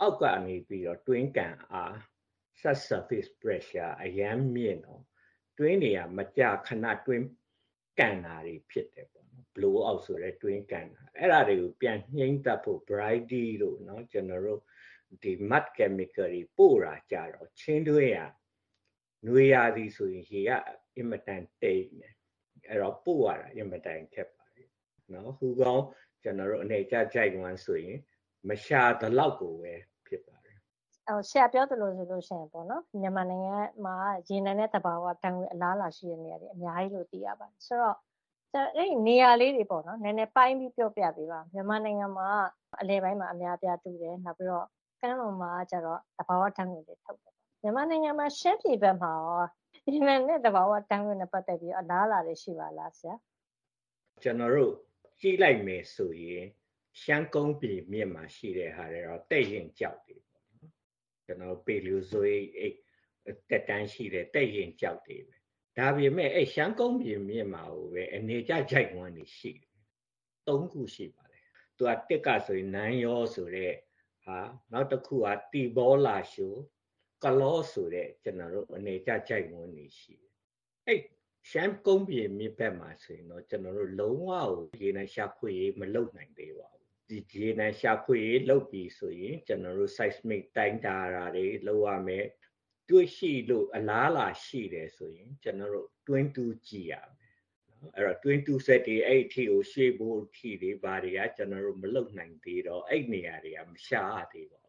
[0.00, 1.94] အောက်ကနေပြီးတော့တွင်းကန်အား
[2.60, 5.02] subsurface pressure အရမ်းမြင့်တော့
[5.58, 7.24] တွင်းတွေကမကြခဏတွင်း
[7.98, 14.60] ကန်တာတွေဖြစ်တယ်ပေါ့နော် blow out ဆိုတဲ့တွင်းကန်တာအဲ့ဒါတွေကိုပြန်နှိမ့်သက်ဖို့ brighty တို့เนาะကျွန်တော်တို့
[15.22, 18.18] ဒီ mud chemical တွေပို့တာကြတော့ချင်းတွင်းရ
[19.27, 20.51] နွေရာသီဆိုရင်ရေက
[20.95, 22.09] အင်မတန်တိတ်နေ
[22.67, 24.63] အဲ့တော့ပို့ရတာအင်မတန်ခက်ပါလေ
[25.13, 25.83] နော်ဟူကောင်း
[26.23, 27.97] ကျွန်တော်တို့အနေကြကြိုက်ဝမ်းဆိုရင်
[28.49, 29.73] မရှာတလောက်ကိုပဲ
[30.07, 30.57] ဖြစ်ပါတယ်
[31.07, 33.95] အော်ဆရာပြောသလိုဆိုလို့ရှိရင်ပေါ့နော်မြန်မာနိုင်ငံမှာ
[34.29, 37.97] ရေနံတဲ့တဘာဝတန်ွေအလားလာရှိတဲ့နေရာတွေအများကြီးလို့သိရပါတယ်ဆိုတော့
[38.51, 42.29] ကျွန်တော်အဲ့နေရာလေးတွေပေါ့နော်နည်းနည်းပိုင်းပြီးပြောပြပေးပါမြန်မာနိုင်ငံမှာ
[42.81, 44.65] အလဲပိုင်းမှာအများပြတူတယ်နောက်ပြီးတော့
[44.99, 49.43] ကမ်းလွန်မှာကျတော့တဘာဝတန်ွေတွေထုတ်တယ် မြန်မာနိုင်ငံမှာရှမ်းပြည်ဘက်မှာရော
[49.93, 53.13] ရေနံနဲ့တဘာဝတန်ခွေနဲ့ပတ်သက်ပြီးအလားလာတွေရှိပါလားဆရာ
[54.21, 54.73] ကျွန်တော်တို့
[55.19, 56.45] ကြည့်လိုက်မယ်ဆိုရင်
[57.01, 60.23] ရှမ်းကုန်းပြည်မြစ်မှာရှိတဲ့ဟာတွေတော့တဲ့ရင်ကြောက်တယ်
[61.25, 62.23] ကျွန်တော်ပေလီယိုဇို
[62.57, 62.75] အိတ်
[63.49, 65.37] တက်တန်းရှိတယ်တဲ့ရင်ကြောက်တယ်ပဲ
[65.77, 69.69] ဒါပေမဲ့အဲ့ရှမ်းကုန်းပြင်မြင့်မှာဟိုပဲအနေကြကြိုက်ဝန်းနေရှိတယ်
[70.47, 71.43] သုံးခုရှိပါတယ်
[71.77, 73.73] သူကတက်ကဆိုရင်နန်းရောဆိုတဲ့
[74.25, 74.37] ဟာ
[74.71, 76.59] နောက်တစ်ခုကတီဘောလာရှိုး
[77.23, 80.31] ကလောဆိုတဲ့ကျွန်တော်တို့အနေကြကြိုက်ဝန်းနေရှိတယ်
[80.87, 81.01] အဲ့
[81.49, 92.25] ရှမ်းကုန်းပြင်မြစ်ဘက်မှာဆိုရင်တော့ကျွန်တော်တို့လုံးဝကိုရေနံရှာဖွေရေးမလုပ်နိုင်သေးပါဘူးဒီရေနံရှာဖွေရေးလုပ်ပြီးဆိုရင်ကျွန်တော်တို့ seismic တိုင်းတာတာတွေလုပ်ရမယ်
[92.89, 97.35] တွေ့ရှိလို့အလားလာရှိတယ်ဆိုရင်ကျွန်တော်တို့ twin 2ကြည့်ရမယ်
[97.79, 104.68] နော်အဲ့တော့ twin 2 set တွေအဲ့အထိကိုရှေ့ဖို့အထိတွေဘာတွေကကျွန်တော်တို့မလုပ်နိုင်သေးတော့အဲ့နေရာတွေကမရှာရသေးပါဘ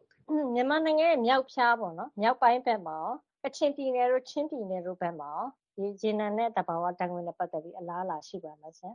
[0.55, 2.97] မြန်မာနိုင်ငံရဲ့မြောက်ဖြားပေါ့နော်မြောက်ပိုင်းဘက်မှာ
[3.43, 8.91] ရောကချင်ပြည်နယ်တို့ချင်းပြည်နယ်တို့ဘက်မှာရောဒီဂျင်းနံနဲ့တဘာဝတန်ခွင်နဲ့ပတ်သက်ပြီးအလားအလာရှိပါလားဆရာ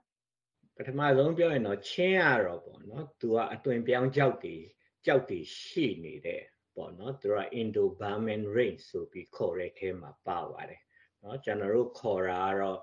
[0.77, 4.57] ပထမဆုံးပြောရင်တော့ချင်းရတော့ပေါ့နော်သူကအတွင်ပြောင်းကြောက်တွေ
[5.07, 6.43] ကြောက်တွေရှိနေတဲ့
[6.77, 10.81] ပေါ့နော်သူက Indo Burman range ဆိုပြီးခေါ်တဲ့အဲမှာပါပါတယ်
[11.23, 12.81] နော်ကျွန်တော်တို့ခေါ်တာကတော့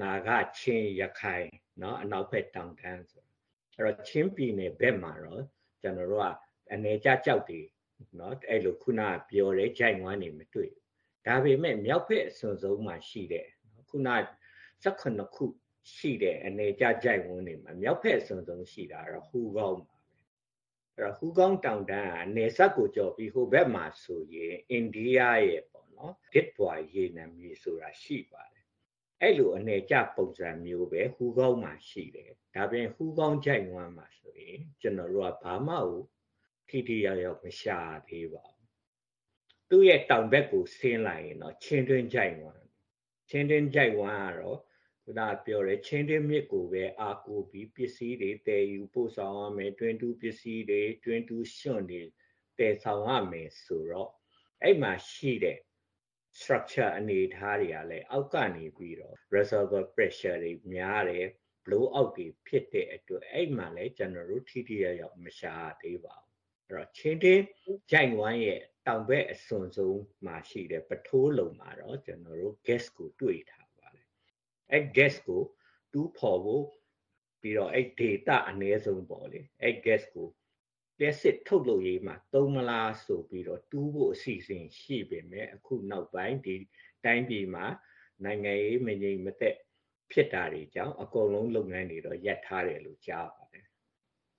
[0.00, 1.48] နာဂချင်းရခိုင်
[1.82, 3.24] နော်အနောက်ဘက်တောင်တန်းဆို
[3.76, 5.42] အဲ့တော့ချင်းပြည်နယ်ဘက်မှာတော့
[5.82, 6.28] ကျွန်တော်တို့က
[6.72, 7.60] အနေကြကြောက်တွေ
[8.18, 10.84] နော်အဲ့လိုခုနကပြောတဲ့ဂျိုင်ဝမ်းနေမတွေ့ဘူး
[11.26, 13.46] ဒါပေမဲ့မြောက်ဘက်အစွန်ဆုံးမှာရှိတဲ့
[13.88, 14.08] ခုန
[14.84, 15.44] 18ခု
[15.94, 20.14] ရှိတဲ့အနေကြကြိုက်ဝန်းနေမှာမြောက်ဘက်အစွန်ဆုံးရှိတာတော့ဟူကောင်းပါပဲ
[20.96, 25.18] အဲ့တော့ဟူကောင်းတောင်တန်းကအနေဆက်ကိုကြော်ပြီးဟိုဘက်မှာဆိုရင်အိန္ဒိယ
[25.48, 28.64] ရဲ့ပေါ့နော်ဒစ်ဘွာရေနံမြေဆိုတာရှိပါတယ်
[29.20, 36.02] အဲ့လိုအနေကြပုံစံမျိုးပဲဟူကောင်းမှာရှိတယ်ဒါပြင်ဟူကောင်းကြိုက်ဝန်းမှာဆိုရင်ကျွန်တော်တို့ကဘာမှကို
[36.68, 38.64] ထိထိရောက်ရောက်မရှာသေးပါဘူး
[39.70, 42.64] သူ့ရဲ့တောင်ဘက်ကိုဆင်းလိုက်ရင်တော့ချင်းတွင်းကြိုက်ဝန်း
[43.30, 44.58] ချင်းတွင်းကြိုက်ဝန်းကတော့
[45.02, 52.02] ခုနကပြောတယ်ချင်းတွင်းမြစ်ကိုပဲအာကိုပြီးပစ္စည်းတွေတည်ယူပို့ဆောင်ရမယ်တွင်းတူးပစ္စည်းတွေတွင်းတူးရှွန့်တွေ
[52.58, 54.10] တည်ဆောင်ရမယ်ဆိုတော့
[54.62, 55.58] အဲ့မှာရှိတဲ့
[56.38, 61.26] structure အနေအထားတွေကလည်းအောက်ကနေပြီးတော့ reservoir pressure တွေများတယ်
[61.64, 66.23] blow out တွေဖြစ်တဲ့အတွက်အဲ့မှာလည်းကျွန်တော်တို့ထိထိရောက်ရောက်မရှာရသေးပါဘူး
[66.68, 67.42] အဲ့တော့ချင်းတွင်း
[67.90, 74.06] ဂျိုင်ဝမ်းရဲ့တောင်ဘက်အစွန်ဆုံးမှာရှိတဲ့ပထိုးလုံမှာတော့ကျွန်တော်တို့ gas ကိုတွေ့ထားပါတယ်
[74.70, 75.42] အဲ့ gas ကို
[75.92, 76.64] တူးဖော်ဖို့
[77.40, 80.28] ပြီးတော့အဲ့ data အနည်းဆုံးပေါ့လေအဲ့ gas ကို
[81.00, 86.54] လက်စစ်ထုတ်လို့ရေးမှာသုံးမလားဆိုပြီးတော့တူးဖို့အစီအစဉ်ရှိပေမဲ့အခုနောက်ပိုင်းဒီ
[87.04, 87.66] တိုင်းပြည်မှာ
[88.24, 89.56] နိုင်ငံရေးမငြိမ်မသက်
[90.12, 93.66] ဖြစ်တာတွေကြောင့်အကုန်လုံးလုပ်ငန်းတွေတော့ရပ်ထားတယ်လို့ကြားပါတယ်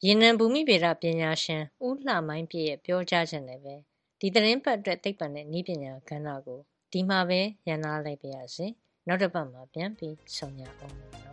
[0.03, 3.75] ရေနံဘူမိဗေဒပညာရှင် ဦးလှမိုင်းပြည့်ရဲ့ ပြောကြားချက်နဲ့ပဲ
[4.19, 6.59] ဒီသတင်းပတ်အတွက် သိပ္ပံနဲ့ နည်းပညာကဏ္ဍကို
[6.91, 8.67] ဒီမှာပဲရန်နာလိုက်ပါရစေ
[9.07, 11.24] နောက်တစ်ပတ်မှာ ပြန်ပြီးဆုံရအောင်မယ်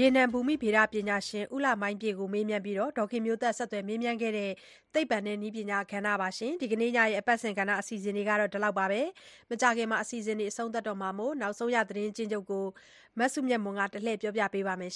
[0.00, 4.50] ရေနံဘူမိဗေဒပညာရှင် ဦးလှမိုင်းပြည့်ကို မေးမြန်းပြီးတော့ဒေါခင်မျိုးသက်ဆက်သွယ်မေးမြန်းခဲ့တဲ့
[4.94, 9.00] သိပ္ပံနဲ့နည်းပညာကဏ္ဍပါရှင်ဒီကနေ့ညရဲ့ အပတ်စဉ်ကဏ္ဍ အစီအစဉ်တွေကတော့ ဒီလောက်ပါပဲ
[9.50, 12.64] မကြခင်မှာအစီအစဉ်တွေ အဆုံးသတ်တော့မှာမို့ နောက်ဆုံးရ သတင်းချင်းချုပ်ကို
[13.18, 14.92] မဆုမြတ်မွန်ကတလှည့်ပြောပြပေးပါမယ်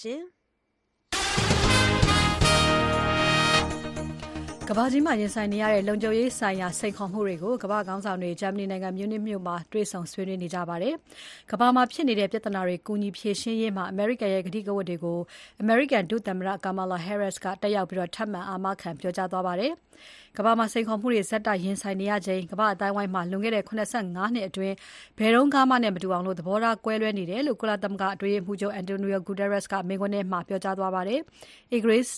[4.72, 10.94] ကမ္ဘာကြီးမှာရင်ဆိုင်နေရတဲ့လုံခြုံရေးဆိုင်ရာစိန်ခေါ်မှုတွေကိုကမ္ဘာခေါင်းဆောင်တွေဂျာမနီနိုင်ငံမြူးနစ်မြို့မှာတွေ့ဆုံဆွေးနွေးနေကြပါတယ်။
[11.50, 15.18] ကမ္ဘာမှာဖြစ်နေတဲ့ပြဿနာတွေကူညီဖြေရှင်းရေးမှာအမေရိကန်ရဲ့ကတိကဝတ်တွေကို
[15.60, 19.72] အမေရိကန်ဒုသမ္မတ Kamala Harris ကတက်ရောက်ပြီးထပ်မံအာမခံပြောကြားသွားပါတယ်။
[20.36, 24.74] ကမ္ဘာမှာစိန်ခေါ်မှုတွေဆက်တိုက်ရင်ဆိုင်နေရချိန်ကမ္ဘာအတိုင်းဝိုင်းမှာလွန်ခဲ့တဲ့85နှစ်အတွင်း
[25.18, 31.20] ဘယ်တော့မှနဲ့မတူအောင်လို့သဘောထားကွဲလွဲနေတယ်လို့ကုလသမဂ္ဂအတွင်းရေးမှူးချုပ် Antonio Guterres ကမိန့်ခွန်းထဲမှာပြောကြားသွားပါတယ်။
[31.76, 32.10] Igris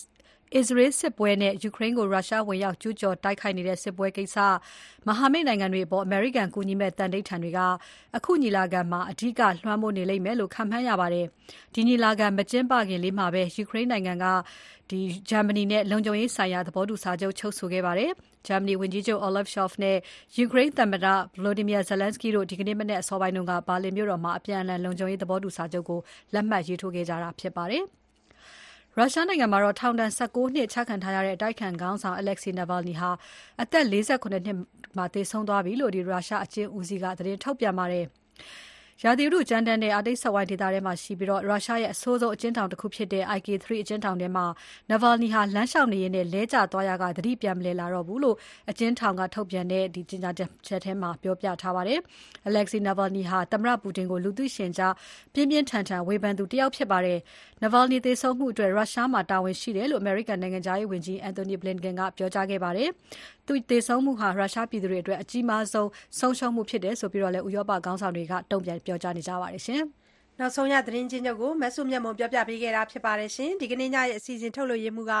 [0.57, 4.37] အစ္စရေးစစ်ပွဲနဲ့ ယူကရိန်းကို ရုရှားဝင်ရောက် ကျူးကျော်တိုက်ခိုက်နေတဲ့ စစ်ပွဲကိစ္စ
[5.07, 7.59] မဟာမိတ်နိုင်ငံတွေအပေါ် အမေရိကန်ကူညီမဲ့တန်ဋိဌာန်တွေက
[8.17, 11.25] အခုညီလာခံမှာ အဓိက လွှမ်းမိုးနေလိမ့်မယ်လို့ ခန့်မှန်းရပါတယ်။
[11.73, 14.25] ဒီညီလာခံ မကျင်းပခင်လေးမှာပဲ ယူကရိန်းနိုင်ငံက
[14.89, 14.99] ဒီ
[15.29, 18.11] ဂျာမနီနဲ့ လုံခြုံရေးဆိုင်ရာ သဘောတူစာချုပ် ချုပ်ဆိုခဲ့ပါတယ်။
[18.47, 19.97] ဂျာမနီဝန်ကြီးချုပ် Olaf Scholz နဲ့
[20.37, 21.05] ယူကရိန်းသမ္မတ
[21.37, 25.99] Volodymyr Zelensky တို့ ဒီကနေ့မနေ့အစောပိုင်းက ဘာလင်မြို့တော်မှာ အပြန်အလှန် လုံခြုံရေးသဘောတူစာချုပ်ကို
[26.33, 27.85] လက်မှတ်ရေးထိုးခဲ့ကြတာဖြစ်ပါတယ်။
[28.97, 33.09] ရုရှားနိုင်ငံမှာတော့ ထောင်ဒဏ်19နှစ် ချခံထားရတဲ့ အတိုက်ခံခေါင်းဆောင် Alexei Navalny ဟာ
[33.61, 34.57] အသက်48နှစ်
[34.97, 38.05] မှာ သေဆုံးသွားပြီလို့ဒီရုရှားအကျဉ်းဦးစီးက သတင်းထုတ်ပြန်ပါတယ်။
[39.03, 44.45] ရာသီဥတုကြမ်းတမ်းတဲ့ အာတိတ်စက်ဝိုင်းဒေသထဲမှာရှိပြီးတော့ရုရှားရဲ့ အဆိုးဆုံးအကျဉ်းထောင်တစ်ခုဖြစ်တဲ့ IK3 အကျဉ်းထောင်ထဲမှာ
[44.89, 48.35] Navalny ဟာ လမ်းလျှောက်နေရင်နဲ့လဲကျသွားရကသတိပြန်မလဲလာတော့ဘူးလို့
[48.69, 50.41] အကျဉ်းထောင်က ထုတ်ပြန်တဲ့ဒီကြေညာချ
[50.73, 51.99] က်ထဲမှာ ပြောပြထားပါတယ်။
[52.49, 54.93] Alexei Navalny ဟာ သမ္မတပူတင်ကို လူသိရှင်ကြား
[55.33, 57.19] ပြင်းပြင်းထန်ထန် ဝေဖန်သူတစ်ယောက်ဖြစ်ပါတယ်။
[57.63, 62.89] Navalny သေဆုံးမှုအတွက် ရုရှားမှာ တာဝန်ရှိတယ်လို့ American နိုင်ငံခြားရေးဝန်ကြီး Antony Blinken ကပြောကြားခဲ့ပါတယ်။
[63.47, 65.89] သူသေဆုံးမှုဟာ ရုရှားပြည်သူတွေအတွက် အကြီးမားဆုံး
[66.19, 69.83] ဆုံးရှုံးမှုဖြစ်တယ်ဆိုပြီးတော့လည်း ဥရောပခေါင်းဆောင်တွေက တုံ့ပြန်ပြောကြားနေကြပါတယ်ရှင်။
[70.39, 75.13] နောက်ဆုံးရသတင်းချင်းချုပ်ကိုမဆုမြတ်မွန်ပြောပြပေးခဲ့တာဖြစ်ပါတယ်ရှင်ဒီကနေ့ညရဲ့အစီအစဉ်ထုတ်လွှင့်ရမှုက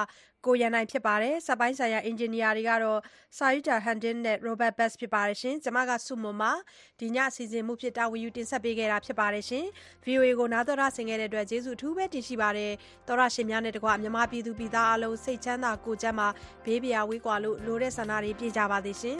[0.45, 2.99] ကိုရန်နိုင်ဖြစ်ပါတယ်စက်ပိုင်းဆိုင်ရာအင်ဂျင်နီယာတွေကတော့
[3.37, 6.51] စာယူတာဟန်ဒင်နဲ့ Robert Best ဖြစ်ပါတယ်ရှင်ကျွန်မကဆုမွန်ပါ
[6.99, 9.65] ဒီညအစီအစဉ်မှုဖြစ်တာဝီယူတင်ဆက်ပေးခဲ့တာဖြစ်ပါတယ်ရှင်
[10.05, 12.71] VOA ကိုနားတော်ရဆင်ခဲ့တဲ့အတွက်ကျေးဇူးအထူးပဲတင်ရှိပါတယ်
[13.07, 16.27] တော်ရရှင်များနဲ့တကွမြန်မာပြည်သူပြည်သားအလုံးစိတ်ချမ်းသာကိုယ်ကျန်းမာ
[16.65, 19.19] ဘေးပရာဝေးကွာလို့လိုတဲ့ဆန္ဒတွေပြည့်ကြပါသေးရှင်